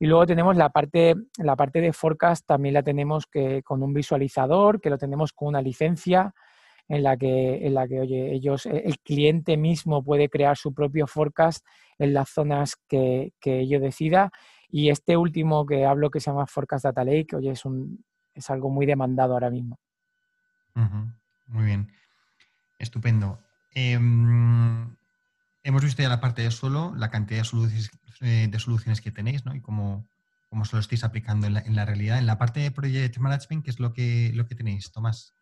Y 0.00 0.06
luego 0.06 0.26
tenemos 0.26 0.56
la 0.56 0.70
parte, 0.70 1.14
la 1.38 1.54
parte 1.54 1.80
de 1.80 1.92
forecast, 1.92 2.44
también 2.46 2.74
la 2.74 2.82
tenemos 2.82 3.26
que, 3.26 3.62
con 3.62 3.82
un 3.82 3.92
visualizador, 3.92 4.80
que 4.80 4.90
lo 4.90 4.98
tenemos 4.98 5.32
con 5.32 5.48
una 5.48 5.62
licencia 5.62 6.34
en 6.90 7.04
la 7.04 7.16
que, 7.16 7.64
en 7.64 7.74
la 7.74 7.86
que 7.86 8.00
oye, 8.00 8.34
ellos, 8.34 8.66
el 8.66 8.98
cliente 8.98 9.56
mismo 9.56 10.02
puede 10.02 10.28
crear 10.28 10.56
su 10.56 10.74
propio 10.74 11.06
forecast 11.06 11.64
en 11.98 12.12
las 12.14 12.30
zonas 12.30 12.74
que, 12.88 13.32
que 13.40 13.60
ello 13.60 13.78
decida. 13.78 14.32
Y 14.68 14.90
este 14.90 15.16
último 15.16 15.64
que 15.66 15.86
hablo, 15.86 16.10
que 16.10 16.18
se 16.18 16.30
llama 16.32 16.48
Forecast 16.48 16.84
Data 16.84 17.04
Lake, 17.04 17.36
oye, 17.36 17.52
es, 17.52 17.64
un, 17.64 18.04
es 18.34 18.50
algo 18.50 18.70
muy 18.70 18.86
demandado 18.86 19.34
ahora 19.34 19.50
mismo. 19.50 19.78
Muy 21.46 21.64
bien. 21.64 21.92
Estupendo. 22.80 23.38
Em, 23.72 24.96
hemos 25.62 25.84
visto 25.84 26.02
ya 26.02 26.08
la 26.08 26.20
parte 26.20 26.42
de 26.42 26.50
suelo, 26.50 26.92
la 26.96 27.08
cantidad 27.08 27.40
de 27.40 27.44
soluciones, 27.44 27.90
eh, 28.20 28.48
de 28.50 28.58
soluciones 28.58 29.00
que 29.00 29.12
tenéis 29.12 29.44
¿no? 29.44 29.54
y 29.54 29.60
cómo, 29.60 30.08
cómo 30.48 30.64
se 30.64 30.74
lo 30.74 30.80
estáis 30.80 31.04
aplicando 31.04 31.46
en 31.46 31.76
la, 31.76 31.84
realidad. 31.84 32.18
En 32.18 32.26
la 32.26 32.36
parte 32.36 32.58
de 32.58 32.72
Project 32.72 33.18
Management, 33.18 33.64
¿qué 33.64 33.70
es 33.70 33.78
lo 33.78 33.92
que, 33.92 34.32
lo 34.34 34.46
que 34.46 34.56
tenéis, 34.56 34.90
Tomás? 34.90 35.34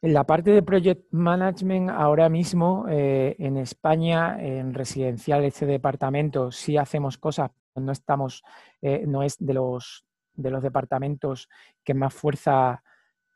En 0.00 0.14
la 0.14 0.24
parte 0.24 0.52
de 0.52 0.62
Project 0.62 1.12
Management, 1.12 1.90
ahora 1.90 2.28
mismo 2.28 2.86
eh, 2.88 3.34
en 3.38 3.56
España, 3.56 4.40
en 4.40 4.72
residencial, 4.72 5.44
este 5.44 5.66
departamento, 5.66 6.52
sí 6.52 6.76
hacemos 6.76 7.18
cosas, 7.18 7.50
no 7.74 7.90
estamos, 7.90 8.44
eh, 8.80 9.04
no 9.06 9.24
es 9.24 9.36
de 9.38 9.54
los, 9.54 10.04
de 10.34 10.50
los 10.50 10.62
departamentos 10.62 11.48
que 11.82 11.94
más 11.94 12.14
fuerza 12.14 12.82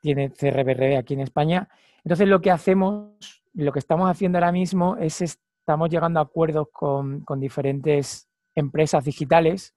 tiene 0.01 0.31
CRBR 0.31 0.96
aquí 0.98 1.14
en 1.14 1.20
España. 1.20 1.68
Entonces 2.05 2.29
lo 2.29 2.40
que 2.40 2.51
hacemos, 2.51 3.42
lo 3.55 3.72
que 3.72 3.79
estamos 3.79 4.09
haciendo 4.09 4.38
ahora 4.38 4.53
mismo 4.53 4.96
es 4.96 5.20
estamos 5.20 5.90
llegando 5.90 6.18
a 6.18 6.25
acuerdos 6.25 6.68
con, 6.72 7.25
diferentes 7.38 8.29
empresas 8.55 9.05
digitales 9.05 9.75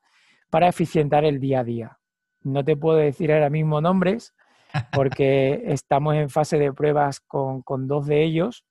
para 0.49 0.67
eficientar 0.67 1.25
el 1.25 1.39
día 1.39 1.59
a 1.59 1.63
día. 1.63 1.99
No 2.41 2.63
te 2.63 2.75
puedo 2.75 2.97
decir 2.97 3.31
ahora 3.31 3.49
mismo 3.49 3.81
nombres 3.81 4.33
porque 4.91 5.61
estamos 5.65 6.15
en 6.15 6.29
fase 6.29 6.57
de 6.57 6.73
pruebas 6.73 7.19
con, 7.19 7.63
dos 7.87 8.07
de 8.07 8.23
ellos 8.23 8.65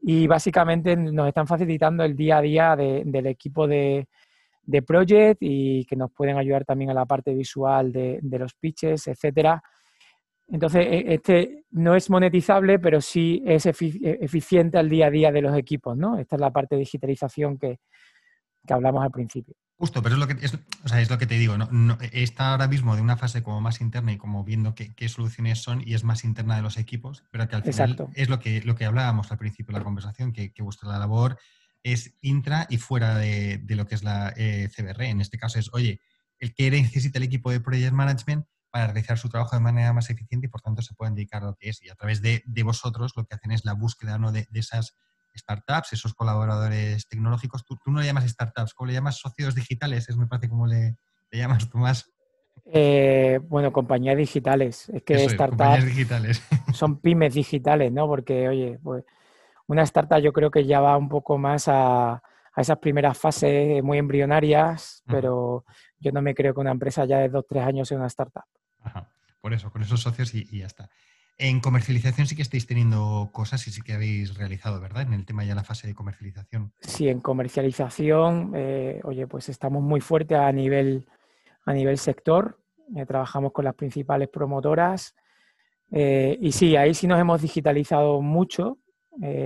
y 0.00 0.26
básicamente 0.26 0.96
nos 0.96 1.28
están 1.28 1.46
facilitando 1.46 2.04
el 2.04 2.16
día 2.16 2.38
a 2.38 2.42
día 2.42 2.76
del 2.76 3.26
equipo 3.26 3.66
de, 3.66 4.08
de 4.62 4.82
Project 4.82 5.38
y 5.40 5.84
que 5.86 5.96
nos 5.96 6.10
pueden 6.12 6.36
ayudar 6.36 6.64
también 6.64 6.90
a 6.90 6.94
la 6.94 7.06
parte 7.06 7.34
visual 7.34 7.92
de, 7.92 8.18
de 8.22 8.38
los 8.38 8.54
pitches, 8.54 9.06
etcétera, 9.06 9.62
entonces, 10.52 10.86
e, 10.86 11.14
este 11.14 11.64
no 11.70 11.96
es 11.96 12.10
monetizable, 12.10 12.78
pero 12.78 13.00
sí 13.00 13.42
es 13.46 13.64
e, 13.66 13.72
eficiente 14.20 14.78
al 14.78 14.88
día 14.88 15.06
a 15.06 15.10
día 15.10 15.32
de 15.32 15.40
los 15.40 15.56
equipos, 15.56 15.96
¿no? 15.96 16.18
Esta 16.18 16.36
es 16.36 16.40
la 16.40 16.50
parte 16.50 16.74
de 16.74 16.80
digitalización 16.80 17.58
que, 17.58 17.78
hablamos 18.68 19.02
al 19.02 19.10
principio. 19.10 19.54
Justo, 19.82 20.00
pero 20.00 20.14
es 20.14 20.20
lo 20.20 20.28
que, 20.28 20.36
es, 20.40 21.10
lo 21.10 21.18
que 21.18 21.26
te 21.26 21.34
digo, 21.38 21.58
¿no? 21.58 21.98
está 22.12 22.52
ahora 22.52 22.68
mismo 22.68 22.94
de 22.94 23.02
una 23.02 23.16
fase 23.16 23.42
como 23.42 23.60
más 23.60 23.80
interna 23.80 24.12
y 24.12 24.16
como 24.16 24.44
viendo 24.44 24.76
qué, 24.76 25.08
soluciones 25.08 25.60
son 25.60 25.82
y 25.84 25.94
es 25.94 26.04
más 26.04 26.22
interna 26.22 26.54
de 26.54 26.62
los 26.62 26.78
equipos, 26.78 27.24
pero 27.32 27.48
que 27.48 27.56
al 27.56 27.64
final 27.64 27.96
es 28.14 28.28
lo 28.28 28.38
que, 28.38 28.62
lo 28.62 28.76
que 28.76 28.84
hablábamos 28.84 29.32
al 29.32 29.38
principio 29.38 29.72
de 29.72 29.80
la 29.80 29.84
conversación, 29.84 30.32
que, 30.32 30.52
vuestra 30.60 30.96
labor 31.00 31.36
es 31.82 32.14
intra 32.20 32.68
y 32.70 32.76
fuera 32.76 33.18
de, 33.18 33.60
lo 33.70 33.88
que 33.88 33.96
es 33.96 34.04
la 34.04 34.32
eh, 34.36 34.68
CBR. 34.72 35.02
En 35.02 35.20
este 35.20 35.36
caso 35.36 35.58
es, 35.58 35.68
oye, 35.72 36.00
el 36.38 36.54
que 36.54 36.70
necesita 36.70 37.18
el 37.18 37.24
equipo 37.24 37.50
de 37.50 37.58
Project 37.58 37.92
Management 37.92 38.46
para 38.70 38.86
realizar 38.86 39.18
su 39.18 39.30
trabajo 39.30 39.56
de 39.56 39.62
manera 39.62 39.92
más 39.92 40.10
eficiente 40.10 40.46
y 40.46 40.48
por 40.48 40.60
tanto 40.60 40.80
se 40.82 40.94
pueden 40.94 41.16
dedicar 41.16 41.42
a 41.42 41.46
lo 41.46 41.56
que 41.56 41.70
es. 41.70 41.82
Y 41.82 41.88
a 41.88 41.96
través 41.96 42.22
de, 42.22 42.44
vosotros 42.62 43.14
lo 43.16 43.24
que 43.24 43.34
hacen 43.34 43.50
es 43.50 43.64
la 43.64 43.72
búsqueda 43.72 44.16
¿no? 44.16 44.30
de, 44.30 44.46
esas 44.52 44.94
startups, 45.34 45.92
esos 45.92 46.14
colaboradores 46.14 47.08
tecnológicos. 47.08 47.64
Tú, 47.64 47.78
no 47.86 48.00
le 48.00 48.06
llamas 48.06 48.28
startups, 48.28 48.74
¿cómo 48.74 48.88
le 48.88 48.94
llamas 48.94 49.18
socios 49.18 49.54
digitales? 49.54 50.08
Es 50.08 50.16
me 50.16 50.26
parece 50.26 50.48
como 50.48 50.66
le, 50.66 50.96
llamas 51.30 51.68
tú 51.68 51.78
más. 51.78 52.10
Eh, 52.64 53.40
bueno, 53.48 53.72
compañías 53.72 54.16
digitales. 54.16 54.88
Es 54.90 55.02
que 55.02 55.28
startups 55.28 55.84
digitales. 55.84 56.42
son 56.74 57.00
pymes 57.00 57.34
digitales, 57.34 57.92
¿no? 57.92 58.06
Porque, 58.06 58.48
oye, 58.48 58.78
pues 58.82 59.04
una 59.66 59.82
startup 59.82 60.20
yo 60.20 60.32
creo 60.32 60.50
que 60.50 60.64
ya 60.66 60.80
va 60.80 60.96
un 60.96 61.08
poco 61.08 61.38
más 61.38 61.68
a, 61.68 62.22
a 62.54 62.60
esas 62.60 62.78
primeras 62.78 63.16
fases 63.16 63.82
muy 63.82 63.98
embrionarias, 63.98 65.02
pero 65.06 65.64
yo 65.98 66.12
no 66.12 66.20
me 66.20 66.34
creo 66.34 66.52
que 66.52 66.60
una 66.60 66.70
empresa 66.70 67.04
ya 67.04 67.18
de 67.18 67.28
dos, 67.28 67.46
tres 67.48 67.64
años 67.64 67.88
sea 67.88 67.96
una 67.96 68.06
startup. 68.08 68.44
Por 69.40 69.52
eso, 69.52 69.70
con 69.70 69.82
esos 69.82 70.00
socios 70.00 70.34
y, 70.34 70.58
ya 70.58 70.66
está. 70.66 70.90
En 71.38 71.60
comercialización 71.60 72.26
sí 72.26 72.36
que 72.36 72.42
estáis 72.42 72.66
teniendo 72.66 73.30
cosas 73.32 73.66
y 73.66 73.70
sí 73.70 73.82
que 73.82 73.94
habéis 73.94 74.36
realizado, 74.36 74.80
¿verdad? 74.80 75.02
En 75.02 75.14
el 75.14 75.24
tema 75.24 75.44
ya 75.44 75.54
la 75.54 75.64
fase 75.64 75.86
de 75.86 75.94
comercialización. 75.94 76.72
Sí, 76.80 77.08
en 77.08 77.20
comercialización, 77.20 78.52
eh, 78.54 79.00
oye, 79.04 79.26
pues 79.26 79.48
estamos 79.48 79.82
muy 79.82 80.00
fuertes 80.00 80.38
a 80.38 80.52
nivel, 80.52 81.06
a 81.64 81.72
nivel 81.72 81.98
sector. 81.98 82.58
eh, 82.94 83.06
trabajamos 83.06 83.52
con 83.52 83.64
las 83.64 83.74
principales 83.74 84.28
promotoras 84.28 85.14
eh, 85.90 86.36
y 86.40 86.52
sí, 86.52 86.76
ahí 86.76 86.94
sí 86.94 87.06
nos 87.06 87.18
hemos 87.18 87.40
digitalizado 87.40 88.20
mucho. 88.20 88.78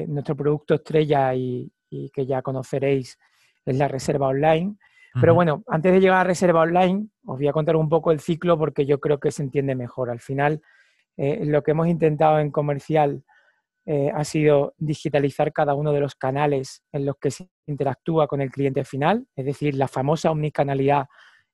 nuestro 0.08 0.36
producto 0.36 0.74
estrella 0.74 1.34
y, 1.34 1.72
que 2.12 2.26
ya 2.26 2.42
conoceréis 2.42 3.18
es 3.64 3.76
la 3.76 3.88
reserva 3.88 4.28
online. 4.28 4.76
Pero 5.18 5.34
bueno, 5.34 5.64
antes 5.66 5.92
de 5.92 6.00
llegar 6.00 6.20
a 6.20 6.24
reserva 6.24 6.60
online, 6.60 7.08
os 7.24 7.38
voy 7.38 7.48
a 7.48 7.52
contar 7.52 7.76
un 7.76 7.88
poco 7.88 8.12
el 8.12 8.20
ciclo 8.20 8.58
porque 8.58 8.84
yo 8.84 9.00
creo 9.00 9.18
que 9.18 9.30
se 9.30 9.42
entiende 9.42 9.74
mejor. 9.74 10.10
Al 10.10 10.20
final, 10.20 10.60
lo 11.16 11.62
que 11.62 11.70
hemos 11.70 11.88
intentado 11.88 12.38
en 12.40 12.50
comercial 12.50 13.24
eh, 13.88 14.10
ha 14.12 14.24
sido 14.24 14.74
digitalizar 14.78 15.52
cada 15.52 15.74
uno 15.74 15.92
de 15.92 16.00
los 16.00 16.16
canales 16.16 16.82
en 16.90 17.06
los 17.06 17.16
que 17.20 17.30
se 17.30 17.48
interactúa 17.66 18.26
con 18.26 18.40
el 18.40 18.50
cliente 18.50 18.84
final, 18.84 19.28
es 19.36 19.46
decir, 19.46 19.76
la 19.76 19.86
famosa 19.86 20.32
omnicanalidad 20.32 21.06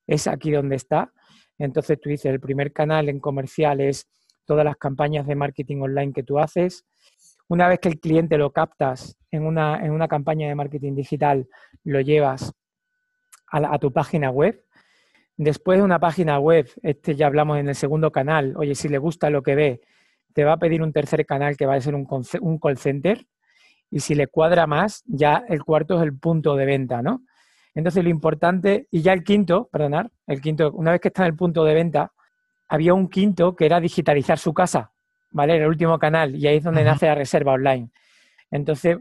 es 0.07 0.27
aquí 0.27 0.51
donde 0.51 0.77
está. 0.77 1.13
Entonces 1.59 2.01
tú 2.01 2.09
dices, 2.09 2.33
el 2.33 2.41
primer 2.41 2.73
canal 2.73 3.11
en 3.11 3.21
comercial 3.21 3.83
es 3.83 4.09
todas 4.47 4.65
las 4.65 4.77
campañas 4.77 5.27
de 5.27 5.35
marketing 5.35 5.83
online 5.83 6.15
que 6.15 6.23
tú 6.23 6.39
haces. 6.39 6.87
Una 7.49 7.69
vez 7.69 7.81
que 7.81 7.91
el 7.91 8.01
cliente 8.01 8.39
lo 8.39 8.51
captas 8.51 9.19
en 9.31 9.45
una, 9.45 9.85
en 9.85 9.93
una 9.93 10.09
campaña 10.09 10.49
de 10.49 10.55
marketing 10.55 10.95
digital, 10.95 11.47
lo 11.85 12.01
llevas 12.01 12.51
a 13.49 13.79
tu 13.79 13.93
página 13.93 14.31
web. 14.31 14.65
Después 15.43 15.79
de 15.79 15.85
una 15.85 15.99
página 15.99 16.39
web, 16.39 16.71
este 16.85 17.17
ya 17.17 17.27
hablamos 17.27 17.59
en 17.59 17.69
el 17.69 17.75
segundo 17.75 18.13
canal, 18.13 18.55
oye, 18.57 18.77
si 18.77 18.89
le 18.89 18.99
gusta 18.99 19.29
lo 19.29 19.43
que 19.43 19.57
ve, 19.57 19.81
te 20.35 20.45
va 20.45 20.53
a 20.53 20.57
pedir 20.57 20.83
un 20.83 20.93
tercer 20.93 21.27
canal 21.27 21.57
que 21.57 21.67
va 21.67 21.75
a 21.75 21.81
ser 21.81 21.97
un, 21.97 22.07
un 22.41 22.59
call 22.61 22.79
center 22.79 23.27
y 23.91 23.99
si 23.99 24.15
le 24.15 24.29
cuadra 24.29 24.69
más, 24.69 25.03
ya 25.05 25.43
el 25.49 25.65
cuarto 25.65 25.97
es 25.97 26.03
el 26.05 26.17
punto 26.17 26.55
de 26.55 26.65
venta, 26.65 27.03
¿no? 27.03 27.23
Entonces 27.75 28.05
lo 28.05 28.11
importante, 28.11 28.87
y 28.93 29.03
ya 29.03 29.13
el 29.13 29.25
quinto, 29.25 29.69
perdonar, 29.73 30.13
el 30.29 30.41
quinto, 30.41 30.71
una 30.75 30.93
vez 30.93 31.01
que 31.01 31.09
está 31.09 31.23
en 31.23 31.33
el 31.33 31.37
punto 31.37 31.65
de 31.65 31.75
venta, 31.75 32.13
había 32.69 32.95
un 32.95 33.09
quinto 33.09 33.57
que 33.57 33.67
era 33.67 33.81
digitalizar 33.81 34.39
su 34.39 34.55
casa, 34.55 34.93
¿vale? 35.33 35.57
el 35.57 35.67
último 35.67 35.99
canal, 35.99 36.37
y 36.37 36.47
ahí 36.47 36.59
es 36.59 36.65
donde 36.65 36.85
nace 36.85 37.07
la 37.07 37.17
reserva 37.17 37.55
online. 37.55 37.91
Entonces, 38.49 38.97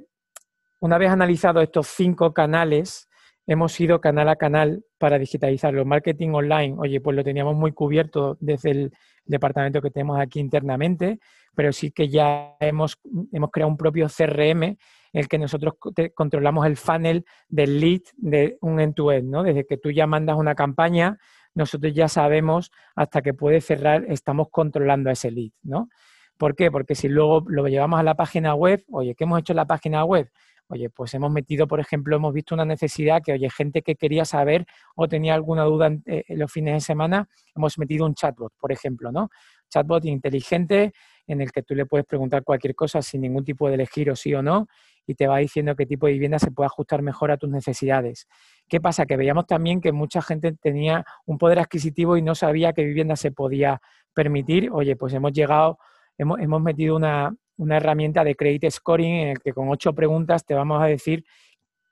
una 0.80 0.98
vez 0.98 1.12
analizado 1.12 1.62
estos 1.62 1.86
cinco 1.86 2.34
canales, 2.34 3.11
hemos 3.52 3.78
ido 3.82 4.00
canal 4.00 4.30
a 4.30 4.38
canal 4.38 4.86
para 4.98 5.20
digitalizarlo. 5.20 5.84
Marketing 5.84 6.30
online, 6.30 6.76
oye, 6.78 7.02
pues 7.02 7.18
lo 7.18 7.24
teníamos 7.24 7.56
muy 7.56 7.74
cubierto 7.74 8.38
desde 8.40 8.72
el 8.72 8.92
departamento 9.26 9.82
que 9.82 9.92
tenemos 9.92 10.20
aquí 10.20 10.40
internamente, 10.40 11.20
pero 11.54 11.74
sí 11.74 11.92
que 11.92 12.08
ya 12.08 12.56
hemos, 12.62 12.98
hemos 13.34 13.52
creado 13.52 13.70
un 13.70 13.78
propio 13.78 14.08
CRM 14.08 14.64
en 14.64 14.78
el 15.12 15.28
que 15.28 15.38
nosotros 15.38 15.74
controlamos 16.16 16.66
el 16.66 16.78
funnel 16.78 17.26
del 17.50 17.82
lead 17.82 18.02
de 18.16 18.58
un 18.62 18.80
end-to-end, 18.80 19.30
¿no? 19.30 19.44
Desde 19.44 19.66
que 19.66 19.78
tú 19.78 19.92
ya 19.92 20.08
mandas 20.08 20.38
una 20.38 20.56
campaña, 20.56 21.18
nosotros 21.54 21.94
ya 21.94 22.08
sabemos 22.08 22.72
hasta 22.96 23.22
que 23.22 23.34
puede 23.34 23.60
cerrar, 23.60 24.06
estamos 24.08 24.48
controlando 24.50 25.10
ese 25.10 25.30
lead, 25.30 25.52
¿no? 25.62 25.90
¿Por 26.38 26.56
qué? 26.56 26.72
Porque 26.72 26.96
si 26.96 27.10
luego 27.10 27.44
lo 27.48 27.68
llevamos 27.68 28.00
a 28.00 28.04
la 28.04 28.16
página 28.16 28.56
web, 28.56 28.82
oye, 28.92 29.14
¿qué 29.14 29.26
hemos 29.26 29.40
hecho 29.40 29.52
en 29.52 29.58
la 29.58 29.68
página 29.68 30.06
web? 30.06 30.30
Oye, 30.72 30.90
pues 30.90 31.14
hemos 31.14 31.30
metido, 31.30 31.68
por 31.68 31.82
ejemplo, 31.82 32.16
hemos 32.16 32.34
visto 32.34 32.56
una 32.56 32.64
necesidad 32.64 33.22
que, 33.22 33.34
oye, 33.34 33.50
gente 33.50 33.82
que 33.82 33.96
quería 33.96 34.24
saber 34.24 34.66
o 34.96 35.10
tenía 35.10 35.34
alguna 35.34 35.66
duda 35.66 35.88
en, 35.88 36.02
eh, 36.06 36.24
los 36.30 36.50
fines 36.50 36.76
de 36.76 36.80
semana, 36.80 37.28
hemos 37.54 37.78
metido 37.78 38.06
un 38.06 38.16
chatbot, 38.16 38.54
por 38.58 38.72
ejemplo, 38.72 39.12
¿no? 39.12 39.30
Chatbot 39.70 40.06
inteligente 40.06 40.94
en 41.28 41.42
el 41.42 41.52
que 41.52 41.62
tú 41.62 41.76
le 41.76 41.86
puedes 41.86 42.06
preguntar 42.06 42.46
cualquier 42.46 42.74
cosa 42.74 43.02
sin 43.02 43.20
ningún 43.20 43.44
tipo 43.44 43.68
de 43.68 43.76
elegir 43.76 44.10
o 44.12 44.16
sí 44.16 44.34
o 44.34 44.42
no 44.42 44.68
y 45.06 45.16
te 45.16 45.28
va 45.28 45.40
diciendo 45.40 45.76
qué 45.76 45.86
tipo 45.86 46.08
de 46.08 46.14
vivienda 46.14 46.40
se 46.40 46.52
puede 46.52 46.68
ajustar 46.68 47.02
mejor 47.02 47.32
a 47.32 47.38
tus 47.38 47.50
necesidades. 47.50 48.28
¿Qué 48.70 48.80
pasa? 48.80 49.06
Que 49.06 49.18
veíamos 49.18 49.48
también 49.48 49.82
que 49.82 49.92
mucha 49.92 50.22
gente 50.22 50.54
tenía 50.54 51.04
un 51.26 51.38
poder 51.38 51.60
adquisitivo 51.60 52.16
y 52.16 52.22
no 52.22 52.34
sabía 52.34 52.72
qué 52.72 52.86
vivienda 52.86 53.18
se 53.18 53.32
podía 53.32 53.82
permitir. 54.14 54.70
Oye, 54.72 54.96
pues 54.96 55.14
hemos 55.14 55.34
llegado, 55.34 55.80
hemos, 56.18 56.40
hemos 56.40 56.62
metido 56.62 56.96
una, 56.96 57.36
una 57.58 57.78
herramienta 57.78 58.24
de 58.24 58.36
credit 58.36 58.70
scoring 58.70 59.14
en 59.14 59.28
el 59.30 59.40
que 59.40 59.54
con 59.54 59.70
ocho 59.70 59.94
preguntas 59.94 60.46
te 60.46 60.54
vamos 60.54 60.82
a 60.82 60.86
decir 60.86 61.24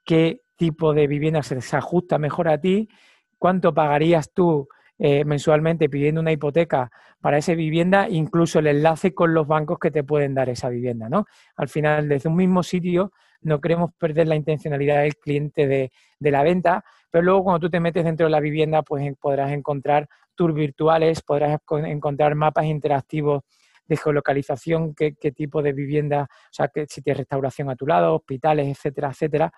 qué 0.06 0.42
tipo 0.56 0.94
de 0.94 1.08
vivienda 1.08 1.42
se 1.44 1.78
ajusta 1.78 2.18
mejor 2.18 2.50
a 2.50 2.60
ti, 2.60 2.90
cuánto 3.38 3.74
pagarías 3.74 4.32
tú 4.34 4.68
eh, 5.02 5.24
mensualmente 5.24 5.88
pidiendo 5.88 6.20
una 6.20 6.34
hipoteca 6.34 6.92
para 7.22 7.38
esa 7.38 7.54
vivienda, 7.54 8.10
incluso 8.10 8.60
el 8.60 8.68
enlace 8.68 9.14
con 9.14 9.34
los 9.34 9.48
bancos 9.48 9.80
que 9.80 9.92
te 9.92 10.04
pueden 10.04 10.34
dar 10.34 10.50
esa 10.50 10.68
vivienda. 10.68 11.08
¿no? 11.08 11.26
Al 11.56 11.70
final, 11.70 12.10
desde 12.10 12.28
un 12.28 12.36
mismo 12.36 12.64
sitio, 12.64 13.14
no 13.42 13.62
queremos 13.62 13.92
perder 13.98 14.28
la 14.28 14.36
intencionalidad 14.36 15.04
del 15.04 15.16
cliente 15.16 15.68
de, 15.68 15.92
de 16.20 16.32
la 16.32 16.44
venta, 16.44 16.84
pero 17.10 17.24
luego 17.24 17.46
cuando 17.46 17.62
tú 17.62 17.70
te 17.70 17.80
metes 17.80 18.04
dentro 18.04 18.26
de 18.26 18.32
la 18.32 18.42
vivienda, 18.42 18.82
pues 18.82 19.10
podrás 19.18 19.54
encontrar 19.54 20.10
tours 20.36 20.54
virtuales, 20.54 21.22
podrás 21.22 21.60
encontrar 21.86 22.36
mapas 22.36 22.66
interactivos 22.66 23.44
de 23.90 23.98
geolocalización, 23.98 24.94
qué, 24.94 25.12
tipo 25.36 25.62
de 25.64 25.74
vivienda, 25.74 26.30
o 26.30 26.54
sea, 26.54 26.68
que, 26.68 26.86
si 26.88 27.02
tienes 27.02 27.18
restauración 27.18 27.70
a 27.70 27.76
tu 27.76 27.88
lado, 27.88 28.16
hospitales, 28.16 28.68
etcétera, 28.68 29.10
etcétera. 29.10 29.52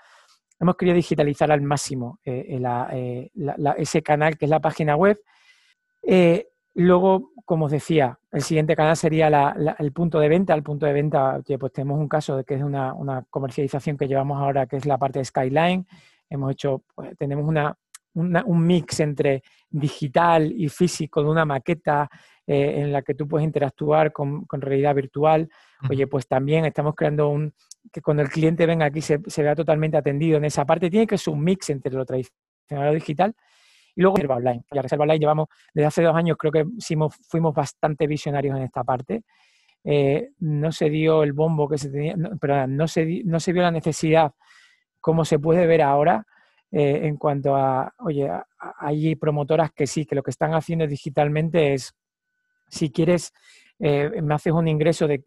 Hemos 0.59 0.77
querido 0.77 0.95
digitalizar 0.95 1.51
al 1.51 1.61
máximo 1.61 2.19
eh, 2.23 2.59
eh, 2.93 3.29
ese 3.77 4.01
canal 4.01 4.37
que 4.37 4.45
es 4.45 4.51
la 4.51 4.61
página 4.61 4.95
web. 4.95 5.19
Eh, 6.01 6.47
luego, 6.75 7.31
como 7.45 7.65
os 7.65 7.71
decía, 7.71 8.17
el 8.31 8.41
siguiente 8.41 8.75
canal 8.75 8.95
sería 8.95 9.27
el 9.77 9.91
punto 9.91 10.19
de 10.19 10.29
venta. 10.29 10.53
El 10.53 10.63
punto 10.63 10.85
de 10.85 10.93
venta, 10.93 11.41
pues 11.59 11.73
tenemos 11.73 11.99
un 11.99 12.07
caso 12.07 12.37
de 12.37 12.45
que 12.45 12.55
es 12.55 12.63
una, 12.63 13.25
comercialización 13.29 13.97
que 13.97 14.07
llevamos 14.07 14.39
ahora, 14.39 14.65
que 14.65 14.77
es 14.77 14.85
la 14.85 14.97
parte 14.97 15.19
de 15.19 15.25
Skyline. 15.25 15.85
Hemos 16.29 16.51
hecho, 16.53 16.83
pues, 16.95 17.17
tenemos 17.17 17.45
una, 17.45 17.75
un 18.13 18.65
mix 18.65 19.01
entre 19.01 19.43
digital 19.69 20.51
y 20.51 20.69
físico 20.69 21.21
de 21.23 21.29
una 21.29 21.43
maqueta 21.43 22.09
eh, 22.51 22.81
en 22.81 22.91
la 22.91 23.01
que 23.01 23.13
tú 23.13 23.29
puedes 23.29 23.47
interactuar 23.47 24.11
con, 24.11 24.45
realidad 24.49 24.93
virtual. 24.93 25.47
Oye, 25.89 26.05
pues 26.05 26.27
también 26.27 26.65
estamos 26.65 26.95
creando 26.95 27.29
un 27.29 27.53
que 27.93 28.01
cuando 28.01 28.23
el 28.23 28.29
cliente 28.29 28.65
venga 28.65 28.87
aquí 28.87 28.99
se, 28.99 29.19
vea 29.37 29.55
totalmente 29.55 29.95
atendido 29.95 30.35
en 30.35 30.43
esa 30.43 30.65
parte. 30.65 30.89
Tiene 30.89 31.07
que 31.07 31.17
ser 31.17 31.33
un 31.33 31.41
mix 31.45 31.69
entre 31.69 31.93
lo 31.93 32.05
tradicional 32.05 32.35
y 32.69 32.75
lo 32.75 32.93
digital. 32.93 33.33
Y 33.95 34.01
luego 34.01 34.17
reserva 34.17 34.35
online. 34.35 34.65
La 34.71 34.81
reserva 34.81 35.03
online 35.03 35.19
llevamos 35.19 35.47
desde 35.73 35.87
hace 35.87 36.03
dos 36.03 36.13
años, 36.13 36.35
creo 36.37 36.51
que 36.51 36.65
fuimos 37.29 37.55
bastante 37.55 38.05
visionarios 38.05 38.57
en 38.57 38.63
esta 38.63 38.83
parte. 38.83 39.23
Eh, 39.85 40.31
no 40.39 40.73
se 40.73 40.89
dio 40.89 41.23
el 41.23 41.31
bombo 41.31 41.69
que 41.69 41.77
se 41.77 41.89
tenía, 41.89 42.17
no, 42.17 42.37
perdón, 42.37 42.75
no 42.75 42.85
se, 42.89 43.21
no 43.23 43.39
se 43.39 43.53
vio 43.53 43.61
la 43.61 43.71
necesidad 43.71 44.33
como 44.99 45.23
se 45.23 45.39
puede 45.39 45.65
ver 45.67 45.81
ahora 45.81 46.25
eh, 46.69 46.99
en 47.03 47.15
cuanto 47.15 47.55
a, 47.55 47.93
oye, 47.99 48.29
hay 48.77 49.15
promotoras 49.15 49.71
que 49.71 49.87
sí, 49.87 50.05
que 50.05 50.15
lo 50.15 50.21
que 50.23 50.31
están 50.31 50.53
haciendo 50.53 50.85
digitalmente 50.85 51.73
es 51.73 51.95
si 52.71 52.91
quieres, 52.91 53.33
eh, 53.79 54.21
me 54.21 54.33
haces 54.33 54.53
un 54.53 54.67
ingreso 54.67 55.07
de, 55.07 55.21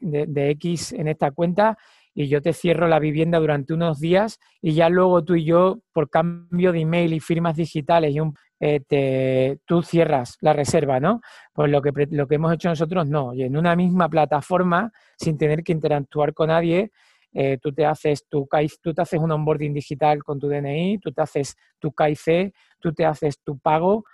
X 0.50 0.92
en 0.92 1.08
esta 1.08 1.30
cuenta 1.30 1.76
y 2.14 2.28
yo 2.28 2.40
te 2.40 2.52
cierro 2.52 2.86
la 2.86 3.00
vivienda 3.00 3.38
durante 3.40 3.74
unos 3.74 3.98
días 4.00 4.38
y 4.62 4.74
ya 4.74 4.88
luego 4.88 5.24
tú 5.24 5.34
y 5.34 5.44
yo, 5.44 5.80
por 5.92 6.08
cambio 6.08 6.72
de 6.72 6.80
email 6.80 7.12
y 7.12 7.20
firmas 7.20 7.56
digitales, 7.56 8.14
y 8.14 8.20
un, 8.20 8.34
eh, 8.60 9.58
tú 9.66 9.82
cierras 9.82 10.36
la 10.40 10.52
reserva, 10.52 11.00
¿no? 11.00 11.20
Pues 11.52 11.70
lo 11.70 11.82
que, 11.82 11.90
lo 12.10 12.28
que 12.28 12.36
hemos 12.36 12.52
hecho 12.54 12.68
nosotros 12.68 13.08
no. 13.08 13.32
en 13.34 13.56
una 13.56 13.74
misma 13.74 14.08
plataforma, 14.08 14.92
sin 15.18 15.36
tener 15.36 15.64
que 15.64 15.72
interactuar 15.72 16.32
con 16.32 16.48
nadie, 16.48 16.92
eh, 17.36 17.58
tú 17.60 17.72
te 17.72 17.84
haces 17.84 18.28
tu 18.28 18.48
tú 18.80 18.94
te 18.94 19.02
haces 19.02 19.18
un 19.18 19.32
onboarding 19.32 19.74
digital 19.74 20.22
con 20.22 20.38
tu 20.38 20.48
DNI, 20.48 20.98
tú 20.98 21.10
te 21.10 21.20
haces 21.20 21.56
tu 21.80 21.92
KIC, 21.92 22.54
tú 22.78 22.94
te 22.94 23.04
haces 23.04 23.40
tu 23.42 23.58
pago, 23.58 24.04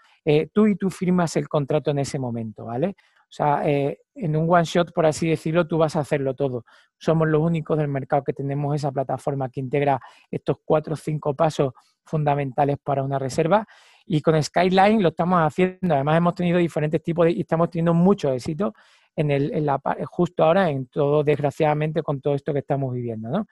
tú 0.52 0.66
y 0.66 0.76
tú 0.76 0.90
firmas 0.90 1.36
el 1.36 1.48
contrato 1.48 1.90
en 1.90 1.98
ese 1.98 2.18
momento, 2.18 2.66
¿vale? 2.66 2.94
O 3.30 3.32
sea, 3.32 3.62
eh, 3.64 4.00
en 4.16 4.34
un 4.34 4.52
one 4.52 4.64
shot, 4.64 4.92
por 4.92 5.06
así 5.06 5.28
decirlo, 5.28 5.64
tú 5.68 5.78
vas 5.78 5.94
a 5.94 6.00
hacerlo 6.00 6.34
todo. 6.34 6.64
Somos 6.98 7.28
los 7.28 7.40
únicos 7.40 7.78
del 7.78 7.86
mercado 7.86 8.24
que 8.24 8.32
tenemos 8.32 8.74
esa 8.74 8.90
plataforma 8.90 9.48
que 9.48 9.60
integra 9.60 10.00
estos 10.32 10.56
cuatro 10.64 10.94
o 10.94 10.96
cinco 10.96 11.34
pasos 11.34 11.72
fundamentales 12.04 12.76
para 12.82 13.04
una 13.04 13.20
reserva. 13.20 13.64
Y 14.04 14.20
con 14.20 14.42
Skyline 14.42 15.00
lo 15.00 15.10
estamos 15.10 15.38
haciendo. 15.38 15.94
Además, 15.94 16.16
hemos 16.16 16.34
tenido 16.34 16.58
diferentes 16.58 17.00
tipos 17.04 17.26
de, 17.26 17.30
y 17.30 17.42
estamos 17.42 17.70
teniendo 17.70 17.94
mucho 17.94 18.32
éxito 18.32 18.74
en, 19.14 19.30
el, 19.30 19.70
justo 20.06 20.42
ahora 20.42 20.68
en 20.68 20.88
todo, 20.88 21.22
desgraciadamente, 21.22 22.02
con 22.02 22.20
todo 22.20 22.34
esto 22.34 22.52
que 22.52 22.58
estamos 22.58 22.92
viviendo. 22.92 23.28
¿no? 23.28 23.46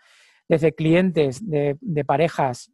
Desde 0.49 0.73
clientes 0.73 1.47
de, 1.47 1.77
de 1.81 2.05
parejas, 2.05 2.73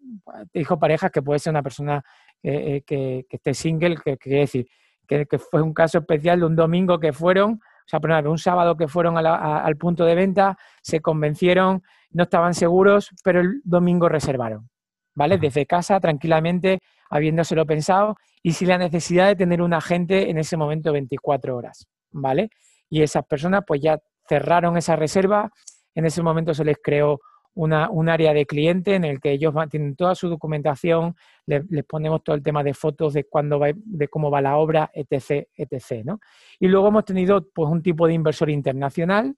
te 0.53 0.61
dijo 0.61 0.79
parejas 0.79 1.11
que 1.11 1.23
puede 1.23 1.41
ser 1.41 1.51
una 1.51 1.63
persona 1.63 2.05
eh, 2.43 2.83
que, 2.87 3.27
que, 3.29 3.37
esté 3.37 3.53
single, 3.53 3.97
que 4.05 4.17
quiere 4.17 4.41
decir 4.41 4.67
que, 5.07 5.39
fue 5.39 5.63
un 5.63 5.73
caso 5.73 5.99
especial 5.99 6.41
de 6.41 6.47
un 6.47 6.57
domingo 6.57 6.99
que 6.99 7.13
fueron, 7.13 7.53
o 7.53 7.87
sea, 7.89 8.01
perdón, 8.01 8.27
un 8.29 8.39
sábado 8.39 8.77
que 8.77 8.89
fueron 8.89 9.17
al 9.19 9.77
punto 9.77 10.05
de 10.05 10.15
venta, 10.15 10.57
se 10.83 11.01
convencieron, 11.01 11.83
no 12.11 12.25
estaban 12.25 12.55
seguros, 12.55 13.11
pero 13.23 13.41
el 13.41 13.61
domingo 13.65 14.09
reservaron, 14.09 14.69
¿vale? 15.15 15.39
Desde 15.39 15.67
casa, 15.67 16.01
tranquilamente, 16.01 16.81
habiéndoselo 17.11 17.67
pensado 17.67 18.17
y 18.43 18.53
sin 18.53 18.69
la 18.69 18.79
necesidad 18.79 19.27
de 19.27 19.37
tener 19.37 19.61
un 19.61 19.75
agente 19.75 20.31
en 20.31 20.39
ese 20.39 20.57
momento 20.57 20.93
24 20.93 21.57
horas, 21.57 21.87
¿vale? 22.11 22.51
Y 22.89 23.03
esas 23.03 23.25
personas 23.25 23.63
pues 23.67 23.81
ya 23.83 23.99
cerraron 24.29 24.77
esa 24.77 24.97
reserva, 24.97 25.51
en 25.95 26.07
ese 26.07 26.23
momento 26.23 26.55
se 26.55 26.65
les 26.65 26.79
creó 26.83 27.21
un 27.55 28.09
área 28.09 28.35
de 28.35 28.47
cliente 28.47 28.95
en 28.95 29.05
el 29.05 29.21
que 29.21 29.33
ellos 29.33 29.55
tienen 29.71 29.95
toda 29.95 30.15
su 30.15 30.29
documentación, 30.29 31.15
les, 31.47 31.63
ponemos 31.87 32.25
todo 32.25 32.35
el 32.37 32.43
tema 32.43 32.63
de 32.63 32.75
fotos 32.75 33.13
de 33.13 33.25
cuándo 33.25 33.59
va, 33.59 33.69
de 33.75 34.09
cómo 34.09 34.31
va 34.31 34.41
la 34.41 34.57
obra, 34.57 34.91
etc, 34.93 35.49
etc. 35.55 36.05
¿no? 36.05 36.21
Y 36.59 36.69
luego 36.69 36.89
hemos 36.89 37.05
tenido 37.05 37.49
pues, 37.55 37.71
un 37.71 37.83
tipo 37.83 38.07
de 38.07 38.15
inversor 38.15 38.51
internacional 38.51 39.37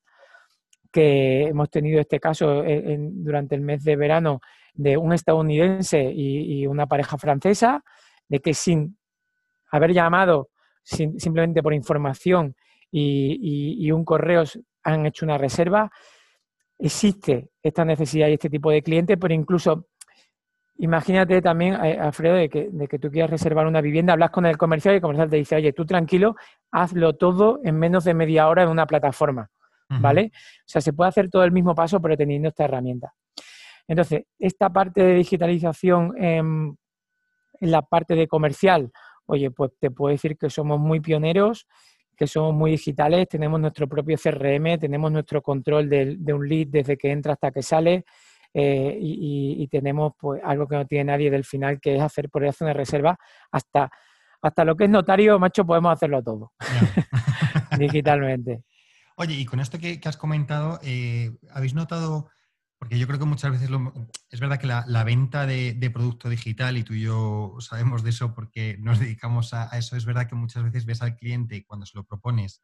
que 0.91 1.43
hemos 1.49 1.69
tenido 1.69 2.01
este 2.01 2.19
caso 2.19 2.63
durante 2.99 3.55
el 3.55 3.61
mes 3.61 3.85
de 3.85 3.97
verano 3.97 4.41
de 4.73 4.97
un 4.97 5.13
estadounidense 5.13 6.03
y, 6.03 6.67
una 6.67 6.87
pareja 6.87 7.19
francesa, 7.19 7.85
de 8.29 8.41
que 8.41 8.55
sin 8.55 8.97
haber 9.71 9.93
llamado 9.93 10.51
simplemente 10.83 11.63
por 11.63 11.75
información 11.75 12.55
y, 12.91 13.91
un 13.91 14.05
correo 14.05 14.45
han 14.85 15.05
hecho 15.05 15.27
una 15.27 15.37
reserva, 15.37 15.91
existe 16.79 17.51
esta 17.63 17.85
necesidad 17.85 18.29
y 18.29 18.35
este 18.35 18.51
tipo 18.51 18.71
de 18.71 18.83
cliente, 18.83 19.17
pero 19.17 19.35
incluso 19.35 19.89
imagínate 20.79 21.41
también, 21.41 21.75
eh, 21.83 21.99
Alfredo, 21.99 22.35
de 22.35 22.49
que, 22.49 22.69
de 22.71 22.87
que 22.87 22.99
tú 22.99 23.11
quieras 23.11 23.31
reservar 23.31 23.67
una 23.67 23.81
vivienda, 23.81 24.13
hablas 24.13 24.31
con 24.31 24.47
el 24.47 24.59
comercial 24.59 24.95
y 24.95 24.97
el 24.97 25.03
comercial 25.03 25.31
te 25.31 25.37
dice, 25.37 25.57
oye, 25.57 25.73
tú 25.73 25.87
tranquilo, 25.87 26.37
hazlo 26.71 27.15
todo 27.15 27.61
en 27.65 27.79
menos 27.79 28.05
de 28.05 28.15
media 28.15 28.49
hora 28.49 28.63
en 28.63 28.69
una 28.69 28.87
plataforma, 28.87 29.51
¿vale? 29.89 30.33
O 30.35 30.65
sea, 30.67 30.81
se 30.81 30.93
puede 30.93 31.09
hacer 31.09 31.31
todo 31.31 31.45
el 31.45 31.53
mismo 31.53 31.75
paso, 31.75 32.01
pero 32.01 32.17
teniendo 32.17 32.49
esta 32.49 32.65
herramienta. 32.65 33.15
Entonces, 33.89 34.25
esta 34.39 34.69
parte 34.71 35.03
de 35.03 35.15
digitalización 35.15 36.13
en, 36.17 36.77
en 37.61 37.71
la 37.71 37.83
parte 37.83 38.15
de 38.15 38.27
comercial, 38.27 38.91
oye, 39.27 39.51
pues 39.51 39.73
te 39.79 39.91
puedo 39.91 40.13
decir 40.13 40.37
que 40.37 40.51
somos 40.51 40.79
muy 40.79 41.01
pioneros 41.01 41.67
que 42.17 42.27
somos 42.27 42.55
muy 42.55 42.73
digitales, 42.73 43.29
tenemos 43.29 43.61
nuestro 43.61 43.89
propio 43.89 44.17
CRM, 44.17 44.79
tenemos 44.79 45.13
nuestro 45.13 45.43
control 45.43 45.89
de, 45.89 46.33
un 46.33 46.49
lead 46.49 46.69
desde 46.69 46.97
que 46.97 47.11
entra 47.11 47.35
hasta 47.35 47.51
que 47.51 47.63
sale 47.63 48.05
eh, 48.55 48.97
y, 48.99 49.69
tenemos 49.69 50.13
pues 50.19 50.41
algo 50.43 50.67
que 50.67 50.77
no 50.77 50.87
tiene 50.87 51.13
nadie 51.13 51.31
del 51.31 51.45
final, 51.45 51.79
que 51.81 51.97
es 51.97 52.03
hacer 52.03 52.31
por 52.31 52.47
hacer 52.47 52.65
una 52.67 52.73
reserva. 52.73 53.19
Hasta, 53.53 53.91
hasta 54.41 54.65
lo 54.65 54.75
que 54.77 54.85
es 54.85 54.91
notario, 54.91 55.39
macho, 55.39 55.67
podemos 55.67 55.93
hacerlo 55.93 56.23
todo. 56.23 56.53
Digitalmente. 57.79 58.63
Oye, 59.17 59.35
y 59.35 59.45
con 59.45 59.61
esto 59.61 59.79
que, 59.79 60.01
has 60.05 60.17
comentado, 60.17 60.79
eh, 60.83 61.33
¿habéis 61.51 61.75
notado 61.75 62.31
porque 62.79 62.99
yo 62.99 63.07
creo 63.07 63.19
que 63.19 63.25
muchas 63.25 63.53
veces 63.53 63.71
es 64.31 64.41
verdad 64.41 64.61
que 64.61 64.67
la, 64.67 65.05
venta 65.05 65.47
de, 65.47 65.91
producto 65.93 66.29
digital, 66.29 66.77
y 66.77 66.85
tú 66.85 66.95
y 66.95 67.03
yo 67.03 67.57
sabemos 67.61 68.03
de 68.03 68.11
eso 68.11 68.35
porque 68.35 68.77
nos 68.79 68.99
dedicamos 68.99 69.55
a, 69.55 69.69
eso, 69.77 69.97
es 69.97 70.05
verdad 70.05 70.29
que 70.29 70.35
muchas 70.35 70.63
veces 70.63 70.85
ves 70.85 71.03
al 71.03 71.17
cliente 71.17 71.65
cuando 71.67 71.87
se 71.87 71.97
lo 71.97 72.05
propones, 72.05 72.63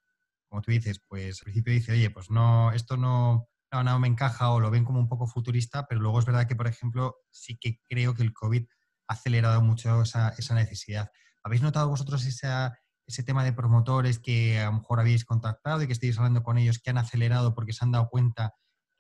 como 0.48 0.60
tú 0.60 0.70
dices, 0.70 1.00
pues 1.08 1.40
al 1.40 1.44
principio 1.44 1.72
dice, 1.72 1.92
oye, 1.92 2.10
pues 2.10 2.30
no, 2.30 2.72
esto 2.72 2.96
no, 2.96 3.48
no, 3.72 3.98
me 3.98 4.08
encaja 4.08 4.50
o 4.50 4.60
lo 4.60 4.70
ven 4.70 4.84
como 4.84 5.00
un 5.00 5.08
poco 5.08 5.26
futurista, 5.26 5.86
pero 5.86 6.00
luego 6.00 6.18
es 6.18 6.26
verdad 6.26 6.46
que, 6.46 6.56
por 6.56 6.66
ejemplo, 6.66 7.16
sí 7.30 7.56
que 7.58 7.80
creo 7.88 8.14
que 8.14 8.22
el 8.22 8.34
COVID 8.34 8.66
ha 9.08 9.14
acelerado 9.14 9.62
mucho 9.62 10.02
esa, 10.02 10.34
necesidad. 10.54 11.10
¿Habéis 11.42 11.62
notado 11.62 11.88
vosotros 11.88 12.24
ese 12.26 13.22
tema 13.24 13.44
de 13.44 13.54
promotores 13.54 14.18
que 14.18 14.60
a 14.60 14.66
lo 14.66 14.74
mejor 14.74 15.00
habéis 15.00 15.24
contactado 15.24 15.82
y 15.82 15.86
que 15.86 15.94
estáis 15.94 16.18
hablando 16.18 16.42
con 16.42 16.58
ellos 16.58 16.78
que 16.78 16.90
han 16.90 16.98
acelerado 16.98 17.54
porque 17.54 17.72
se 17.72 17.84
han 17.84 17.92
dado 17.92 18.08
cuenta 18.10 18.54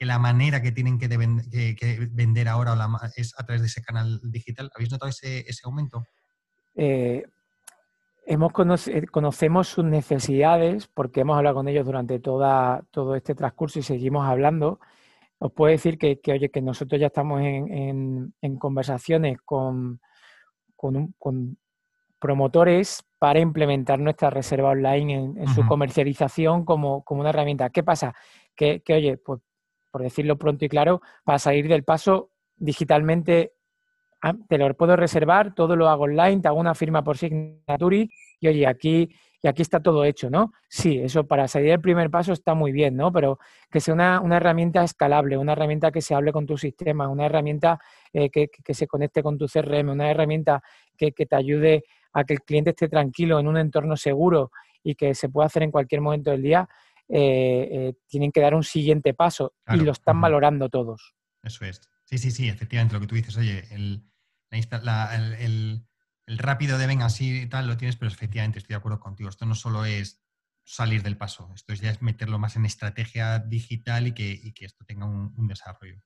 la 0.04 0.18
manera 0.18 0.62
que 0.62 0.72
tienen 0.72 0.98
que, 0.98 1.08
vender 2.10 2.48
ahora 2.48 2.76
es 3.16 3.34
a 3.38 3.44
través 3.44 3.62
de 3.62 3.68
ese 3.68 3.82
canal 3.82 4.20
digital. 4.24 4.70
¿Habéis 4.74 4.90
notado 4.90 5.10
ese, 5.10 5.44
aumento? 5.64 6.02
Eh, 6.74 7.24
hemos 8.26 8.52
conocemos 8.52 9.68
sus 9.68 9.84
necesidades 9.84 10.86
porque 10.88 11.20
hemos 11.20 11.36
hablado 11.36 11.56
con 11.56 11.68
ellos 11.68 11.84
durante 11.84 12.18
toda, 12.18 12.82
todo 12.90 13.14
este 13.14 13.34
transcurso 13.34 13.78
y 13.78 13.82
seguimos 13.82 14.26
hablando. 14.26 14.80
Os 15.38 15.52
puedo 15.52 15.72
decir 15.72 15.98
que, 15.98 16.20
oye, 16.28 16.50
que 16.50 16.62
nosotros 16.62 17.00
ya 17.00 17.08
estamos 17.08 17.40
en, 17.42 18.32
conversaciones 18.58 19.38
con, 19.44 20.00
con, 20.76 21.58
promotores 22.20 23.04
para 23.18 23.40
implementar 23.40 23.98
nuestra 23.98 24.30
reserva 24.30 24.70
online 24.70 25.14
en, 25.36 25.48
su 25.48 25.66
comercialización 25.66 26.64
como, 26.64 27.04
una 27.08 27.30
herramienta. 27.30 27.70
¿Qué 27.70 27.82
pasa? 27.82 28.14
Que, 28.54 28.82
que, 28.82 28.94
oye, 28.94 29.16
pues 29.16 29.40
por 29.92 30.02
decirlo 30.02 30.36
pronto 30.38 30.64
y 30.64 30.68
claro, 30.68 31.02
para 31.22 31.38
salir 31.38 31.68
del 31.68 31.84
paso 31.84 32.30
digitalmente, 32.56 33.52
ah, 34.22 34.34
te 34.48 34.58
lo 34.58 34.74
puedo 34.74 34.96
reservar, 34.96 35.54
todo 35.54 35.76
lo 35.76 35.88
hago 35.88 36.04
online, 36.04 36.40
te 36.40 36.48
hago 36.48 36.58
una 36.58 36.74
firma 36.74 37.04
por 37.04 37.18
Signatory 37.18 38.10
y 38.40 38.48
oye, 38.48 38.66
aquí, 38.66 39.14
y 39.42 39.48
aquí 39.48 39.62
está 39.62 39.80
todo 39.80 40.04
hecho, 40.04 40.30
¿no? 40.30 40.52
Sí, 40.68 40.98
eso 40.98 41.26
para 41.26 41.46
salir 41.46 41.70
del 41.70 41.80
primer 41.80 42.10
paso 42.10 42.32
está 42.32 42.54
muy 42.54 42.72
bien, 42.72 42.96
¿no? 42.96 43.12
Pero 43.12 43.38
que 43.70 43.80
sea 43.80 43.92
una, 43.92 44.36
herramienta 44.36 44.82
escalable, 44.82 45.36
una 45.36 45.52
herramienta 45.52 45.92
que 45.92 46.00
se 46.00 46.14
hable 46.14 46.32
con 46.32 46.46
tu 46.46 46.56
sistema, 46.56 47.08
una 47.08 47.26
herramienta 47.26 47.78
eh, 48.12 48.30
que, 48.30 48.48
se 48.74 48.86
conecte 48.86 49.22
con 49.22 49.36
tu 49.36 49.46
CRM, 49.46 49.90
una 49.90 50.10
herramienta 50.10 50.62
que, 50.96 51.12
que 51.12 51.26
te 51.26 51.36
ayude 51.36 51.84
a 52.14 52.24
que 52.24 52.34
el 52.34 52.42
cliente 52.42 52.70
esté 52.70 52.88
tranquilo 52.88 53.38
en 53.38 53.46
un 53.46 53.58
entorno 53.58 53.96
seguro 53.96 54.50
y 54.82 54.94
que 54.94 55.14
se 55.14 55.28
pueda 55.28 55.46
hacer 55.46 55.62
en 55.62 55.70
cualquier 55.70 56.00
momento 56.00 56.30
del 56.30 56.42
día, 56.42 56.68
eh, 57.14 57.68
eh, 57.70 57.94
tienen 58.06 58.32
que 58.32 58.40
dar 58.40 58.54
un 58.54 58.64
siguiente 58.64 59.12
paso 59.12 59.52
y 59.68 59.76
lo 59.76 59.92
están 59.92 60.18
valorando 60.18 60.70
todos. 60.70 61.14
Eso 61.42 61.66
es. 61.66 61.82
Sí, 62.06 62.16
sí, 62.16 62.30
sí, 62.30 62.48
efectivamente, 62.48 62.94
lo 62.94 63.00
que 63.00 63.06
tú 63.06 63.14
dices, 63.14 63.36
oye, 63.36 63.68
el, 63.70 64.02
rápido 66.26 66.78
de 66.78 66.86
venga 66.86 67.04
así 67.04 67.42
y 67.42 67.46
tal 67.46 67.66
lo 67.66 67.76
tienes, 67.76 67.96
pero 67.96 68.10
efectivamente 68.10 68.60
estoy 68.60 68.72
de 68.72 68.78
acuerdo 68.78 68.98
contigo. 68.98 69.28
Esto 69.28 69.44
no 69.44 69.54
solo 69.54 69.84
es 69.84 70.24
salir 70.64 71.02
del 71.02 71.18
paso, 71.18 71.50
esto 71.54 71.74
ya 71.74 71.90
es 71.90 72.00
meterlo 72.00 72.38
más 72.38 72.56
en 72.56 72.64
estrategia 72.64 73.40
digital 73.40 74.06
y 74.06 74.12
que, 74.14 74.54
esto 74.60 74.86
tenga 74.86 75.04
un, 75.04 75.46
desarrollo. 75.46 76.00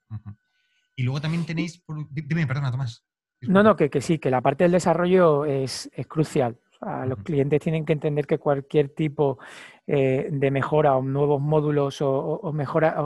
Y 0.97 1.05
luego 1.05 1.21
también 1.21 1.47
tenéis, 1.47 1.85
dime, 2.11 2.49
perdona, 2.49 2.73
Tomás. 2.73 3.07
No, 3.42 3.62
no, 3.62 3.77
que, 3.77 4.01
sí, 4.01 4.19
que 4.19 4.31
la 4.31 4.40
parte 4.40 4.64
del 4.64 4.73
desarrollo 4.73 5.45
es, 5.45 5.88
es 5.92 6.07
crucial. 6.09 6.59
Los 6.81 7.19
clientes 7.21 7.61
tienen 7.61 7.85
que 7.85 7.93
entender 7.93 8.27
que 8.27 8.39
cualquier 8.39 8.91
tipo 8.91 9.39
eh, 9.87 10.29
de 10.31 10.51
mejora 10.51 10.97
o 10.97 11.03
nuevos 11.03 11.41
módulos 11.41 11.99
o, 12.01 12.53
mejora. 12.53 12.97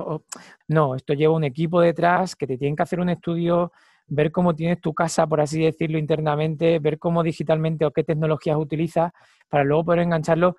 no, 0.68 0.94
esto 0.94 1.14
lleva 1.14 1.34
un 1.34 1.44
equipo 1.44 1.80
detrás 1.80 2.36
que 2.36 2.46
te 2.46 2.58
tienen 2.58 2.76
que 2.76 2.82
hacer 2.82 3.00
un 3.00 3.10
estudio, 3.10 3.72
ver 4.08 4.32
cómo 4.32 4.54
tienes 4.54 4.80
tu 4.80 4.92
casa, 4.92 5.26
por 5.26 5.40
así 5.40 5.62
decirlo, 5.62 5.98
internamente, 5.98 6.78
ver 6.78 6.98
cómo 6.98 7.22
digitalmente 7.22 7.84
o 7.84 7.92
qué 7.92 8.02
tecnologías 8.02 8.56
utilizas 8.56 9.12
para 9.48 9.64
luego 9.64 9.84
poder 9.84 10.00
engancharlo. 10.00 10.56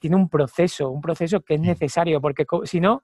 Tiene 0.00 0.16
un 0.16 0.28
proceso, 0.28 0.90
un 0.90 1.00
proceso 1.00 1.40
que 1.40 1.54
es 1.54 1.60
necesario, 1.60 2.20
porque 2.20 2.44
si 2.64 2.80
no, 2.80 3.02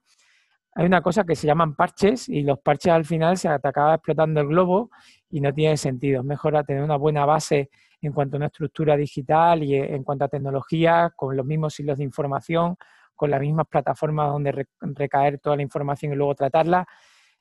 hay 0.74 0.86
una 0.86 1.02
cosa 1.02 1.24
que 1.24 1.36
se 1.36 1.46
llaman 1.46 1.74
parches 1.74 2.28
y 2.28 2.42
los 2.42 2.58
parches 2.60 2.92
al 2.92 3.04
final 3.04 3.36
se 3.36 3.48
te 3.58 3.68
acaba 3.68 3.94
explotando 3.94 4.40
el 4.40 4.48
globo 4.48 4.90
y 5.30 5.40
no 5.40 5.52
tiene 5.52 5.76
sentido. 5.76 6.20
Es 6.20 6.26
mejor 6.26 6.62
tener 6.64 6.82
una 6.82 6.96
buena 6.96 7.26
base 7.26 7.70
en 8.06 8.12
cuanto 8.12 8.36
a 8.36 8.38
una 8.38 8.46
estructura 8.46 8.96
digital 8.96 9.62
y 9.62 9.74
en 9.76 10.02
cuanto 10.04 10.24
a 10.24 10.28
tecnología, 10.28 11.12
con 11.14 11.36
los 11.36 11.46
mismos 11.46 11.78
hilos 11.78 11.98
de 11.98 12.04
información, 12.04 12.76
con 13.14 13.30
las 13.30 13.40
mismas 13.40 13.66
plataformas 13.68 14.30
donde 14.30 14.66
recaer 14.80 15.38
toda 15.38 15.56
la 15.56 15.62
información 15.62 16.12
y 16.12 16.16
luego 16.16 16.34
tratarla, 16.34 16.86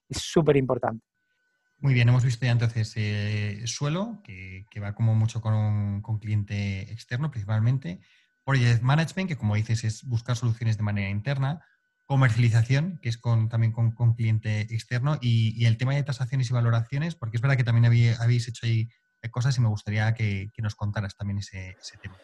es 0.08 0.18
súper 0.18 0.58
importante. 0.58 1.04
Muy 1.80 1.96
bien, 1.96 2.10
hemos 2.10 2.24
visto 2.24 2.46
ya 2.46 2.52
entonces 2.52 2.94
eh, 2.96 3.64
suelo, 3.66 4.22
que, 4.24 4.66
va 4.80 4.94
como 4.94 5.16
mucho 5.16 5.42
con, 5.42 6.02
con 6.02 6.20
cliente 6.20 6.82
externo 6.92 7.32
principalmente. 7.32 8.00
Project 8.46 8.82
Management, 8.82 9.30
que 9.30 9.38
como 9.38 9.56
dices 9.56 9.84
es 9.84 10.04
buscar 10.04 10.36
soluciones 10.36 10.78
de 10.78 10.84
manera 10.84 11.10
interna. 11.10 11.62
Comercialización, 12.06 13.00
que 13.02 13.10
es 13.10 13.18
con, 13.18 13.50
también 13.50 13.72
con, 13.72 14.14
cliente 14.16 14.62
externo. 14.62 15.18
Y, 15.22 15.66
el 15.66 15.78
tema 15.78 15.96
de 15.96 16.04
tasaciones 16.04 16.50
y 16.50 16.54
valoraciones, 16.54 17.16
porque 17.16 17.38
es 17.38 17.42
verdad 17.42 17.58
que 17.58 17.64
también 17.64 17.86
habéis 17.86 18.48
hecho 18.48 18.66
ahí 18.66 18.90
cosas 19.30 19.58
y 19.58 19.62
me 19.62 19.68
gustaría 19.68 20.14
que, 20.14 20.50
nos 20.58 20.76
contaras 20.76 21.16
también 21.16 21.40
ese, 21.40 21.76
tema. 22.02 22.16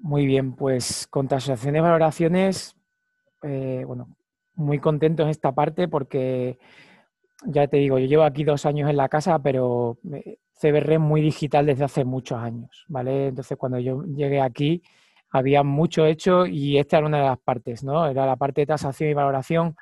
Muy 0.00 0.26
bien, 0.26 0.54
pues 0.54 1.06
con 1.08 1.28
tasaciones 1.28 1.80
y 1.80 1.82
valoraciones, 1.82 2.76
eh, 3.42 3.82
bueno, 3.86 4.16
muy 4.54 4.78
contento 4.78 5.22
en 5.22 5.28
esta 5.28 5.52
parte 5.52 5.88
porque 5.88 6.58
ya 7.46 7.66
te 7.68 7.76
digo, 7.76 7.98
yo 7.98 8.06
llevo 8.06 8.24
aquí 8.24 8.44
dos 8.44 8.66
años 8.66 8.90
en 8.90 8.96
la 8.96 9.08
casa, 9.08 9.38
pero 9.40 9.98
eh, 10.12 10.38
CBR 10.60 10.94
es 10.94 11.00
muy 11.00 11.20
digital 11.20 11.66
desde 11.66 11.84
hace 11.84 12.04
muchos 12.04 12.38
años, 12.38 12.84
¿vale? 12.88 13.28
Entonces 13.28 13.56
cuando 13.56 13.78
yo 13.78 14.02
llegué 14.04 14.40
aquí 14.40 14.82
había 15.30 15.62
mucho 15.62 16.06
hecho 16.06 16.46
y 16.46 16.78
esta 16.78 16.98
era 16.98 17.06
una 17.06 17.18
de 17.18 17.24
las 17.24 17.38
partes, 17.38 17.84
¿no? 17.84 18.06
Era 18.06 18.26
la 18.26 18.36
parte 18.36 18.62
de 18.62 18.66
tasación 18.66 19.10
y 19.10 19.14
valoración. 19.14 19.76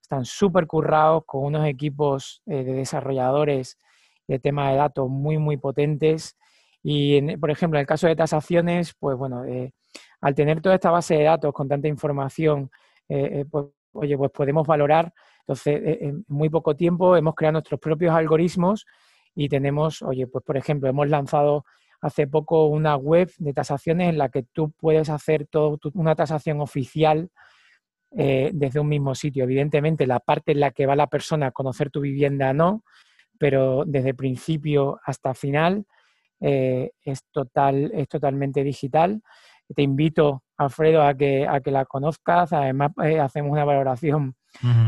Están 0.00 0.24
súper 0.24 0.66
currados 0.66 1.24
con 1.26 1.44
unos 1.44 1.66
equipos 1.66 2.42
eh, 2.46 2.64
de 2.64 2.72
desarrolladores 2.72 3.78
de 4.26 4.38
tema 4.38 4.70
de 4.70 4.76
datos 4.76 5.08
muy, 5.08 5.38
muy 5.38 5.56
potentes. 5.56 6.36
Y, 6.82 7.36
por 7.36 7.50
ejemplo, 7.50 7.78
en 7.78 7.82
el 7.82 7.86
caso 7.86 8.06
de 8.06 8.16
tasaciones, 8.16 8.94
pues 8.98 9.16
bueno, 9.16 9.44
eh, 9.44 9.72
al 10.20 10.34
tener 10.34 10.60
toda 10.60 10.74
esta 10.74 10.90
base 10.90 11.16
de 11.16 11.24
datos 11.24 11.52
con 11.52 11.68
tanta 11.68 11.88
información, 11.88 12.70
eh, 13.08 13.40
eh, 13.40 13.44
pues, 13.50 13.66
oye, 13.92 14.16
pues 14.16 14.30
podemos 14.30 14.66
valorar. 14.66 15.12
Entonces, 15.40 15.80
en 16.00 16.24
muy 16.28 16.48
poco 16.48 16.76
tiempo 16.76 17.16
hemos 17.16 17.34
creado 17.34 17.54
nuestros 17.54 17.80
propios 17.80 18.14
algoritmos 18.14 18.86
y 19.34 19.48
tenemos, 19.48 20.02
oye, 20.02 20.26
pues 20.26 20.44
por 20.44 20.56
ejemplo, 20.56 20.88
hemos 20.88 21.08
lanzado 21.08 21.64
hace 22.00 22.26
poco 22.26 22.66
una 22.66 22.96
web 22.96 23.30
de 23.38 23.52
tasaciones 23.52 24.08
en 24.08 24.18
la 24.18 24.28
que 24.28 24.44
tú 24.44 24.72
puedes 24.72 25.08
hacer 25.08 25.46
toda 25.48 25.76
una 25.94 26.14
tasación 26.14 26.60
oficial 26.60 27.30
desde 28.10 28.78
un 28.78 28.88
mismo 28.88 29.14
sitio. 29.14 29.44
Evidentemente, 29.44 30.06
la 30.06 30.20
parte 30.20 30.52
en 30.52 30.60
la 30.60 30.70
que 30.70 30.86
va 30.86 30.94
la 30.94 31.06
persona 31.06 31.46
a 31.46 31.50
conocer 31.50 31.90
tu 31.90 32.00
vivienda 32.00 32.52
no, 32.52 32.84
pero 33.38 33.84
desde 33.86 34.14
principio 34.14 35.00
hasta 35.04 35.34
final 35.34 35.84
eh, 36.40 36.90
es, 37.02 37.24
total, 37.30 37.90
es 37.94 38.08
totalmente 38.08 38.62
digital. 38.64 39.22
Te 39.74 39.82
invito, 39.82 40.42
Alfredo, 40.56 41.02
a 41.02 41.14
que, 41.14 41.46
a 41.46 41.60
que 41.60 41.70
la 41.70 41.84
conozcas. 41.84 42.52
Además, 42.52 42.92
eh, 43.02 43.18
hacemos 43.20 43.52
una 43.52 43.64
valoración 43.64 44.34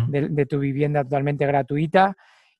de, 0.08 0.46
tu 0.46 0.58
vivienda 0.58 1.02
totalmente 1.04 1.46
gratuita. 1.46 2.14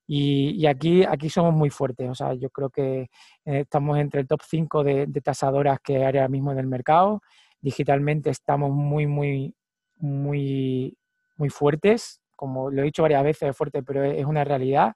Y, 0.07 0.65
aquí, 0.65 1.03
aquí 1.03 1.29
somos 1.29 1.53
muy 1.53 1.69
fuertes. 1.69 2.09
O 2.09 2.15
sea, 2.15 2.33
yo 2.33 2.49
creo 2.49 2.69
que 2.69 3.09
estamos 3.43 3.97
entre 3.99 4.21
el 4.21 4.27
top 4.27 4.41
5 4.43 4.83
de, 4.83 5.05
de 5.07 5.21
tasadoras 5.21 5.79
que 5.83 5.97
hay 5.97 6.03
ahora 6.17 6.27
mismo 6.27 6.51
en 6.51 6.59
el 6.59 6.67
mercado. 6.67 7.21
Digitalmente 7.61 8.29
estamos 8.29 8.71
muy, 8.71 9.07
muy, 9.07 9.55
muy, 9.97 10.97
muy 11.37 11.49
fuertes, 11.49 12.21
como 12.35 12.69
lo 12.69 12.81
he 12.81 12.85
dicho 12.85 13.01
varias 13.01 13.23
veces, 13.23 13.49
es 13.49 13.57
fuerte, 13.57 13.83
pero 13.83 14.03
es 14.03 14.25
una 14.25 14.43
realidad. 14.43 14.93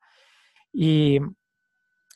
Y 0.72 1.20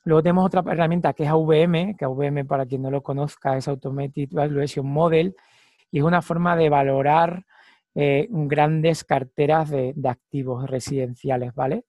luego 0.04 0.24
tenemos 0.24 0.46
otra 0.46 0.64
herramienta 0.72 1.14
que 1.14 1.24
es 1.24 1.30
AVM, 1.30 1.96
que 1.98 2.06
AVM 2.06 2.46
para 2.48 2.66
quien 2.66 2.82
no 2.82 2.92
lo 2.92 3.02
conozca 3.02 3.58
es 3.58 3.68
Automated 3.68 4.30
Valuation 4.32 4.86
Model, 4.86 5.36
y 5.92 6.00
es 6.00 6.04
una 6.04 6.22
forma 6.22 6.56
de 6.56 6.70
valorar 6.70 7.46
eh, 7.96 8.28
grandes 8.30 9.04
carteras 9.04 9.70
de, 9.70 9.94
activos 10.06 10.70
residenciales, 10.70 11.54
¿vale? 11.54 11.86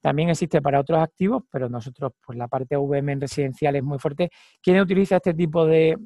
También 0.00 0.28
existe 0.28 0.62
para 0.62 0.78
otros 0.80 1.00
activos, 1.00 1.42
pero 1.50 1.68
nosotros, 1.68 2.12
pues 2.24 2.38
la 2.38 2.46
parte 2.48 2.76
AVM 2.76 3.08
en 3.10 3.20
residencial 3.20 3.76
es 3.76 3.82
muy 3.82 3.98
fuerte. 3.98 4.30
¿Quién 4.62 4.78
utiliza 4.80 5.16
este 5.16 5.34
tipo 5.34 5.66
de, 5.66 5.96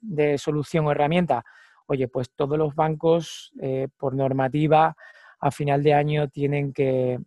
de 0.00 0.38
solución 0.38 0.86
o 0.86 0.90
herramienta? 0.90 1.44
oye, 1.86 2.08
pues 2.08 2.30
todos 2.34 2.58
los 2.58 2.74
bancos 2.74 3.52
eh, 3.60 3.88
por 3.96 4.14
normativa 4.14 4.96
a 5.40 5.50
final 5.50 5.82
de 5.82 5.94
año 5.94 6.28
tienen 6.28 6.72
que, 6.72 7.18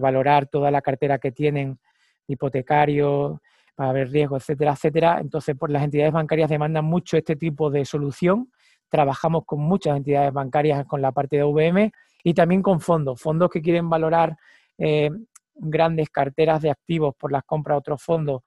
valorar 0.00 0.46
toda 0.46 0.70
la 0.70 0.82
cartera 0.82 1.18
que 1.18 1.32
tienen, 1.32 1.78
hipotecario, 2.26 3.40
para 3.74 3.92
ver 3.92 4.10
riesgo, 4.10 4.36
etcétera, 4.36 4.72
etcétera. 4.72 5.18
Entonces, 5.20 5.56
pues 5.58 5.72
las 5.72 5.82
entidades 5.82 6.12
bancarias 6.12 6.50
demandan 6.50 6.84
mucho 6.84 7.16
este 7.16 7.36
tipo 7.36 7.70
de 7.70 7.84
solución. 7.84 8.50
Trabajamos 8.88 9.44
con 9.46 9.60
muchas 9.60 9.96
entidades 9.96 10.32
bancarias 10.32 10.84
con 10.86 11.00
la 11.00 11.12
parte 11.12 11.36
de 11.36 11.44
VM 11.44 11.92
y 12.22 12.34
también 12.34 12.62
con 12.62 12.80
fondos, 12.80 13.20
fondos 13.20 13.50
que 13.50 13.62
quieren 13.62 13.88
valorar 13.88 14.36
eh, 14.78 15.10
grandes 15.54 16.10
carteras 16.10 16.62
de 16.62 16.70
activos 16.70 17.14
por 17.18 17.32
las 17.32 17.42
compras 17.44 17.76
de 17.76 17.78
otros 17.78 18.02
fondos 18.02 18.42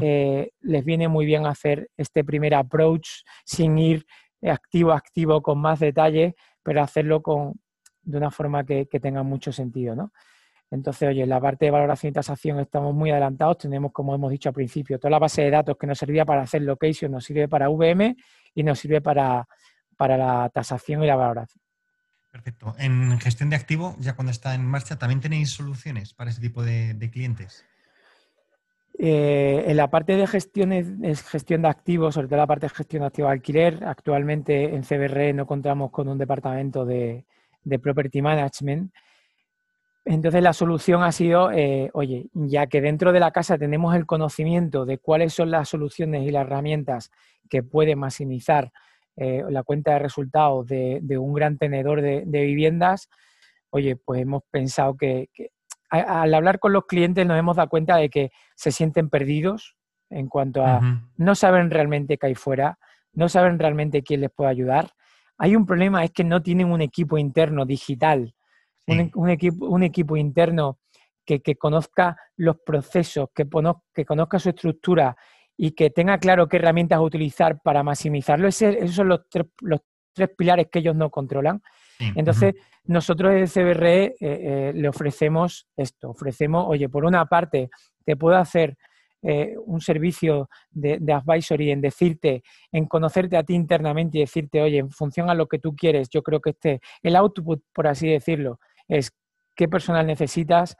eh, 0.00 0.50
les 0.60 0.84
viene 0.84 1.08
muy 1.08 1.24
bien 1.24 1.46
hacer 1.46 1.90
este 1.96 2.24
primer 2.24 2.54
approach 2.54 3.08
sin 3.44 3.78
ir 3.78 4.04
activo 4.42 4.92
a 4.92 4.96
activo 4.96 5.40
con 5.40 5.58
más 5.60 5.80
detalle, 5.80 6.34
pero 6.62 6.82
hacerlo 6.82 7.22
con, 7.22 7.54
de 8.02 8.18
una 8.18 8.30
forma 8.30 8.64
que, 8.64 8.86
tenga 8.86 9.22
mucho 9.22 9.52
sentido, 9.52 9.94
¿no? 9.94 10.12
Entonces, 10.70 11.08
oye, 11.08 11.22
en 11.22 11.28
la 11.28 11.40
parte 11.40 11.66
de 11.66 11.70
valoración 11.70 12.10
y 12.10 12.14
tasación 12.14 12.58
estamos 12.58 12.94
muy 12.94 13.10
adelantados. 13.10 13.58
Tenemos, 13.58 13.92
como 13.92 14.14
hemos 14.14 14.30
dicho 14.30 14.48
al 14.48 14.54
principio, 14.54 14.98
toda 14.98 15.10
la 15.10 15.18
base 15.18 15.42
de 15.42 15.50
datos 15.50 15.76
que 15.76 15.86
nos 15.86 15.98
servía 15.98 16.24
para 16.24 16.42
hacer 16.42 16.62
location, 16.62 17.12
nos 17.12 17.24
sirve 17.24 17.46
para 17.46 17.68
VM 17.68 18.16
y 18.54 18.62
nos 18.62 18.78
sirve 18.78 19.02
para, 19.02 19.46
para 19.98 20.16
la 20.16 20.48
tasación 20.48 21.02
y 21.02 21.06
la 21.06 21.16
valoración. 21.16 21.62
Perfecto. 22.30 22.74
En 22.78 23.20
gestión 23.20 23.50
de 23.50 23.56
activo, 23.56 23.96
ya 23.98 24.14
cuando 24.14 24.30
está 24.30 24.54
en 24.54 24.64
marcha, 24.64 24.98
¿también 24.98 25.20
tenéis 25.20 25.50
soluciones 25.50 26.14
para 26.14 26.30
ese 26.30 26.40
tipo 26.40 26.62
de 26.62 27.10
clientes? 27.12 27.66
Eh, 28.98 29.64
en 29.66 29.76
la 29.76 29.90
parte 29.90 30.16
de 30.16 30.26
gestión, 30.26 30.70
gestión 31.30 31.62
de 31.62 31.68
activos, 31.68 32.14
sobre 32.14 32.28
todo 32.28 32.36
la 32.36 32.46
parte 32.46 32.66
de 32.66 32.74
gestión 32.74 33.00
de 33.00 33.06
activos 33.06 33.30
de 33.30 33.32
alquiler, 33.32 33.84
actualmente 33.84 34.74
en 34.74 34.84
CBR 34.84 35.34
no 35.34 35.46
contamos 35.46 35.90
con 35.90 36.08
un 36.08 36.18
departamento 36.18 36.84
de, 36.84 37.24
property 37.78 38.22
management. 38.22 38.92
Entonces 40.04 40.42
la 40.42 40.52
solución 40.52 41.02
ha 41.02 41.12
sido, 41.12 41.52
eh, 41.52 41.90
oye, 41.92 42.28
ya 42.32 42.66
que 42.66 42.80
dentro 42.80 43.12
de 43.12 43.20
la 43.20 43.30
casa 43.30 43.56
tenemos 43.56 43.94
el 43.94 44.04
conocimiento 44.04 44.84
de 44.84 44.98
cuáles 44.98 45.32
son 45.32 45.50
las 45.50 45.68
soluciones 45.68 46.26
y 46.26 46.30
las 46.30 46.46
herramientas 46.46 47.10
que 47.48 47.62
pueden 47.62 48.00
maximizar 48.00 48.72
eh, 49.16 49.44
la 49.48 49.62
cuenta 49.62 49.92
de 49.92 49.98
resultados 50.00 50.66
de, 50.66 51.18
un 51.18 51.34
gran 51.34 51.58
tenedor 51.58 52.00
de, 52.00 52.24
viviendas, 52.24 53.10
oye, 53.70 53.94
pues 53.96 54.22
hemos 54.22 54.42
pensado 54.50 54.96
que 54.96 55.28
al 55.90 56.32
hablar 56.32 56.58
con 56.58 56.72
los 56.72 56.86
clientes 56.86 57.26
nos 57.26 57.38
hemos 57.38 57.56
dado 57.56 57.68
cuenta 57.68 57.96
de 57.96 58.08
que 58.08 58.30
se 58.54 58.72
sienten 58.72 59.10
perdidos 59.10 59.76
en 60.08 60.28
cuanto 60.28 60.64
a 60.64 60.80
no 61.16 61.34
saben 61.34 61.70
realmente 61.70 62.16
qué 62.16 62.28
hay 62.28 62.34
fuera, 62.34 62.78
no 63.12 63.28
saben 63.28 63.58
realmente 63.58 64.02
quién 64.02 64.22
les 64.22 64.30
puede 64.30 64.50
ayudar. 64.50 64.92
Hay 65.42 65.56
un 65.56 65.66
problema, 65.66 66.04
es 66.04 66.12
que 66.12 66.22
no 66.22 66.40
tienen 66.40 66.70
un 66.70 66.80
equipo 66.82 67.18
interno 67.18 67.66
digital, 67.66 68.32
un, 68.86 69.28
equipo, 69.28 69.66
un 69.66 69.82
equipo 69.82 70.16
interno 70.16 70.78
que, 71.24 71.40
conozca 71.56 72.16
los 72.36 72.58
procesos, 72.64 73.30
que, 73.34 73.48
que 73.92 74.04
conozca 74.04 74.38
su 74.38 74.50
estructura 74.50 75.16
y 75.56 75.72
que 75.72 75.90
tenga 75.90 76.18
claro 76.18 76.46
qué 76.46 76.58
herramientas 76.58 77.00
utilizar 77.00 77.60
para 77.60 77.82
maximizarlo. 77.82 78.46
esos 78.46 78.94
son 78.94 79.08
los 79.08 79.22
los 79.62 79.80
tres 80.12 80.30
pilares 80.36 80.68
que 80.70 80.78
ellos 80.78 80.94
no 80.94 81.10
controlan. 81.10 81.60
Entonces, 82.14 82.54
nosotros 82.84 83.32
en 83.32 83.48
CBRE 83.48 84.04
eh, 84.04 84.14
eh, 84.20 84.72
le 84.72 84.88
ofrecemos 84.88 85.66
esto, 85.76 86.10
ofrecemos, 86.10 86.66
oye, 86.68 86.88
por 86.88 87.04
una 87.04 87.26
parte, 87.26 87.68
te 88.04 88.14
puedo 88.14 88.36
hacer 88.36 88.76
eh, 89.22 89.54
un 89.66 89.80
servicio 89.80 90.50
de, 90.70 90.98
de, 91.00 91.12
advisory 91.12 91.70
en 91.70 91.80
decirte, 91.80 92.42
en 92.72 92.86
conocerte 92.86 93.36
a 93.36 93.44
ti 93.44 93.54
internamente 93.54 94.18
y 94.18 94.22
decirte, 94.22 94.60
oye, 94.60 94.78
en 94.78 94.90
función 94.90 95.30
a 95.30 95.34
lo 95.34 95.46
que 95.46 95.60
tú 95.60 95.76
quieres, 95.76 96.08
yo 96.08 96.22
creo 96.22 96.40
que 96.40 96.50
este, 96.50 96.80
el 97.02 97.14
output, 97.14 97.62
por 97.72 97.86
así 97.86 98.08
decirlo, 98.08 98.58
es 98.88 99.12
qué 99.54 99.68
personal 99.68 100.06
necesitas, 100.06 100.76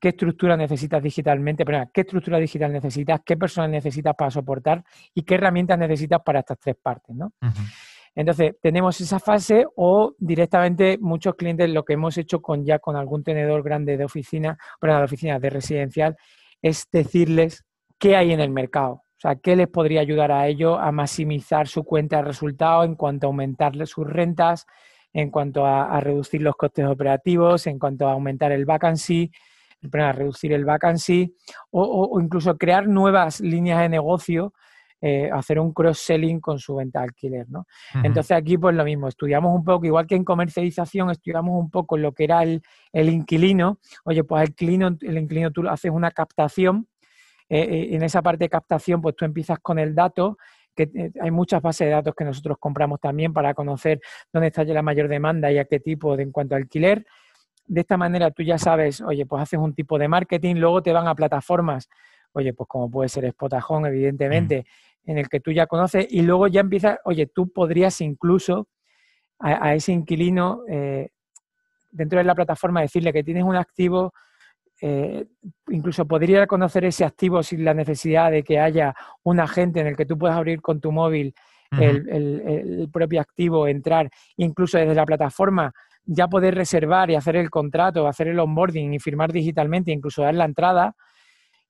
qué 0.00 0.08
estructura 0.08 0.56
necesitas 0.56 1.02
digitalmente, 1.02 1.64
pero 1.64 1.88
qué 1.92 2.00
estructura 2.00 2.38
digital 2.38 2.72
necesitas, 2.72 3.20
qué 3.24 3.36
personal 3.36 3.70
necesitas 3.70 4.14
para 4.16 4.30
soportar 4.30 4.84
y 5.14 5.22
qué 5.22 5.36
herramientas 5.36 5.78
necesitas 5.78 6.20
para 6.24 6.40
estas 6.40 6.58
tres 6.58 6.76
partes, 6.82 7.14
¿no? 7.14 7.32
Entonces, 8.16 8.54
tenemos 8.60 9.00
esa 9.00 9.18
fase 9.18 9.66
o 9.76 10.14
directamente 10.18 10.98
muchos 11.00 11.34
clientes 11.34 11.70
lo 11.70 11.84
que 11.84 11.94
hemos 11.94 12.16
hecho 12.18 12.40
con 12.40 12.64
ya 12.64 12.78
con 12.78 12.96
algún 12.96 13.24
tenedor 13.24 13.62
grande 13.62 13.96
de 13.96 14.04
oficina, 14.04 14.58
perdón, 14.80 14.98
de 14.98 15.04
oficina 15.04 15.38
de 15.38 15.50
residencial, 15.50 16.16
es 16.62 16.86
decirles 16.92 17.64
qué 17.98 18.16
hay 18.16 18.32
en 18.32 18.40
el 18.40 18.50
mercado. 18.50 18.92
O 18.92 19.20
sea, 19.24 19.36
qué 19.36 19.56
les 19.56 19.68
podría 19.68 20.00
ayudar 20.00 20.32
a 20.32 20.46
ellos 20.48 20.78
a 20.80 20.92
maximizar 20.92 21.66
su 21.68 21.84
cuenta 21.84 22.16
de 22.16 22.24
resultados 22.24 22.84
en 22.84 22.94
cuanto 22.94 23.26
a 23.26 23.28
aumentarle 23.28 23.86
sus 23.86 24.06
rentas, 24.06 24.66
en 25.12 25.30
cuanto 25.30 25.64
a, 25.64 25.98
reducir 26.00 26.42
los 26.42 26.56
costes 26.56 26.84
operativos, 26.86 27.66
en 27.66 27.78
cuanto 27.78 28.08
a 28.08 28.12
aumentar 28.12 28.52
el 28.52 28.64
vacancy, 28.64 29.30
a 29.92 30.12
reducir 30.12 30.52
el 30.52 30.64
vacancy 30.64 31.36
o 31.70 32.18
incluso 32.20 32.56
crear 32.56 32.88
nuevas 32.88 33.40
líneas 33.40 33.80
de 33.80 33.88
negocio 33.90 34.52
eh, 35.06 35.28
hacer 35.30 35.60
un 35.60 35.74
cross-selling 35.74 36.40
con 36.40 36.58
su 36.58 36.76
venta 36.76 37.00
de 37.00 37.04
alquiler, 37.04 37.46
¿no? 37.50 37.66
Entonces 38.02 38.34
aquí 38.34 38.56
pues 38.56 38.74
lo 38.74 38.84
mismo, 38.84 39.06
estudiamos 39.06 39.54
un 39.54 39.62
poco, 39.62 39.84
igual 39.84 40.06
que 40.06 40.14
en 40.14 40.24
comercialización, 40.24 41.10
estudiamos 41.10 41.60
un 41.60 41.68
poco 41.68 41.98
lo 41.98 42.12
que 42.12 42.24
era 42.24 42.42
el, 42.42 42.62
inquilino. 42.94 43.80
Oye, 44.04 44.24
pues 44.24 44.44
el 44.44 44.48
inquilino, 44.48 44.96
el 45.02 45.18
inquilino 45.18 45.50
tú 45.50 45.68
haces 45.68 45.90
una 45.90 46.10
captación, 46.10 46.88
eh, 47.54 47.60
eh, 47.60 47.94
en 47.94 48.02
esa 48.02 48.20
parte 48.20 48.46
de 48.46 48.48
captación 48.48 49.00
pues 49.00 49.14
tú 49.14 49.24
empiezas 49.24 49.60
con 49.60 49.78
el 49.78 49.94
dato, 49.94 50.38
que 50.74 51.12
hay 51.20 51.30
muchas 51.30 51.62
bases 51.62 51.86
de 51.86 51.92
datos 51.92 52.12
que 52.16 52.24
nosotros 52.24 52.56
compramos 52.58 52.98
también 52.98 53.32
para 53.32 53.54
conocer 53.54 54.00
dónde 54.32 54.48
está 54.48 54.64
la 54.64 54.82
mayor 54.82 55.06
demanda 55.06 55.52
y 55.52 55.58
a 55.58 55.64
qué 55.64 55.78
tipo 55.78 56.16
de 56.16 56.24
en 56.24 56.32
cuanto 56.32 56.56
a 56.56 56.58
alquiler. 56.58 57.06
De 57.64 57.82
esta 57.82 57.96
manera 57.96 58.32
tú 58.32 58.42
ya 58.42 58.58
sabes, 58.58 59.00
oye, 59.02 59.24
pues 59.24 59.40
haces 59.40 59.60
un 59.60 59.72
tipo 59.72 60.00
de 60.00 60.08
marketing, 60.08 60.56
luego 60.56 60.82
te 60.82 60.92
van 60.92 61.06
a 61.06 61.14
plataformas, 61.14 61.88
oye, 62.32 62.52
pues 62.54 62.66
como 62.66 62.90
puede 62.90 63.08
ser 63.08 63.30
Spotajón, 63.30 63.86
evidentemente, 63.86 64.66
en 65.04 65.18
el 65.18 65.28
que 65.28 65.38
tú 65.38 65.52
ya 65.52 65.68
conoces 65.68 66.08
y 66.10 66.22
luego 66.22 66.48
ya 66.48 66.60
empieza, 66.60 66.98
oye, 67.04 67.28
tú 67.28 67.52
podrías 67.52 68.00
incluso 68.00 68.66
a, 69.38 69.76
ese 69.76 69.92
inquilino 69.92 70.62
eh, 70.68 71.10
dentro 71.92 72.18
de 72.18 72.24
la 72.24 72.34
plataforma 72.34 72.80
decirle 72.80 73.12
que 73.12 73.22
tienes 73.22 73.44
un 73.44 73.54
activo, 73.54 74.12
eh, 74.80 75.24
incluso 75.68 76.06
podría 76.06 76.46
conocer 76.46 76.84
ese 76.84 77.04
activo 77.04 77.42
sin 77.42 77.64
la 77.64 77.74
necesidad 77.74 78.30
de 78.30 78.42
que 78.42 78.58
haya 78.58 78.94
un 79.22 79.40
agente 79.40 79.80
en 79.80 79.86
el 79.86 79.96
que 79.96 80.06
tú 80.06 80.18
puedas 80.18 80.36
abrir 80.36 80.60
con 80.60 80.80
tu 80.80 80.92
móvil 80.92 81.34
el, 81.80 82.88
propio 82.92 83.20
activo, 83.20 83.66
entrar, 83.66 84.08
incluso 84.36 84.78
desde 84.78 84.94
la 84.94 85.04
plataforma 85.04 85.72
ya 86.06 86.28
poder 86.28 86.54
reservar 86.54 87.10
y 87.10 87.14
hacer 87.14 87.36
el 87.36 87.50
contrato, 87.50 88.06
hacer 88.06 88.28
el 88.28 88.38
onboarding 88.38 88.94
y 88.94 88.98
firmar 88.98 89.32
digitalmente, 89.32 89.90
incluso 89.90 90.22
dar 90.22 90.34
la 90.34 90.44
entrada. 90.44 90.94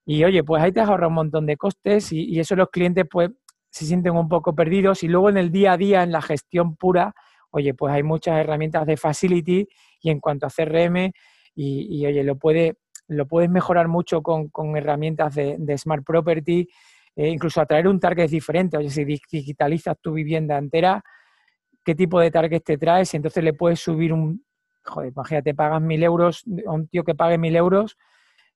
Y 0.05 0.25
oye, 0.25 0.43
pues 0.43 0.63
ahí 0.63 0.73
te 0.73 0.81
has 0.81 0.89
ahorrado 0.89 1.09
un 1.09 1.15
montón 1.15 1.47
de 1.47 1.57
costes 1.57 2.13
y, 2.13 2.39
eso 2.39 2.57
los 2.57 2.69
clientes 2.71 3.05
pues 3.11 3.31
se 3.71 3.87
sienten 3.87 4.17
un 4.17 4.29
poco 4.29 4.55
perdidos 4.55 5.03
y 5.03 5.09
luego 5.09 5.31
en 5.31 5.37
el 5.37 5.51
día 5.51 5.73
a 5.73 5.77
día, 5.77 6.03
en 6.03 6.13
la 6.13 6.21
gestión 6.21 6.77
pura, 6.77 7.15
oye, 7.51 7.75
pues 7.75 7.93
hay 7.93 8.03
muchas 8.03 8.39
herramientas 8.39 8.87
de 8.87 8.97
facility 8.97 9.67
y 10.01 10.11
en 10.11 10.21
cuanto 10.21 10.47
a 10.47 10.51
CRM 10.51 11.13
y, 11.57 12.05
oye, 12.05 12.25
lo, 12.25 12.37
puede, 12.37 12.75
lo 13.09 13.27
puedes 13.27 13.51
mejorar 13.51 13.89
mucho 13.89 14.23
con, 14.23 14.77
herramientas 14.77 15.35
de, 15.35 15.79
Smart 15.79 16.05
Property, 16.05 16.69
e 17.17 17.29
incluso 17.29 17.61
atraer 17.61 17.87
un 17.87 18.01
target 18.01 18.29
diferente. 18.29 18.77
Oye, 18.77 18.91
si 18.91 19.05
digitalizas 19.05 19.97
tu 20.01 20.13
vivienda 20.13 20.59
entera, 20.59 21.03
qué 21.85 21.95
tipo 21.95 22.19
de 22.19 22.31
target 22.31 22.63
te 22.65 22.79
traes 22.79 23.13
y 23.15 23.19
entonces 23.19 23.45
le 23.45 23.53
puedes 23.53 23.79
subir 23.79 24.13
un, 24.13 24.45
joder, 24.83 25.13
imagínate, 25.13 25.55
pagas 25.55 25.81
mil 25.81 26.03
euros, 26.03 26.45
a 26.67 26.73
un 26.73 26.89
tío 26.89 27.05
que 27.05 27.15
pague 27.15 27.39
mil 27.39 27.55
euros, 27.55 27.97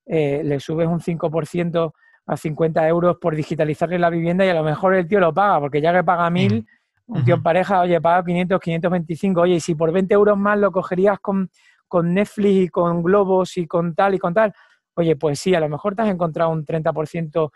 eh, 0.07 0.43
le 0.45 0.59
subes 0.59 0.89
un 0.89 1.01
5% 1.01 1.93
a 2.27 2.37
50 2.37 2.89
euros 2.89 3.17
por 3.21 3.37
digitalizarle 3.37 3.99
la 3.99 4.11
vivienda 4.11 4.45
y 4.45 4.49
a 4.49 4.55
lo 4.55 4.65
mejor 4.65 4.95
el 4.95 5.07
tío 5.07 5.21
lo 5.21 5.33
paga, 5.33 5.61
porque 5.61 5.81
ya 5.81 5.93
que 5.93 6.03
paga 6.03 6.29
mil, 6.31 6.67
un 7.07 7.25
tío 7.25 7.37
en 7.37 7.43
pareja, 7.43 7.81
oye, 7.81 8.01
paga 8.01 8.25
500, 8.25 8.61
525, 8.61 9.41
oye, 9.41 9.55
y 9.55 9.61
si 9.61 9.75
por 9.75 9.93
20 9.93 10.13
euros 10.15 10.37
más 10.37 10.59
lo 10.59 10.71
cogerías 10.73 11.19
con, 11.21 11.51
con 11.89 12.15
Netflix 12.15 12.67
y 12.67 12.69
con 12.69 13.03
Globos 13.03 13.57
y 13.57 13.67
con 13.67 13.95
tal 13.95 14.15
y 14.15 14.19
con 14.19 14.35
tal, 14.35 14.53
oye, 14.95 15.17
pues 15.17 15.41
sí, 15.41 15.55
a 15.55 15.61
lo 15.61 15.69
mejor 15.69 15.95
te 15.95 16.03
has 16.03 16.09
encontrado 16.09 16.51
un 16.51 16.65
30% 16.65 17.51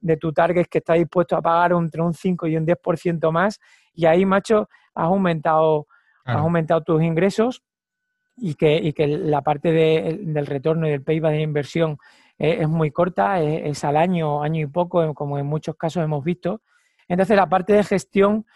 de 0.00 0.16
tu 0.16 0.32
target 0.32 0.66
que 0.66 0.78
está 0.78 0.94
dispuesto 0.94 1.36
a 1.36 1.42
pagar 1.42 1.72
entre 1.72 2.02
un 2.02 2.12
5 2.12 2.46
y 2.46 2.56
un 2.56 2.66
10% 2.66 3.30
más 3.32 3.58
y 3.94 4.06
ahí, 4.06 4.24
macho, 4.24 4.68
has 4.94 5.04
aumentado, 5.04 5.86
has 6.24 6.36
aumentado 6.36 6.82
tus 6.82 7.02
ingresos 7.02 7.62
y 8.36 8.54
que, 8.54 8.76
y 8.76 8.92
que 8.92 9.06
la 9.06 9.42
parte 9.42 9.70
del 9.70 10.46
retorno 10.46 10.86
y 10.86 10.90
del 10.90 11.02
payback 11.02 11.32
de 11.32 11.42
inversión 11.42 11.98
es, 12.38 12.68
muy 12.68 12.90
corta, 12.90 13.40
es, 13.40 13.84
al 13.84 13.96
año, 13.96 14.42
año 14.42 14.62
y 14.62 14.66
poco, 14.66 15.14
como 15.14 15.38
en 15.38 15.46
muchos 15.46 15.76
casos 15.76 16.02
hemos 16.02 16.24
visto. 16.24 16.62
Entonces, 17.08 17.36
la 17.36 17.48
parte 17.48 17.74
de 17.74 17.84
gestión, 17.84 18.46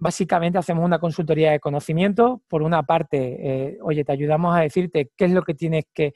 básicamente 0.00 0.58
hacemos 0.58 0.84
una 0.84 0.98
consultoría 0.98 1.52
de 1.52 1.60
conocimiento. 1.60 2.42
Por 2.48 2.62
una 2.62 2.82
parte, 2.82 3.18
eh, 3.18 3.78
oye, 3.82 4.04
te 4.04 4.12
ayudamos 4.12 4.56
a 4.56 4.60
decirte 4.60 5.10
qué 5.16 5.26
es 5.26 5.30
lo 5.30 5.42
que 5.42 5.54
tienes 5.54 5.84
que, 5.94 6.14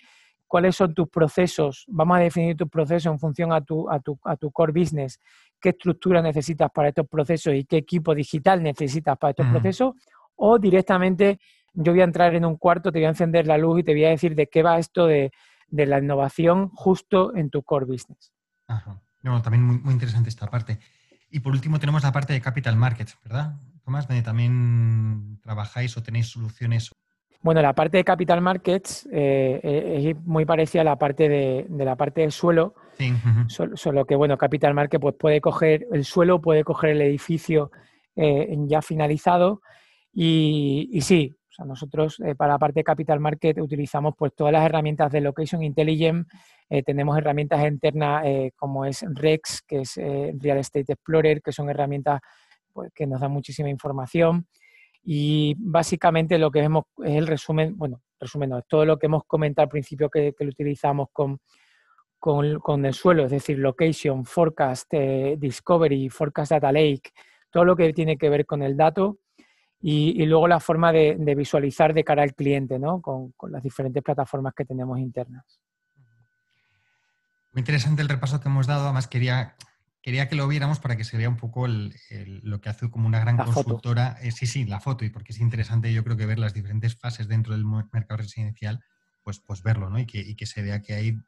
cuáles 0.48 0.74
son 0.74 0.94
tus 0.94 1.08
procesos, 1.08 1.84
vamos 1.88 2.16
a 2.16 2.20
definir 2.20 2.56
tus 2.56 2.68
procesos 2.68 3.12
en 3.12 3.18
función 3.18 3.52
a 3.52 3.60
tu, 3.60 3.88
a 3.88 4.00
tu, 4.00 4.18
a 4.24 4.36
tu 4.36 4.50
core 4.50 4.72
business, 4.72 5.20
qué 5.60 5.68
estructura 5.68 6.20
necesitas 6.22 6.70
para 6.74 6.88
estos 6.88 7.06
procesos 7.06 7.54
y 7.54 7.64
qué 7.64 7.76
equipo 7.76 8.14
digital 8.14 8.62
necesitas 8.62 9.16
para 9.18 9.30
estos 9.30 9.46
procesos, 9.46 9.94
o 10.36 10.58
directamente 10.58 11.38
yo 11.74 11.92
voy 11.92 12.00
a 12.00 12.04
entrar 12.04 12.34
en 12.34 12.44
un 12.44 12.56
cuarto, 12.56 12.90
te 12.90 12.98
voy 12.98 13.06
a 13.06 13.10
encender 13.10 13.46
la 13.46 13.58
luz 13.58 13.80
y 13.80 13.84
te 13.84 13.92
voy 13.92 14.04
a 14.04 14.10
decir 14.10 14.34
de 14.34 14.46
qué 14.46 14.62
va 14.62 14.78
esto 14.78 15.06
de, 15.06 15.30
de 15.68 15.86
la 15.86 15.98
innovación 15.98 16.70
justo 16.70 17.34
en 17.36 17.50
tu 17.50 17.62
core 17.62 17.86
business. 17.86 18.32
Ajá. 18.66 19.00
No, 19.24 19.40
también 19.40 19.64
muy, 19.82 19.92
interesante 19.92 20.28
esta 20.28 20.46
parte. 20.46 20.78
Y 21.34 21.40
por 21.40 21.52
último 21.52 21.80
tenemos 21.80 22.04
la 22.04 22.12
parte 22.12 22.32
de 22.32 22.40
capital 22.40 22.76
markets, 22.76 23.18
¿verdad? 23.24 23.56
Tomás, 23.84 24.06
donde 24.06 24.22
también 24.22 25.40
trabajáis 25.42 25.96
o 25.96 26.02
tenéis 26.02 26.28
soluciones. 26.28 26.92
Bueno, 27.42 27.60
la 27.60 27.72
parte 27.72 27.96
de 27.96 28.04
capital 28.04 28.40
markets 28.40 29.04
eh, 29.06 29.60
eh, 29.60 30.10
es 30.10 30.24
muy 30.24 30.44
parecida 30.44 30.82
a 30.82 30.84
la 30.84 30.96
parte 30.96 31.28
de, 31.28 31.66
la 31.70 31.96
parte 31.96 32.20
del 32.20 32.30
suelo, 32.30 32.76
sí. 32.96 33.12
solo, 33.48 34.04
que 34.04 34.14
bueno, 34.14 34.38
capital 34.38 34.74
market 34.74 35.00
pues 35.00 35.16
puede 35.18 35.40
coger 35.40 35.88
el 35.90 36.04
suelo, 36.04 36.40
puede 36.40 36.62
coger 36.62 36.90
el 36.90 37.02
edificio 37.02 37.72
eh, 38.14 38.54
ya 38.68 38.80
finalizado 38.80 39.60
y, 40.12 40.88
y 40.92 41.00
sí, 41.00 41.34
nosotros 41.64 42.20
eh, 42.20 42.34
para 42.34 42.54
la 42.54 42.58
parte 42.58 42.80
de 42.80 42.84
Capital 42.84 43.20
Market 43.20 43.58
utilizamos 43.60 44.14
pues 44.16 44.34
todas 44.34 44.52
las 44.52 44.64
herramientas 44.64 45.12
de 45.12 45.20
Location 45.20 45.62
Intelligence, 45.62 46.28
eh, 46.68 46.82
tenemos 46.82 47.16
herramientas 47.16 47.64
internas 47.66 48.24
eh, 48.24 48.52
como 48.56 48.84
es 48.84 49.04
Rex, 49.08 49.62
que 49.62 49.80
es 49.82 49.96
Real 49.96 50.58
Estate 50.58 50.92
Explorer, 50.92 51.40
que 51.40 51.52
son 51.52 51.70
herramientas 51.70 52.20
pues, 52.72 52.90
que 52.94 53.06
nos 53.06 53.20
dan 53.20 53.30
muchísima 53.30 53.68
información. 53.68 54.46
Y 55.04 55.54
básicamente 55.58 56.38
lo 56.38 56.50
que 56.50 56.60
vemos 56.60 56.84
es 57.04 57.16
el 57.16 57.26
resumen, 57.26 57.76
bueno, 57.76 58.02
resumen 58.18 58.50
no, 58.50 58.58
es 58.58 58.64
todo 58.66 58.84
lo 58.84 58.98
que 58.98 59.06
hemos 59.06 59.24
comentado 59.24 59.64
al 59.64 59.68
principio 59.70 60.08
que, 60.08 60.34
lo 60.38 60.48
utilizamos 60.48 61.08
con, 61.12 61.38
con, 62.18 62.58
con, 62.58 62.84
el 62.86 62.94
suelo, 62.94 63.26
es 63.26 63.30
decir, 63.30 63.58
location, 63.58 64.24
forecast, 64.24 64.90
discovery, 65.36 66.08
forecast 66.08 66.52
data 66.52 66.72
lake, 66.72 67.12
todo 67.50 67.66
lo 67.66 67.76
que 67.76 67.92
tiene 67.92 68.16
que 68.16 68.30
ver 68.30 68.46
con 68.46 68.62
el 68.62 68.76
dato 68.76 69.18
y, 69.86 70.24
luego 70.24 70.48
la 70.48 70.60
forma 70.60 70.92
de, 70.92 71.34
visualizar 71.36 71.92
de 71.92 72.04
cara 72.04 72.22
al 72.22 72.34
cliente, 72.34 72.78
¿no? 72.78 73.02
Con, 73.02 73.34
las 73.50 73.62
diferentes 73.62 74.02
plataformas 74.02 74.54
que 74.54 74.64
tenemos 74.64 74.98
internas. 74.98 75.44
Muy 77.52 77.60
interesante 77.60 78.00
el 78.00 78.08
repaso 78.08 78.40
que 78.40 78.48
hemos 78.48 78.66
dado. 78.66 78.84
Además, 78.84 79.08
quería, 79.08 79.56
quería 80.00 80.26
que 80.26 80.36
lo 80.36 80.48
viéramos 80.48 80.80
para 80.80 80.96
que 80.96 81.04
se 81.04 81.18
vea 81.18 81.28
un 81.28 81.36
poco 81.36 81.66
lo 81.68 82.60
que 82.62 82.68
hace 82.70 82.90
como 82.90 83.06
una 83.06 83.20
gran 83.20 83.36
consultora. 83.36 84.16
Eh, 84.22 84.32
sí, 84.32 84.46
sí, 84.46 84.64
la 84.64 84.80
foto, 84.80 85.04
y 85.04 85.10
porque 85.10 85.34
es 85.34 85.40
interesante, 85.40 85.92
yo 85.92 86.02
creo 86.02 86.16
que 86.16 86.24
ver 86.24 86.38
las 86.38 86.54
diferentes 86.54 86.96
fases 86.96 87.28
dentro 87.28 87.52
del 87.52 87.66
mercado 87.66 88.16
residencial, 88.16 88.82
pues, 89.22 89.38
pues 89.40 89.62
verlo, 89.62 89.90
¿no? 89.90 89.98
Y 89.98 90.06
que, 90.06 90.18
y 90.18 90.34
que 90.34 90.46
se 90.46 90.62
vea 90.62 90.80
que 90.80 90.94
hay, 90.94 91.18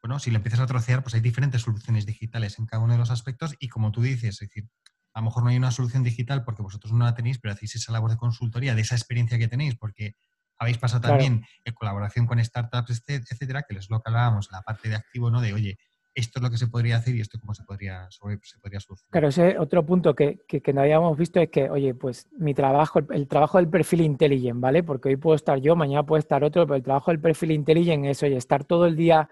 bueno, 0.00 0.20
si 0.20 0.30
lo 0.30 0.36
empiezas 0.36 0.60
a 0.60 0.66
trocear, 0.66 1.02
pues 1.02 1.16
hay 1.16 1.20
diferentes 1.20 1.62
soluciones 1.62 2.06
digitales 2.06 2.60
en 2.60 2.66
cada 2.66 2.84
uno 2.84 2.92
de 2.92 3.00
los 3.00 3.10
aspectos 3.10 3.56
y 3.58 3.66
como 3.66 3.90
tú 3.90 4.00
dices, 4.00 4.34
es 4.34 4.48
decir, 4.48 4.68
a 5.16 5.20
lo 5.20 5.24
mejor 5.24 5.44
no 5.44 5.48
hay 5.48 5.56
una 5.56 5.70
solución 5.70 6.02
digital 6.02 6.44
porque 6.44 6.60
vosotros 6.60 6.92
no 6.92 7.02
la 7.02 7.14
tenéis, 7.14 7.38
pero 7.38 7.54
hacéis 7.54 7.76
esa 7.76 7.90
labor 7.90 8.10
de 8.10 8.18
consultoría 8.18 8.74
de 8.74 8.82
esa 8.82 8.96
experiencia 8.96 9.38
que 9.38 9.48
tenéis, 9.48 9.74
porque 9.74 10.12
habéis 10.58 10.76
pasado 10.76 11.08
también 11.08 11.42
en 11.64 11.72
colaboración 11.72 12.26
con 12.26 12.38
startups, 12.44 13.02
etcétera, 13.08 13.62
que 13.62 13.78
es 13.78 13.88
lo 13.88 14.02
que 14.02 14.10
hablábamos, 14.10 14.50
la 14.52 14.60
parte 14.60 14.90
de 14.90 14.96
activo, 14.96 15.30
¿no? 15.30 15.40
De, 15.40 15.54
oye, 15.54 15.78
esto 16.14 16.38
es 16.38 16.42
lo 16.42 16.50
que 16.50 16.58
se 16.58 16.66
podría 16.66 16.98
hacer 16.98 17.14
y 17.14 17.22
esto 17.22 17.38
cómo 17.40 17.54
se 17.54 17.64
podría, 17.64 18.06
se 18.10 18.58
podría 18.58 18.78
solucionar. 18.78 19.10
Claro, 19.10 19.28
ese 19.28 19.58
otro 19.58 19.86
punto 19.86 20.14
que, 20.14 20.40
que, 20.46 20.72
no 20.74 20.82
habíamos 20.82 21.16
visto 21.16 21.40
es 21.40 21.48
que, 21.48 21.70
oye, 21.70 21.94
pues 21.94 22.28
mi 22.38 22.52
trabajo, 22.52 22.98
el, 23.08 23.26
trabajo 23.26 23.56
del 23.56 23.70
perfil 23.70 24.02
intelligent, 24.02 24.60
¿vale? 24.60 24.82
Porque 24.82 25.08
hoy 25.08 25.16
puedo 25.16 25.34
estar 25.34 25.58
yo, 25.62 25.76
mañana 25.76 26.04
puede 26.04 26.20
estar 26.20 26.44
otro, 26.44 26.66
pero 26.66 26.76
el 26.76 26.82
trabajo 26.82 27.10
del 27.10 27.20
perfil 27.20 27.52
intelligent 27.52 28.04
es, 28.04 28.22
oye, 28.22 28.36
estar 28.36 28.64
todo 28.64 28.84
el 28.84 28.96
día 28.96 29.30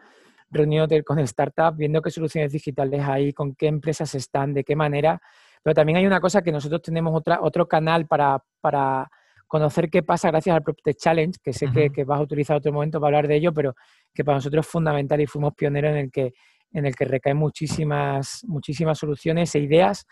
reunido 0.51 0.89
con 1.05 1.27
startups, 1.27 1.77
viendo 1.77 2.01
qué 2.01 2.11
soluciones 2.11 2.53
digitales 2.53 3.03
hay, 3.07 3.35
con 3.35 3.55
qué 3.55 3.67
empresas 3.67 4.15
están, 4.15 4.55
de 4.55 4.65
qué 4.65 4.77
manera, 4.77 5.21
pero 5.65 5.75
también 5.75 5.97
hay 5.97 6.07
una 6.07 6.21
cosa 6.21 6.43
que 6.43 6.53
nosotros 6.53 6.83
tenemos 6.83 7.15
otra, 7.17 7.39
otro 7.41 7.67
canal 7.67 8.07
para, 8.07 8.39
para 8.61 9.11
conocer 9.47 9.89
qué 9.89 10.03
pasa 10.03 10.31
gracias 10.31 10.55
al 10.55 10.63
PropTech 10.63 10.97
Challenge, 10.99 11.39
que 11.43 11.55
sé 11.55 11.69
que, 11.73 12.05
vas 12.05 12.21
a 12.21 12.23
utilizar 12.23 12.59
otro 12.59 12.71
momento 12.71 13.01
para 13.01 13.17
hablar 13.17 13.29
de 13.29 13.37
ello, 13.37 13.55
pero 13.55 13.75
que 14.13 14.23
para 14.23 14.37
nosotros 14.37 14.67
es 14.67 14.71
fundamental 14.71 15.23
y 15.23 15.27
fuimos 15.27 15.55
pioneros 15.55 15.93
en 15.93 15.97
el 15.97 16.11
que, 16.11 16.35
en 16.71 16.85
el 16.85 16.95
que 16.95 17.07
recaen 17.07 17.39
muchísimas, 17.39 18.45
muchísimas 18.47 18.99
soluciones 18.99 19.55
e 19.55 19.61
ideas 19.61 20.07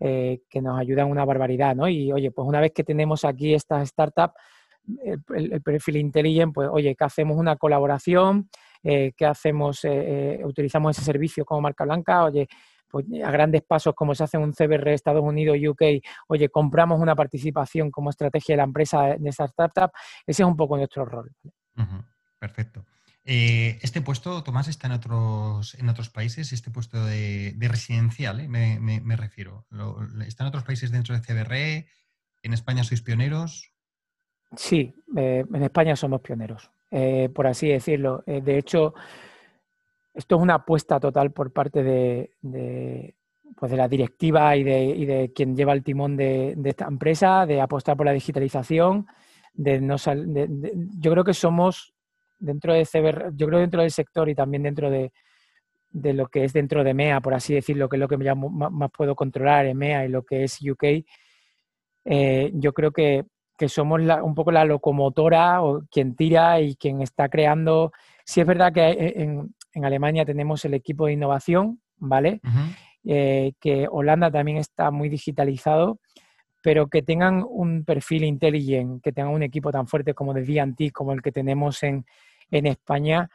eh, 0.00 0.40
que 0.48 0.62
nos 0.62 0.80
ayudan 0.80 1.10
una 1.10 1.26
barbaridad, 1.26 1.76
¿no? 1.76 1.86
Y 1.86 2.10
oye, 2.10 2.30
pues 2.30 2.48
una 2.48 2.60
vez 2.60 2.72
que 2.72 2.82
tenemos 2.82 3.26
aquí 3.26 3.52
esta 3.52 3.82
startup, 3.82 4.32
el, 5.34 5.60
perfil 5.60 5.98
Intelligent, 5.98 6.54
pues 6.54 6.70
oye, 6.72 6.94
que 6.94 7.04
hacemos 7.04 7.36
una 7.36 7.56
colaboración, 7.56 8.48
eh, 8.82 9.12
que 9.14 9.26
hacemos, 9.26 9.80
eh, 9.84 10.40
utilizamos 10.44 10.96
ese 10.96 11.04
servicio 11.04 11.44
como 11.44 11.60
marca 11.60 11.84
blanca, 11.84 12.24
oye, 12.24 12.48
pues, 12.88 13.06
a 13.24 13.30
grandes 13.30 13.62
pasos 13.62 13.94
como 13.94 14.14
se 14.14 14.24
hace 14.24 14.36
en 14.36 14.44
un 14.44 14.52
CBR 14.52 14.92
Estados 14.92 15.22
Unidos, 15.22 15.56
UK, 15.66 15.82
oye, 16.28 16.48
compramos 16.48 17.00
una 17.00 17.14
participación 17.14 17.90
como 17.90 18.10
estrategia 18.10 18.54
de 18.54 18.56
la 18.58 18.64
empresa 18.64 19.16
de 19.18 19.28
esa 19.28 19.44
startup, 19.44 19.90
ese 20.26 20.42
es 20.42 20.48
un 20.48 20.56
poco 20.56 20.76
nuestro 20.76 21.04
rol. 21.04 21.30
Perfecto. 22.38 22.84
Eh, 23.30 23.78
este 23.82 24.00
puesto, 24.00 24.42
Tomás, 24.42 24.68
está 24.68 24.86
en 24.86 24.94
otros, 24.94 25.74
en 25.74 25.90
otros 25.90 26.08
países, 26.08 26.50
este 26.50 26.70
puesto 26.70 27.04
de, 27.04 27.54
residencial, 27.60 28.40
¿eh? 28.40 28.48
me, 28.48 29.16
refiero. 29.16 29.66
¿Está 30.26 30.44
en 30.44 30.48
otros 30.48 30.64
países 30.64 30.90
dentro 30.90 31.14
de 31.14 31.20
CBR? 31.20 31.86
¿En 32.42 32.52
España 32.54 32.84
sois 32.84 33.02
pioneros? 33.02 33.70
Sí, 34.56 34.94
eh, 35.14 35.44
en 35.52 35.62
España 35.62 35.94
somos 35.94 36.22
pioneros, 36.22 36.70
por 37.34 37.46
así 37.46 37.68
decirlo. 37.68 38.24
de 38.26 38.56
hecho, 38.56 38.94
esto 40.18 40.34
es 40.34 40.42
una 40.42 40.54
apuesta 40.54 40.98
total 40.98 41.30
por 41.30 41.52
parte 41.52 41.84
de, 41.84 43.14
pues 43.56 43.70
de 43.70 43.76
la 43.76 43.86
directiva 43.86 44.56
y 44.56 44.64
de, 44.64 45.32
quien 45.32 45.56
lleva 45.56 45.72
el 45.72 45.84
timón 45.84 46.16
de, 46.16 46.56
esta 46.64 46.86
empresa, 46.86 47.46
de 47.46 47.60
apostar 47.60 47.96
por 47.96 48.04
la 48.04 48.12
digitalización, 48.12 49.06
de 49.54 49.80
no 49.80 49.94
yo 49.96 51.12
creo 51.12 51.22
que 51.22 51.34
somos 51.34 51.94
dentro 52.36 52.74
de 52.74 52.84
CBR, 52.84 53.30
yo 53.36 53.46
creo 53.46 53.60
dentro 53.60 53.80
del 53.80 53.92
sector 53.92 54.28
y 54.28 54.34
también 54.34 54.64
dentro 54.64 54.90
de, 54.90 55.12
lo 55.92 56.26
que 56.26 56.42
es 56.42 56.52
dentro 56.52 56.82
de 56.82 56.94
MEA, 56.94 57.20
por 57.20 57.34
así 57.34 57.54
decirlo, 57.54 57.88
que 57.88 57.94
es 57.94 58.00
lo 58.00 58.08
que 58.08 58.16
más, 58.16 58.90
puedo 58.90 59.14
controlar, 59.14 59.72
MEA 59.72 60.06
y 60.06 60.08
lo 60.08 60.24
que 60.24 60.42
es 60.42 60.58
UK, 60.60 60.84
eh, 62.04 62.50
yo 62.54 62.72
creo 62.72 62.90
que, 62.90 63.24
somos 63.68 64.00
un 64.00 64.34
poco 64.34 64.50
la 64.50 64.64
locomotora 64.64 65.62
o 65.62 65.82
quien 65.90 66.14
tira 66.14 66.60
y 66.60 66.76
quien 66.76 67.02
está 67.02 67.28
creando. 67.28 67.90
Si 68.24 68.40
es 68.40 68.46
verdad 68.46 68.72
que 68.72 68.88
en, 69.16 69.52
en 69.78 69.84
Alemania 69.84 70.24
tenemos 70.24 70.64
el 70.64 70.74
equipo 70.74 71.06
de 71.06 71.12
innovación, 71.14 71.80
¿vale? 71.96 72.40
Eh, 73.04 73.52
que 73.60 73.88
Holanda 73.90 74.30
también 74.30 74.58
está 74.58 74.90
muy 74.90 75.08
digitalizado, 75.08 75.98
pero 76.62 76.88
que 76.88 77.02
tengan 77.02 77.44
un 77.48 77.84
perfil 77.84 78.24
intelligent, 78.24 79.02
que 79.02 79.12
tengan 79.12 79.32
un 79.32 79.42
equipo 79.42 79.70
tan 79.70 79.86
fuerte 79.86 80.14
como 80.14 80.34
de 80.34 80.42
D&T, 80.42 80.90
como 80.90 81.12
el 81.12 81.22
que 81.22 81.32
tenemos 81.32 81.82
en, 81.82 82.04
España, 82.50 83.30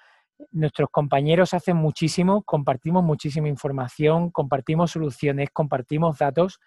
nuestros 0.51 0.89
compañeros 0.89 1.53
hacen 1.53 1.77
muchísimo, 1.77 2.41
compartimos 2.43 3.03
muchísima 3.03 3.47
información, 3.47 4.31
compartimos 4.31 4.91
soluciones, 4.91 5.49
compartimos 5.51 6.17
datos, 6.17 6.59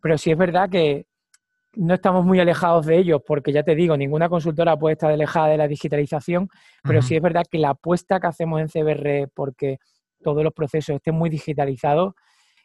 pero 0.00 0.18
sí 0.18 0.30
es 0.30 0.36
verdad 0.36 0.68
que 0.68 1.06
no 1.76 1.94
estamos 1.94 2.24
muy 2.24 2.40
alejados 2.40 2.86
de 2.86 2.98
ellos, 2.98 3.22
porque 3.26 3.52
ya 3.52 3.62
te 3.62 3.74
digo, 3.74 3.96
ninguna 3.96 4.28
consultora 4.28 4.76
puede 4.76 4.94
estar 4.94 5.10
alejada 5.10 5.48
de 5.48 5.56
la 5.56 5.68
digitalización, 5.68 6.48
pero 6.82 7.02
sí 7.02 7.16
es 7.16 7.22
verdad 7.22 7.44
que 7.50 7.58
la 7.58 7.70
apuesta 7.70 8.20
que 8.20 8.26
hacemos 8.26 8.60
en 8.60 8.68
CBR 8.68 9.30
porque 9.34 9.78
todos 10.22 10.42
los 10.42 10.52
procesos 10.52 10.96
estén 10.96 11.14
muy 11.14 11.30
digitalizados, 11.30 12.14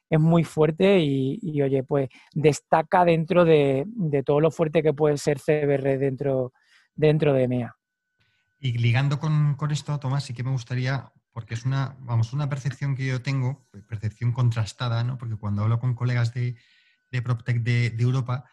es 0.10 0.20
muy 0.20 0.44
fuerte 0.44 1.00
y, 1.00 1.62
oye, 1.62 1.84
pues 1.84 2.10
destaca 2.34 3.06
dentro 3.06 3.46
de, 3.46 3.86
todo 4.26 4.40
lo 4.40 4.50
fuerte 4.50 4.82
que 4.82 4.94
puede 4.94 5.18
ser 5.18 5.40
CBR 5.40 6.00
dentro, 6.00 6.54
dentro 6.96 7.34
de 7.34 7.44
EMEA. 7.44 7.76
Y 8.60 8.78
ligando 8.78 9.20
con, 9.20 9.56
esto, 9.70 10.00
Tomás, 10.00 10.24
sí 10.24 10.34
que 10.34 10.44
me 10.44 10.52
gustaría, 10.52 11.12
porque 11.32 11.54
es 11.54 11.66
una, 11.66 11.96
vamos, 12.00 12.34
una 12.34 12.50
percepción 12.50 12.96
que 12.96 13.06
yo 13.06 13.22
tengo, 13.22 13.68
percepción 13.88 14.34
contrastada, 14.34 15.04
¿no? 15.04 15.18
Porque 15.18 15.38
cuando 15.38 15.62
hablo 15.62 15.80
con 15.80 15.94
colegas 15.94 16.34
de, 16.34 16.58
de 17.12 17.22
PropTech 17.22 17.62
de, 17.62 17.96
Europa, 18.00 18.46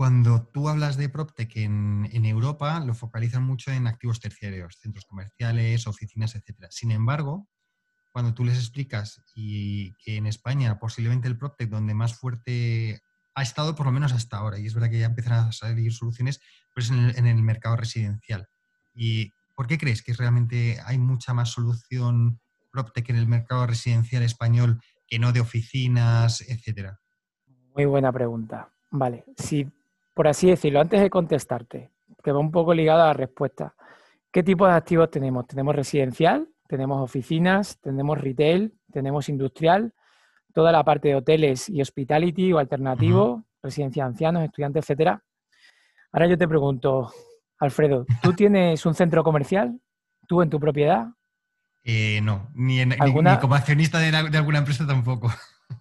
cuando 0.00 0.46
tú 0.46 0.70
hablas 0.70 0.96
de 0.96 1.10
PropTech 1.10 1.58
en, 1.58 2.08
en, 2.10 2.24
Europa, 2.24 2.80
lo 2.80 2.94
focalizan 2.94 3.42
mucho 3.42 3.70
en 3.70 3.86
activos 3.86 4.18
terciarios, 4.18 4.78
centros 4.80 5.04
comerciales, 5.04 5.86
oficinas, 5.86 6.34
etc. 6.34 6.68
Sin 6.70 6.90
embargo, 6.90 7.50
cuando 8.10 8.32
tú 8.32 8.42
les 8.42 8.56
explicas 8.56 9.22
y 9.34 9.92
que 9.96 10.16
en 10.16 10.24
España 10.24 10.78
posiblemente 10.78 11.28
el 11.28 11.36
PropTech 11.36 11.68
donde 11.68 11.92
más 11.92 12.14
fuerte 12.14 13.02
ha 13.34 13.42
estado 13.42 13.74
por 13.74 13.84
lo 13.84 13.92
menos 13.92 14.14
hasta 14.14 14.38
ahora, 14.38 14.58
y 14.58 14.64
es 14.64 14.72
verdad 14.72 14.88
que 14.88 15.00
ya 15.00 15.04
empiezan 15.04 15.34
a 15.34 15.52
salir 15.52 15.92
soluciones, 15.92 16.40
pues 16.74 16.88
en 16.90 17.26
el, 17.26 17.42
mercado 17.42 17.76
residencial. 17.76 18.48
¿Y 18.94 19.30
por 19.54 19.66
qué 19.66 19.76
crees 19.76 20.00
que 20.02 20.14
realmente 20.14 20.78
hay 20.86 20.96
mucha 20.96 21.34
más 21.34 21.50
solución 21.50 22.40
PropTech 22.72 23.10
en 23.10 23.16
el 23.16 23.28
mercado 23.28 23.66
residencial 23.66 24.22
español 24.22 24.80
que 25.06 25.18
no 25.18 25.34
de 25.34 25.40
oficinas, 25.40 26.40
etcétera? 26.40 26.98
Muy 27.74 27.84
buena 27.84 28.10
pregunta. 28.10 28.72
Vale, 28.92 29.24
si 29.36 29.70
por 30.14 30.28
así 30.28 30.48
decirlo, 30.48 30.80
antes 30.80 31.00
de 31.00 31.10
contestarte, 31.10 31.90
que 32.22 32.32
va 32.32 32.38
un 32.38 32.50
poco 32.50 32.74
ligado 32.74 33.02
a 33.02 33.06
la 33.08 33.12
respuesta, 33.12 33.74
¿qué 34.30 34.42
tipo 34.42 34.66
de 34.66 34.72
activos 34.74 35.10
tenemos? 35.10 35.46
Tenemos 35.46 35.74
residencial, 35.74 36.48
tenemos 36.68 37.02
oficinas, 37.02 37.80
tenemos 37.80 38.18
retail, 38.18 38.74
tenemos 38.92 39.28
industrial, 39.28 39.92
toda 40.52 40.72
la 40.72 40.84
parte 40.84 41.08
de 41.08 41.16
hoteles 41.16 41.68
y 41.68 41.80
hospitality 41.80 42.52
o 42.52 42.58
alternativo, 42.58 43.44
residencia 43.62 44.04
de 44.04 44.08
ancianos, 44.08 44.44
estudiantes, 44.44 44.84
etcétera. 44.84 45.22
Ahora 46.12 46.26
yo 46.26 46.36
te 46.36 46.48
pregunto, 46.48 47.12
Alfredo, 47.58 48.06
¿tú 48.22 48.32
tienes 48.32 48.84
un 48.86 48.94
centro 48.94 49.22
comercial? 49.22 49.80
¿Tú 50.26 50.42
en 50.42 50.50
tu 50.50 50.58
propiedad? 50.58 51.08
Eh, 51.82 52.20
no, 52.22 52.50
ni, 52.54 52.84
como 53.40 53.54
accionista 53.54 53.98
de, 53.98 54.14
alguna 54.36 54.58
empresa 54.58 54.86
tampoco. 54.86 55.32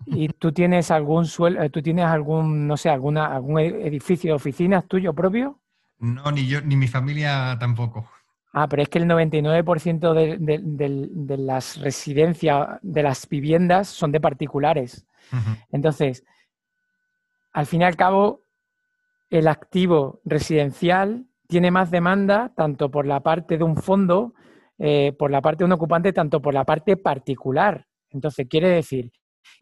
¿Y 0.05 0.29
tú 0.29 0.51
tienes 0.51 0.91
algún 0.91 1.25
suelo, 1.25 1.61
eh, 1.61 1.69
tú 1.69 1.81
tienes 1.81 2.05
algún, 2.05 2.67
no 2.67 2.77
sé, 2.77 2.89
alguna, 2.89 3.27
algún 3.27 3.59
edificio 3.59 4.31
de 4.31 4.35
oficinas 4.35 4.87
tuyo 4.87 5.13
propio? 5.13 5.59
No, 5.99 6.31
ni 6.31 6.47
yo, 6.47 6.61
ni 6.61 6.75
mi 6.75 6.87
familia 6.87 7.57
tampoco. 7.59 8.09
Ah, 8.51 8.67
pero 8.67 8.81
es 8.81 8.89
que 8.89 8.97
el 8.97 9.05
99% 9.05 10.13
de, 10.13 11.37
las 11.37 11.77
residencias, 11.77 12.79
de 12.81 13.03
las 13.03 13.29
viviendas, 13.29 13.87
son 13.87 14.11
de 14.11 14.19
particulares. 14.19 15.05
Entonces, 15.71 16.23
al 17.53 17.67
fin 17.67 17.81
y 17.81 17.83
al 17.83 17.95
cabo, 17.95 18.41
el 19.29 19.47
activo 19.47 20.21
residencial 20.25 21.27
tiene 21.47 21.69
más 21.69 21.91
demanda 21.91 22.51
tanto 22.55 22.89
por 22.89 23.05
la 23.05 23.19
parte 23.19 23.59
de 23.59 23.63
un 23.63 23.77
fondo, 23.77 24.33
eh, 24.79 25.13
por 25.17 25.29
la 25.29 25.41
parte 25.41 25.59
de 25.59 25.65
un 25.65 25.73
ocupante, 25.73 26.11
tanto 26.13 26.41
por 26.41 26.55
la 26.55 26.63
parte 26.63 26.97
particular. 26.97 27.85
Entonces, 28.09 28.47
quiere 28.49 28.69
decir 28.69 29.11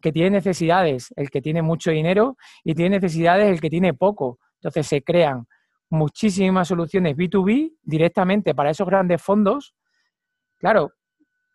que 0.00 0.12
tiene 0.12 0.30
necesidades 0.30 1.12
el 1.16 1.30
que 1.30 1.40
tiene 1.40 1.62
mucho 1.62 1.90
dinero 1.90 2.36
y 2.64 2.74
tiene 2.74 2.96
necesidades 2.96 3.48
el 3.48 3.60
que 3.60 3.70
tiene 3.70 3.94
poco. 3.94 4.38
Entonces, 4.60 4.86
se 4.86 5.02
crean 5.02 5.46
muchísimas 5.90 6.68
soluciones 6.68 7.16
B2B 7.16 7.74
directamente 7.82 8.54
para 8.54 8.70
esos 8.70 8.86
grandes 8.86 9.22
fondos, 9.22 9.74
claro, 10.58 10.92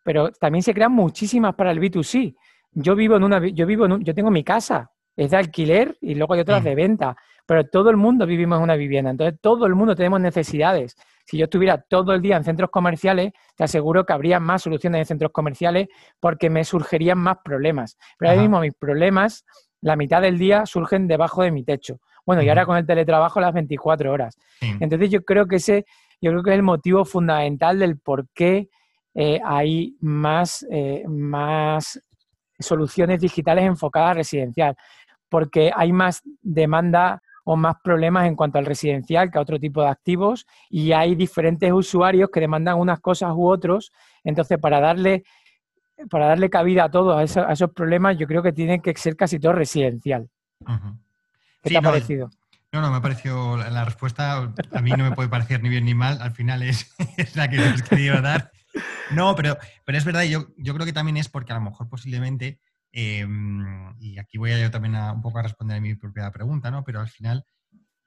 pero 0.04 0.32
también 0.32 0.64
se 0.64 0.74
crean 0.74 0.92
muchísimas 0.92 1.56
para 1.56 1.72
el 1.72 1.80
B2C. 1.80 2.36
Yo 2.72 2.96
vivo 2.96 3.16
en 3.16 3.24
una, 3.24 3.46
yo 3.48 3.66
vivo 3.66 3.86
en 3.86 4.04
yo 4.04 4.14
tengo 4.14 4.32
mi 4.32 4.44
casa, 4.44 4.92
es 5.16 5.32
de 5.32 5.38
alquiler 5.38 5.98
y 6.02 6.16
luego 6.16 6.34
hay 6.34 6.42
otras 6.42 6.64
de 6.64 6.76
venta, 6.76 7.16
pero 7.46 7.66
todo 7.66 7.90
el 7.90 7.98
mundo 7.98 8.26
vivimos 8.26 8.58
en 8.58 8.64
una 8.64 8.76
vivienda, 8.76 9.12
entonces 9.12 9.40
todo 9.42 9.66
el 9.66 9.76
mundo 9.76 9.96
tenemos 9.96 10.20
necesidades. 10.20 10.96
Si 11.26 11.38
yo 11.38 11.46
estuviera 11.46 11.78
todo 11.78 12.14
el 12.14 12.22
día 12.22 12.38
en 12.38 12.44
centros 12.44 12.70
comerciales, 12.70 13.32
te 13.56 13.64
aseguro 13.64 14.06
que 14.06 14.14
habría 14.14 14.40
más 14.40 14.64
soluciones 14.64 15.00
en 15.00 15.06
centros 15.06 15.32
comerciales 15.32 15.88
porque 16.20 16.50
me 16.50 16.64
surgirían 16.64 17.18
más 17.18 17.38
problemas. 17.44 17.98
Pero 18.18 18.32
ahora 18.32 18.42
mismo 18.42 18.60
mis 18.60 18.74
problemas, 18.74 19.46
la 19.82 19.96
mitad 19.96 20.22
del 20.22 20.38
día 20.38 20.66
surgen 20.66 21.08
debajo 21.08 21.44
de 21.44 21.52
mi 21.52 21.64
techo. 21.64 22.00
Bueno, 22.26 22.42
y 22.42 22.50
ahora 22.50 22.66
con 22.66 22.78
el 22.78 22.86
teletrabajo 22.86 23.40
las 23.40 23.54
24 23.54 24.12
horas. 24.12 24.36
Entonces 24.80 25.10
yo 25.10 25.24
creo 25.24 25.46
que 25.46 25.58
ese, 25.58 25.86
yo 26.22 26.32
creo 26.32 26.44
que 26.44 26.52
es 26.52 26.56
el 26.56 26.64
motivo 26.64 27.04
fundamental 27.06 27.80
del 27.80 28.00
por 28.00 28.28
qué 28.34 28.70
eh, 29.14 29.40
hay 29.44 29.96
más, 30.00 30.66
eh, 30.72 31.04
más 31.08 32.00
soluciones 32.60 33.20
digitales 33.20 33.66
enfocadas 33.66 34.12
a 34.12 34.14
residencial, 34.16 34.76
porque 35.30 35.72
hay 35.76 35.92
más 35.92 36.22
demanda 36.42 37.22
o 37.44 37.56
más 37.56 37.76
problemas 37.84 38.28
en 38.28 38.36
cuanto 38.36 38.58
al 38.58 38.66
residencial 38.66 39.30
que 39.30 39.38
a 39.38 39.42
otro 39.42 39.60
tipo 39.60 39.82
de 39.82 39.90
activos 39.90 40.46
y 40.70 40.92
hay 40.92 41.16
diferentes 41.16 41.72
usuarios 41.72 42.30
que 42.32 42.40
demandan 42.40 42.80
unas 42.80 43.00
cosas 43.00 43.32
u 43.36 43.48
otros. 43.48 43.92
Entonces, 44.24 44.58
para 44.60 44.80
darle, 44.80 45.24
para 46.10 46.28
darle 46.28 46.50
cabida 46.50 46.86
a 46.86 46.92
todos 46.92 47.36
a 47.36 47.52
esos, 47.52 47.72
problemas, 47.72 48.18
yo 48.18 48.28
creo 48.28 48.42
que 48.42 48.54
tiene 48.54 48.82
que 48.82 48.94
ser 48.96 49.16
casi 49.16 49.40
todo 49.40 49.54
residencial. 49.54 50.30
¿Qué 51.62 51.70
te 51.70 51.78
ha 51.78 51.82
parecido? 51.82 52.30
No, 52.72 52.82
no, 52.82 52.90
me 52.90 52.98
ha 52.98 53.02
parecido 53.02 53.58
la, 53.58 53.86
respuesta, 53.86 54.52
a 54.72 54.82
mí 54.82 54.90
no 54.92 55.04
me 55.04 55.12
puede 55.12 55.30
parecer 55.30 55.62
ni 55.62 55.70
bien 55.70 55.86
ni 55.86 55.94
mal, 55.94 56.20
al 56.22 56.32
final 56.32 56.64
es, 56.64 56.92
la 57.36 57.48
que 57.48 57.58
nos 57.58 57.84
quería 57.84 58.20
dar. 58.20 58.52
No, 59.12 59.36
pero, 59.36 59.58
pero 59.86 59.98
es 59.98 60.06
verdad, 60.06 60.24
yo, 60.24 60.48
yo 60.58 60.74
creo 60.74 60.86
que 60.86 60.94
también 60.94 61.18
es 61.18 61.30
porque 61.30 61.52
a 61.52 61.56
lo 61.56 61.62
mejor 61.62 61.88
posiblemente, 61.88 62.60
em, 62.94 63.94
y 64.00 64.18
aquí 64.20 64.38
voy 64.38 64.52
a 64.52 64.60
yo 64.60 64.72
también 64.72 64.96
a, 64.96 65.12
un 65.12 65.22
poco 65.22 65.40
a 65.40 65.44
responder 65.44 65.78
a 65.78 65.82
mi 65.82 65.96
propia 65.96 66.32
pregunta, 66.32 66.72
¿no? 66.72 66.84
Pero 66.86 67.02
al 67.02 67.10
final, 67.10 67.46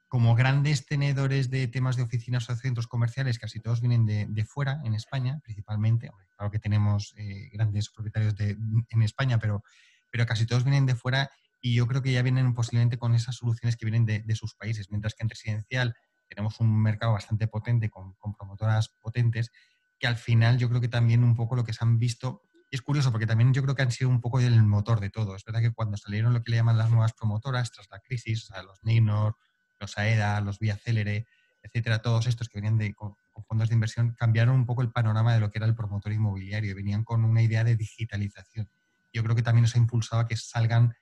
como 0.07 0.33
grandes 0.33 0.85
tenedores 0.85 1.49
de 1.51 1.67
temas 1.67 1.95
de 1.97 2.03
oficinas 2.03 2.49
o 2.49 2.55
centros 2.55 2.87
comerciales, 2.87 3.37
casi 3.37 3.59
todos 3.59 3.81
vienen 3.81 4.05
de, 4.05 4.45
fuera, 4.45 4.81
en 4.83 4.93
España 4.95 5.39
principalmente, 5.43 6.09
claro 6.35 6.49
que 6.49 6.59
tenemos 6.59 7.13
eh, 7.17 7.49
grandes 7.53 7.89
propietarios 7.89 8.35
de, 8.35 8.57
en 8.89 9.01
España, 9.03 9.37
pero, 9.37 9.63
pero 10.09 10.25
casi 10.25 10.45
todos 10.45 10.63
vienen 10.63 10.85
de 10.85 10.95
fuera 10.95 11.29
y 11.61 11.75
yo 11.75 11.87
creo 11.87 12.01
que 12.01 12.11
ya 12.11 12.21
vienen 12.21 12.53
posiblemente 12.53 12.97
con 12.97 13.15
esas 13.15 13.35
soluciones 13.35 13.75
que 13.75 13.85
vienen 13.85 14.05
de, 14.05 14.35
sus 14.35 14.55
países, 14.55 14.89
mientras 14.89 15.13
que 15.13 15.23
en 15.23 15.29
residencial 15.29 15.95
tenemos 16.29 16.59
un 16.59 16.81
mercado 16.81 17.13
bastante 17.13 17.47
potente 17.47 17.89
con, 17.89 18.15
promotoras 18.37 18.89
potentes 19.01 19.51
que 19.99 20.07
al 20.07 20.15
final 20.15 20.57
yo 20.57 20.69
creo 20.69 20.79
que 20.79 20.89
también 20.89 21.23
un 21.23 21.35
poco 21.35 21.55
lo 21.55 21.63
que 21.63 21.73
se 21.73 21.83
han 21.83 21.97
visto 21.97 22.43
es 22.69 22.81
curioso 22.81 23.11
porque 23.11 23.25
también 23.25 23.53
yo 23.53 23.63
creo 23.63 23.75
que 23.75 23.81
han 23.81 23.91
sido 23.91 24.09
un 24.09 24.19
poco 24.19 24.39
el 24.39 24.61
motor 24.63 24.99
de 24.99 25.09
todo. 25.09 25.35
Es 25.35 25.45
verdad 25.45 25.61
que 25.61 25.71
cuando 25.71 25.97
salieron 25.97 26.33
lo 26.33 26.43
que 26.43 26.51
le 26.51 26.57
llaman 26.57 26.77
las 26.77 26.89
nuevas 26.89 27.13
promotoras 27.13 27.71
tras 27.71 27.87
la 27.89 27.99
crisis, 27.99 28.49
o 28.51 28.63
los 28.63 28.83
Neynor, 28.83 29.35
los 29.79 29.97
AEDA, 29.97 30.41
los 30.41 30.59
Vía 30.59 30.75
Célere, 30.75 31.27
etcétera, 31.61 32.01
todos 32.01 32.27
estos 32.27 32.49
que 32.49 32.57
venían 32.57 32.77
de, 32.77 32.93
con, 32.93 33.15
fondos 33.47 33.69
de 33.69 33.75
inversión, 33.75 34.15
cambiaron 34.17 34.55
un 34.55 34.65
poco 34.65 34.81
el 34.81 34.91
panorama 34.91 35.33
de 35.33 35.39
lo 35.39 35.49
que 35.49 35.59
era 35.59 35.67
el 35.67 35.75
promotor 35.75 36.11
inmobiliario. 36.11 36.75
Venían 36.75 37.03
con 37.03 37.23
una 37.23 37.41
idea 37.41 37.63
de 37.63 37.75
digitalización. 37.75 38.69
Yo 39.13 39.23
creo 39.23 39.35
que 39.35 39.43
también 39.43 39.63
nos 39.63 39.75
ha 39.75 39.79
impulsado 39.79 40.21
a 40.21 40.27
que 40.27 40.35
salgan 40.35 40.93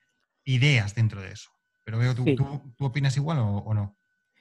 ideas 0.43 0.93
dentro 0.93 1.21
de 1.21 1.31
eso. 1.31 1.49
Pero 1.83 1.97
veo, 1.97 2.15
¿tú, 2.15 2.25
tú, 2.77 2.85
opinas 2.85 3.15
igual 3.17 3.39
o, 3.39 3.73
no? 3.73 3.97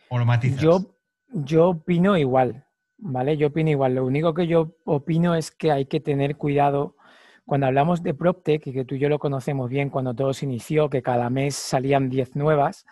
¿O 0.08 0.18
lo 0.18 0.24
matizas? 0.24 0.60
Yo, 0.60 0.96
yo 1.28 1.70
opino 1.70 2.16
igual, 2.16 2.66
¿vale? 2.98 3.36
Yo 3.36 3.48
opino 3.48 3.70
igual. 3.70 3.94
Lo 3.94 4.06
único 4.06 4.32
que 4.34 4.46
yo 4.46 4.76
opino 4.84 5.34
es 5.34 5.50
que 5.50 5.70
hay 5.70 5.86
que 5.86 6.00
tener 6.00 6.36
cuidado 6.36 6.96
cuando 7.44 7.66
hablamos 7.66 8.02
de 8.02 8.14
PropTech, 8.14 8.66
y 8.66 8.72
que 8.72 8.84
tú 8.84 8.94
y 8.94 8.98
yo 8.98 9.08
lo 9.08 9.18
conocemos 9.18 9.68
bien 9.68 9.90
cuando 9.90 10.14
todo 10.14 10.32
se 10.32 10.46
inició, 10.46 10.88
que 10.88 11.02
cada 11.02 11.28
mes 11.30 11.54
salían 11.54 12.08
10 12.08 12.36
nuevas, 12.36 12.86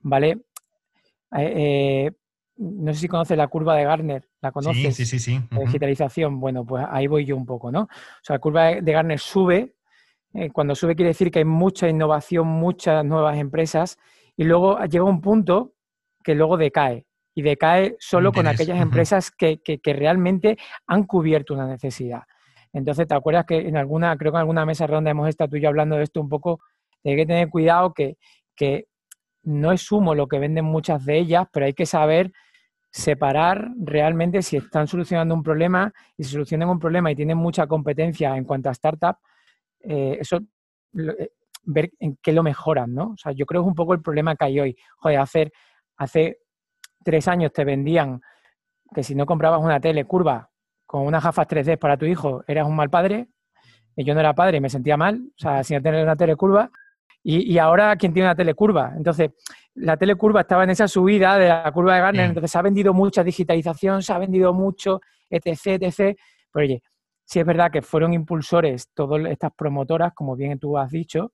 ¿vale? 0.00 0.38
Eh, 1.36 2.06
eh, 2.08 2.12
no 2.58 2.94
sé 2.94 3.00
si 3.00 3.08
conoces 3.08 3.36
la 3.36 3.48
curva 3.48 3.76
de 3.76 3.84
Gartner, 3.84 4.28
¿la 4.40 4.52
conoces? 4.52 4.94
Sí, 4.96 5.04
sí, 5.04 5.18
sí. 5.18 5.40
digitalización, 5.50 6.40
bueno, 6.40 6.64
pues 6.64 6.86
ahí 6.88 7.06
voy 7.06 7.24
yo 7.24 7.36
un 7.36 7.44
poco, 7.44 7.70
¿no? 7.70 7.82
O 7.82 8.22
sea, 8.22 8.34
la 8.34 8.40
curva 8.40 8.66
de 8.76 8.92
Gartner 8.92 9.18
sube 9.18 9.76
eh, 10.36 10.50
cuando 10.50 10.74
sube 10.74 10.94
quiere 10.94 11.08
decir 11.08 11.30
que 11.30 11.38
hay 11.38 11.44
mucha 11.46 11.88
innovación, 11.88 12.46
muchas 12.46 13.02
nuevas 13.04 13.38
empresas 13.38 13.98
y 14.36 14.44
luego 14.44 14.78
llega 14.84 15.04
un 15.04 15.22
punto 15.22 15.72
que 16.22 16.34
luego 16.34 16.58
decae. 16.58 17.06
Y 17.34 17.42
decae 17.42 17.96
solo 17.98 18.32
con 18.32 18.46
aquellas 18.46 18.80
empresas 18.80 19.30
que, 19.30 19.60
realmente 19.84 20.56
han 20.86 21.04
cubierto 21.04 21.52
una 21.52 21.66
necesidad. 21.66 22.22
Entonces, 22.76 23.08
¿te 23.08 23.14
acuerdas 23.14 23.46
que 23.46 23.56
en 23.56 23.78
alguna, 23.78 24.14
creo 24.18 24.32
que 24.32 24.36
en 24.36 24.40
alguna 24.40 24.66
mesa 24.66 24.86
redonda 24.86 25.10
hemos 25.10 25.30
estado 25.30 25.48
tú 25.48 25.56
y 25.56 25.62
yo 25.62 25.68
hablando 25.68 25.96
de 25.96 26.02
esto 26.02 26.20
un 26.20 26.28
poco? 26.28 26.60
Hay 27.02 27.16
que 27.16 27.24
tener 27.24 27.48
cuidado 27.48 27.94
que, 27.94 28.18
que 28.54 28.88
no 29.44 29.72
es 29.72 29.90
humo 29.90 30.14
lo 30.14 30.28
que 30.28 30.38
venden 30.38 30.66
muchas 30.66 31.06
de 31.06 31.16
ellas, 31.16 31.46
pero 31.50 31.64
hay 31.64 31.72
que 31.72 31.86
saber 31.86 32.32
separar 32.90 33.70
realmente 33.78 34.42
si 34.42 34.58
están 34.58 34.88
solucionando 34.88 35.34
un 35.34 35.42
problema 35.42 35.90
y 36.18 36.24
si 36.24 36.32
solucionan 36.32 36.68
un 36.68 36.78
problema 36.78 37.10
y 37.10 37.16
tienen 37.16 37.38
mucha 37.38 37.66
competencia 37.66 38.36
en 38.36 38.44
cuanto 38.44 38.68
a 38.68 38.72
startup, 38.72 39.16
eh, 39.80 40.18
eso, 40.20 40.40
eh, 40.98 41.30
ver 41.64 41.90
en 41.98 42.18
qué 42.22 42.32
lo 42.32 42.42
mejoran, 42.42 42.92
¿no? 42.92 43.12
O 43.12 43.16
sea, 43.16 43.32
yo 43.32 43.46
creo 43.46 43.62
que 43.62 43.66
es 43.66 43.70
un 43.70 43.74
poco 43.74 43.94
el 43.94 44.02
problema 44.02 44.36
que 44.36 44.44
hay 44.44 44.60
hoy. 44.60 44.76
Joder, 44.98 45.18
hacer, 45.18 45.52
hace 45.96 46.40
tres 47.02 47.26
años 47.26 47.54
te 47.54 47.64
vendían 47.64 48.20
que 48.94 49.02
si 49.02 49.14
no 49.14 49.24
comprabas 49.24 49.62
una 49.62 49.80
tele 49.80 50.04
curva 50.04 50.50
con 50.96 51.06
unas 51.06 51.22
gafas 51.22 51.46
3D 51.46 51.78
para 51.78 51.98
tu 51.98 52.06
hijo, 52.06 52.42
eras 52.46 52.66
un 52.66 52.74
mal 52.74 52.88
padre. 52.88 53.28
Y 53.94 54.04
yo 54.04 54.14
no 54.14 54.20
era 54.20 54.34
padre 54.34 54.56
y 54.56 54.60
me 54.60 54.70
sentía 54.70 54.96
mal, 54.96 55.20
o 55.28 55.38
sea, 55.38 55.62
sin 55.62 55.82
tener 55.82 56.02
una 56.02 56.16
tele 56.16 56.36
curva. 56.36 56.70
Y, 57.22 57.58
ahora, 57.58 57.96
¿quién 57.96 58.14
tiene 58.14 58.28
una 58.28 58.36
telecurva? 58.36 58.92
Entonces, 58.96 59.32
la 59.74 59.96
telecurva 59.96 60.42
estaba 60.42 60.62
en 60.62 60.70
esa 60.70 60.86
subida 60.86 61.36
de 61.36 61.48
la 61.48 61.72
curva 61.72 61.96
de 61.96 62.00
Gartner, 62.00 62.26
entonces 62.26 62.52
se 62.52 62.56
ha 62.56 62.62
vendido 62.62 62.94
mucha 62.94 63.24
digitalización, 63.24 64.00
se 64.02 64.12
ha 64.12 64.18
vendido 64.18 64.54
mucho, 64.54 65.00
etc., 65.28 65.82
etc. 65.82 66.16
Pero 66.52 66.64
oye, 66.64 66.82
sí 67.24 67.40
es 67.40 67.44
verdad 67.44 67.72
que 67.72 67.82
fueron 67.82 68.14
impulsores 68.14 68.90
todas 68.94 69.26
estas 69.26 69.50
promotoras, 69.56 70.14
como 70.14 70.36
bien 70.36 70.58
tú 70.60 70.78
has 70.78 70.90
dicho, 70.90 71.32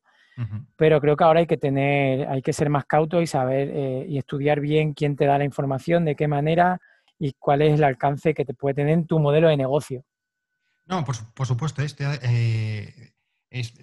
pero 0.76 0.98
creo 0.98 1.14
que 1.14 1.24
ahora 1.24 1.40
hay 1.40 1.46
que 1.46 1.58
tener, 1.58 2.26
hay 2.26 2.40
que 2.40 2.54
ser 2.54 2.70
más 2.70 2.86
cauto 2.86 3.20
y 3.20 3.26
saber 3.26 3.68
eh, 3.70 4.06
y 4.08 4.16
estudiar 4.16 4.60
bien 4.60 4.94
quién 4.94 5.14
te 5.14 5.26
da 5.26 5.36
la 5.36 5.44
información, 5.44 6.06
de 6.06 6.16
qué 6.16 6.26
manera 6.26 6.80
y 7.24 7.34
cuál 7.38 7.62
es 7.62 7.74
el 7.74 7.84
alcance 7.84 8.34
que 8.34 8.44
te 8.44 8.52
puede 8.52 8.74
tener 8.74 8.94
en 8.94 9.06
tu 9.06 9.20
modelo 9.20 9.46
de 9.46 9.56
negocio. 9.56 10.04
No, 10.86 11.04
por, 11.04 11.46
supuesto, 11.46 11.80
este, 11.80 12.04
eh, 12.20 13.14
es 13.48 13.74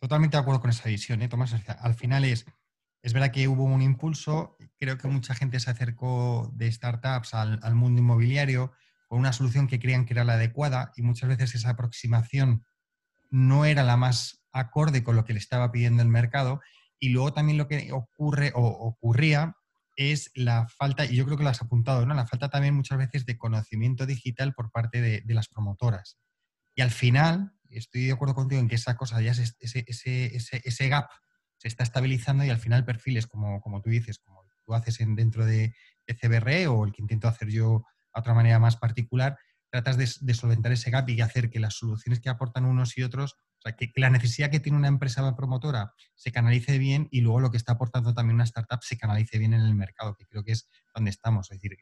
totalmente 0.00 0.38
de 0.38 0.40
acuerdo 0.40 0.62
con 0.62 0.70
esa 0.70 0.88
visión, 0.88 1.20
¿eh, 1.20 1.28
Tomás. 1.28 1.54
Al 1.80 1.94
final 1.94 2.24
es, 2.24 2.46
es 3.02 3.12
verdad 3.12 3.30
que 3.30 3.46
hubo 3.46 3.64
un 3.64 3.82
impulso, 3.82 4.56
creo 4.78 4.96
que 4.96 5.06
mucha 5.06 5.34
gente 5.34 5.60
se 5.60 5.70
acercó 5.70 6.50
de 6.54 6.72
startups 6.72 7.34
al, 7.34 7.60
al 7.62 7.74
mundo 7.74 8.00
inmobiliario 8.00 8.72
con 9.06 9.18
una 9.18 9.34
solución 9.34 9.66
que 9.66 9.78
creían 9.78 10.06
que 10.06 10.14
era 10.14 10.24
la 10.24 10.34
adecuada 10.34 10.92
y 10.96 11.02
muchas 11.02 11.28
veces 11.28 11.54
esa 11.54 11.70
aproximación 11.70 12.64
no 13.28 13.66
era 13.66 13.82
la 13.82 13.98
más 13.98 14.46
acorde 14.50 15.04
con 15.04 15.14
lo 15.14 15.26
que 15.26 15.34
le 15.34 15.40
estaba 15.40 15.70
pidiendo 15.70 16.02
el 16.02 16.08
mercado. 16.08 16.62
Y 16.98 17.10
luego 17.10 17.34
también 17.34 17.58
lo 17.58 17.68
que 17.68 17.92
ocurre 17.92 18.50
o 18.54 18.62
ocurría 18.62 19.58
es 19.96 20.30
la 20.34 20.66
falta, 20.68 21.04
y 21.04 21.16
yo 21.16 21.24
creo 21.24 21.36
que 21.36 21.44
lo 21.44 21.50
has 21.50 21.62
apuntado, 21.62 22.06
¿no? 22.06 22.14
La 22.14 22.26
falta 22.26 22.48
también 22.48 22.74
muchas 22.74 22.98
veces 22.98 23.26
de 23.26 23.36
conocimiento 23.36 24.06
digital 24.06 24.54
por 24.54 24.70
parte 24.70 25.00
de, 25.00 25.22
las 25.34 25.48
promotoras. 25.48 26.18
Y 26.74 26.82
al 26.82 26.90
final, 26.90 27.52
estoy 27.68 28.06
de 28.06 28.12
acuerdo 28.12 28.34
contigo 28.34 28.60
en 28.60 28.68
que 28.68 28.76
esa 28.76 28.96
cosa, 28.96 29.20
ya 29.20 29.32
ese, 29.32 29.54
ese, 29.60 30.88
gap 30.88 31.10
se 31.58 31.68
está 31.68 31.84
estabilizando 31.84 32.44
y 32.44 32.50
al 32.50 32.58
final 32.58 32.84
perfiles, 32.84 33.26
como, 33.26 33.60
como 33.60 33.80
tú 33.82 33.90
dices, 33.90 34.18
como 34.18 34.44
tú 34.64 34.74
haces 34.74 35.00
en, 35.00 35.14
dentro 35.14 35.44
de, 35.44 35.74
de 36.06 36.14
CBRE 36.14 36.66
o 36.68 36.84
el 36.84 36.92
que 36.92 37.02
intento 37.02 37.28
hacer 37.28 37.48
yo 37.48 37.84
a 38.12 38.20
otra 38.20 38.34
manera 38.34 38.58
más 38.58 38.76
particular, 38.76 39.38
tratas 39.72 39.96
de, 39.96 40.34
solventar 40.34 40.70
ese 40.72 40.90
gap 40.90 41.08
y 41.08 41.20
hacer 41.22 41.48
que 41.48 41.58
las 41.58 41.74
soluciones 41.74 42.20
que 42.20 42.28
aportan 42.28 42.66
unos 42.66 42.96
y 42.98 43.02
otros, 43.02 43.36
o 43.62 43.68
sea, 43.68 43.76
que, 43.76 43.92
la 43.94 44.10
necesidad 44.10 44.50
que 44.50 44.58
tiene 44.58 44.76
una 44.76 44.88
empresa 44.88 45.36
promotora 45.36 45.94
se 46.16 46.32
canalice 46.32 46.78
bien 46.78 47.06
y 47.12 47.20
luego 47.20 47.38
lo 47.38 47.52
que 47.52 47.56
está 47.56 47.72
aportando 47.72 48.12
también 48.12 48.34
una 48.34 48.44
startup 48.44 48.80
se 48.82 48.98
canalice 48.98 49.38
bien 49.38 49.54
en 49.54 49.60
el 49.60 49.74
mercado, 49.76 50.16
que 50.16 50.26
creo 50.26 50.42
que 50.42 50.50
es 50.50 50.68
donde 50.92 51.10
estamos. 51.10 51.48
Es 51.52 51.60
decir, 51.60 51.74
eh, 51.74 51.78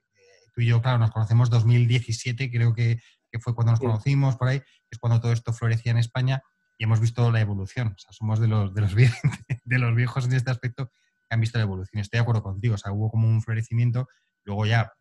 tú 0.52 0.60
y 0.60 0.66
yo, 0.66 0.82
claro, 0.82 0.98
nos 0.98 1.10
conocemos 1.10 1.48
2017, 1.48 2.50
creo 2.50 2.74
que, 2.74 3.00
fue 3.40 3.54
cuando 3.54 3.72
nos 3.72 3.80
conocimos 3.80 4.36
por 4.36 4.48
ahí, 4.48 4.60
es 4.90 4.98
cuando 4.98 5.20
todo 5.20 5.32
esto 5.32 5.54
florecía 5.54 5.92
en 5.92 5.98
España 5.98 6.42
y 6.76 6.84
hemos 6.84 7.00
visto 7.00 7.30
la 7.30 7.40
evolución. 7.40 7.94
O 7.96 7.98
sea, 7.98 8.12
somos 8.12 8.40
de 8.40 8.48
los, 8.48 8.74
de 8.74 8.80
los, 8.82 8.94
de 9.64 9.78
los 9.78 9.94
viejos 9.94 10.26
en 10.26 10.34
este 10.34 10.50
aspecto 10.50 10.88
que 10.88 11.34
han 11.34 11.40
visto 11.40 11.56
la 11.56 11.64
evolución. 11.64 12.02
Estoy 12.02 12.18
de 12.18 12.22
acuerdo 12.22 12.42
contigo, 12.42 12.74
o 12.74 12.78
sea, 12.78 12.92
hubo 12.92 13.10
como 13.10 13.26
un 13.26 13.40
florecimiento, 13.40 14.06
luego 14.44 14.66
ya 14.66 14.92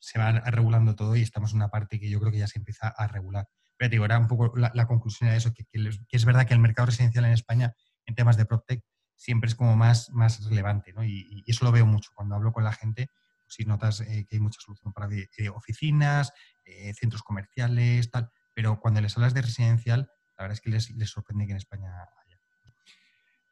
se 0.00 0.18
va 0.18 0.32
regulando 0.32 0.96
todo 0.96 1.14
y 1.14 1.22
estamos 1.22 1.52
en 1.52 1.58
una 1.58 1.68
parte 1.68 2.00
que 2.00 2.10
yo 2.10 2.18
creo 2.18 2.32
que 2.32 2.38
ya 2.38 2.48
se 2.48 2.58
empieza 2.58 2.88
a 2.88 3.06
regular. 3.06 3.46
Digo, 3.78 4.04
era 4.04 4.18
un 4.18 4.28
poco 4.28 4.56
la, 4.56 4.86
conclusión 4.86 5.30
de 5.30 5.36
eso, 5.36 5.52
que, 5.52 5.66
es 6.10 6.24
verdad 6.24 6.46
que 6.46 6.54
el 6.54 6.60
mercado 6.60 6.86
residencial 6.86 7.24
en 7.24 7.32
España 7.32 7.74
en 8.06 8.14
temas 8.14 8.36
de 8.36 8.46
PropTech 8.46 8.82
siempre 9.16 9.48
es 9.48 9.54
como 9.54 9.76
más, 9.76 10.10
más 10.10 10.44
relevante, 10.48 10.92
¿no? 10.92 11.04
Y, 11.04 11.42
eso 11.46 11.64
lo 11.64 11.72
veo 11.72 11.86
mucho 11.86 12.10
cuando 12.14 12.34
hablo 12.34 12.52
con 12.52 12.64
la 12.64 12.72
gente, 12.72 13.08
pues 13.44 13.54
si 13.56 13.64
notas 13.64 14.00
eh, 14.00 14.26
que 14.28 14.36
hay 14.36 14.40
mucha 14.40 14.60
solución 14.60 14.92
para 14.92 15.08
eh, 15.12 15.48
oficinas, 15.50 16.32
eh, 16.64 16.94
centros 16.94 17.22
comerciales, 17.22 18.10
tal, 18.10 18.30
pero 18.54 18.80
cuando 18.80 19.00
les 19.00 19.16
hablas 19.16 19.34
de 19.34 19.42
residencial, 19.42 20.10
la 20.36 20.44
verdad 20.44 20.54
es 20.54 20.60
que 20.60 20.70
les, 20.70 20.90
les 20.90 21.10
sorprende 21.10 21.46
que 21.46 21.52
en 21.52 21.58
España 21.58 21.90
haya. 22.24 22.40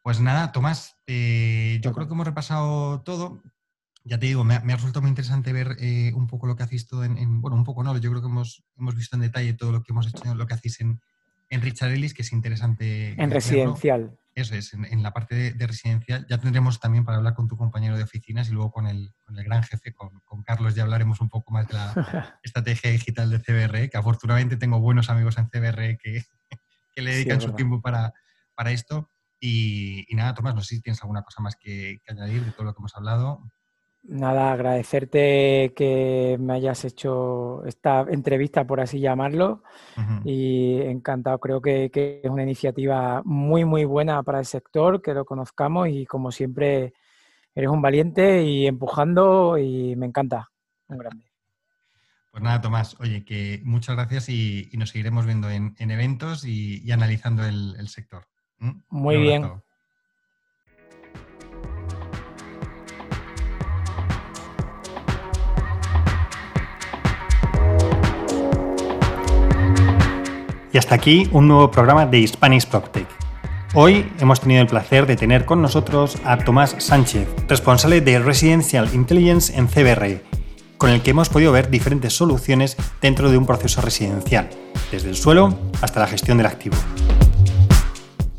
Pues 0.02 0.18
nada, 0.18 0.50
Tomás, 0.50 0.96
yo 1.06 1.92
creo 1.92 2.08
que 2.08 2.14
hemos 2.14 2.26
repasado 2.26 3.02
todo 3.02 3.42
ya 4.04 4.18
te 4.18 4.26
digo, 4.26 4.44
me 4.44 4.54
ha, 4.54 4.60
resultado 4.60 5.02
muy 5.02 5.10
interesante 5.10 5.52
ver 5.52 5.76
eh, 5.78 6.12
un 6.14 6.26
poco 6.26 6.46
lo 6.46 6.56
que 6.56 6.64
hacéis 6.64 6.86
todo 6.86 7.04
en, 7.04 7.40
bueno, 7.40 7.56
un 7.56 7.64
poco 7.64 7.84
no, 7.84 7.96
yo 7.98 8.10
creo 8.10 8.22
que 8.22 8.28
hemos, 8.28 8.64
hemos 8.76 8.96
visto 8.96 9.16
en 9.16 9.22
detalle 9.22 9.54
todo 9.54 9.72
lo 9.72 9.82
que 9.82 9.92
hemos 9.92 10.06
hecho, 10.08 10.34
lo 10.34 10.46
que 10.46 10.54
hacéis 10.54 10.80
en, 10.80 11.00
en 11.50 11.60
Richard 11.60 11.92
Ellis, 11.92 12.14
que 12.14 12.22
es 12.22 12.32
interesante. 12.32 13.14
En 13.22 13.30
residencial. 13.30 14.18
Eso 14.34 14.54
es, 14.54 14.72
en, 14.72 15.02
la 15.02 15.12
parte 15.12 15.52
de, 15.52 15.66
residencial. 15.66 16.26
Ya 16.26 16.38
tendremos 16.38 16.80
también 16.80 17.04
para 17.04 17.18
hablar 17.18 17.34
con 17.34 17.48
tu 17.48 17.58
compañero 17.58 17.98
de 17.98 18.02
oficinas 18.02 18.48
y 18.48 18.52
luego 18.52 18.72
con 18.72 18.86
el, 18.86 19.12
con 19.26 19.38
el 19.38 19.44
gran 19.44 19.62
jefe, 19.62 19.92
con, 19.92 20.20
con, 20.24 20.42
Carlos, 20.42 20.74
ya 20.74 20.84
hablaremos 20.84 21.20
un 21.20 21.28
poco 21.28 21.52
más 21.52 21.68
de 21.68 21.74
la 21.74 22.38
estrategia 22.42 22.90
digital 22.90 23.28
de 23.28 23.40
CBRE, 23.40 23.90
que 23.90 23.98
afortunadamente 23.98 24.56
tengo 24.56 24.80
buenos 24.80 25.10
amigos 25.10 25.36
en 25.36 25.48
CBRE 25.48 25.98
que, 25.98 26.24
que 26.94 27.02
le 27.02 27.12
dedican 27.12 27.42
su 27.42 27.52
tiempo 27.52 27.82
para, 27.82 28.14
para 28.54 28.70
esto. 28.70 29.10
Y, 29.38 30.06
nada, 30.12 30.32
Tomás, 30.32 30.54
no 30.54 30.62
sé 30.62 30.76
si 30.76 30.80
tienes 30.80 31.02
alguna 31.02 31.22
cosa 31.22 31.42
más 31.42 31.56
que, 31.56 32.00
que 32.02 32.12
añadir 32.12 32.42
de 32.42 32.52
todo 32.52 32.64
lo 32.64 32.72
que 32.72 32.80
hemos 32.80 32.96
hablado. 32.96 33.42
Nada, 34.04 34.52
agradecerte 34.52 35.72
que 35.76 36.36
me 36.40 36.54
hayas 36.54 36.84
hecho 36.84 37.64
esta 37.64 38.04
entrevista, 38.10 38.66
por 38.66 38.80
así 38.80 38.98
llamarlo, 38.98 39.62
y 40.24 40.80
encantado. 40.80 41.38
Creo 41.38 41.62
que, 41.62 41.90
es 41.94 42.30
una 42.30 42.42
iniciativa 42.42 43.22
muy, 43.24 43.64
muy 43.64 43.84
buena 43.84 44.22
para 44.24 44.40
el 44.40 44.46
sector, 44.46 45.00
que 45.02 45.14
lo 45.14 45.24
conozcamos 45.24 45.88
y 45.88 46.04
como 46.04 46.32
siempre 46.32 46.94
eres 47.54 47.70
un 47.70 47.80
valiente 47.80 48.42
y 48.42 48.66
empujando 48.66 49.56
y 49.56 49.94
me 49.94 50.06
encanta. 50.06 50.50
Un 50.88 50.98
grande. 50.98 51.24
Pues 52.32 52.42
nada, 52.42 52.60
Tomás, 52.60 52.96
oye, 52.98 53.24
que 53.24 53.60
muchas 53.62 53.94
gracias 53.94 54.28
y, 54.28 54.68
nos 54.74 54.90
seguiremos 54.90 55.26
viendo 55.26 55.48
en, 55.48 55.74
eventos 55.78 56.44
y, 56.44 56.90
analizando 56.90 57.44
el, 57.44 57.88
sector. 57.88 58.26
Muy 58.88 59.18
bien. 59.18 59.62
Y 70.72 70.78
hasta 70.78 70.94
aquí 70.94 71.28
un 71.32 71.48
nuevo 71.48 71.70
programa 71.70 72.06
de 72.06 72.26
Spanish 72.26 72.66
PropTech. 72.66 73.06
Hoy 73.74 74.10
hemos 74.18 74.40
tenido 74.40 74.62
el 74.62 74.68
placer 74.68 75.06
de 75.06 75.16
tener 75.16 75.44
con 75.44 75.60
nosotros 75.60 76.16
a 76.24 76.38
Tomás 76.38 76.74
Sánchez, 76.78 77.28
responsable 77.46 78.00
de 78.00 78.18
Residential 78.18 78.88
Intelligence 78.94 79.54
en 79.54 79.68
CBRE, 79.68 80.22
con 80.78 80.88
el 80.88 81.02
que 81.02 81.10
hemos 81.10 81.28
podido 81.28 81.52
ver 81.52 81.68
diferentes 81.68 82.14
soluciones 82.14 82.78
dentro 83.02 83.30
de 83.30 83.36
un 83.36 83.44
proceso 83.44 83.82
residencial, 83.82 84.48
desde 84.90 85.10
el 85.10 85.16
suelo 85.16 85.58
hasta 85.82 86.00
la 86.00 86.06
gestión 86.06 86.38
del 86.38 86.46
activo. 86.46 86.78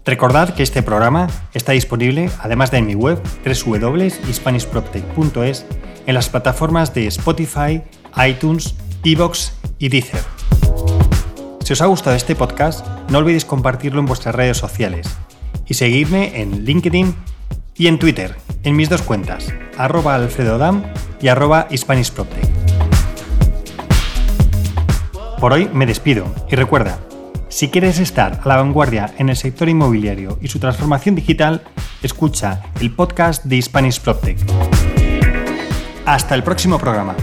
Recordad 0.03 0.55
que 0.55 0.63
este 0.63 0.81
programa 0.81 1.27
está 1.53 1.73
disponible, 1.73 2.31
además 2.39 2.71
de 2.71 2.79
en 2.79 2.87
mi 2.87 2.95
web 2.95 3.21
www.hispanishproptech.es, 3.45 5.67
en 6.07 6.15
las 6.15 6.29
plataformas 6.29 6.95
de 6.95 7.05
Spotify, 7.07 7.83
iTunes, 8.27 8.73
Evox 9.03 9.53
y 9.77 9.89
Deezer. 9.89 10.42
Si 11.63 11.71
os 11.71 11.81
ha 11.81 11.85
gustado 11.85 12.15
este 12.17 12.35
podcast, 12.35 12.85
no 13.09 13.19
olvidéis 13.19 13.45
compartirlo 13.45 14.01
en 14.01 14.05
vuestras 14.05 14.35
redes 14.35 14.57
sociales 14.57 15.07
y 15.65 15.75
seguirme 15.75 16.41
en 16.41 16.65
LinkedIn 16.65 17.15
y 17.77 17.87
en 17.87 17.99
Twitter, 17.99 18.35
en 18.63 18.75
mis 18.75 18.89
dos 18.89 19.01
cuentas, 19.01 19.47
arroba 19.77 20.15
alfredodam 20.15 20.83
y 21.21 21.29
arroba 21.29 21.69
Por 25.39 25.53
hoy 25.53 25.69
me 25.73 25.85
despido 25.85 26.25
y 26.51 26.57
recuerda, 26.57 26.99
si 27.47 27.69
quieres 27.69 27.97
estar 27.99 28.41
a 28.43 28.47
la 28.47 28.57
vanguardia 28.57 29.13
en 29.17 29.29
el 29.29 29.37
sector 29.37 29.69
inmobiliario 29.69 30.37
y 30.41 30.49
su 30.49 30.59
transformación 30.59 31.15
digital, 31.15 31.63
escucha 32.01 32.61
el 32.81 32.91
podcast 32.91 33.45
de 33.45 33.61
Spanish 33.61 34.01
PropTech. 34.01 34.37
Hasta 36.05 36.35
el 36.35 36.43
próximo 36.43 36.77
programa. 36.77 37.15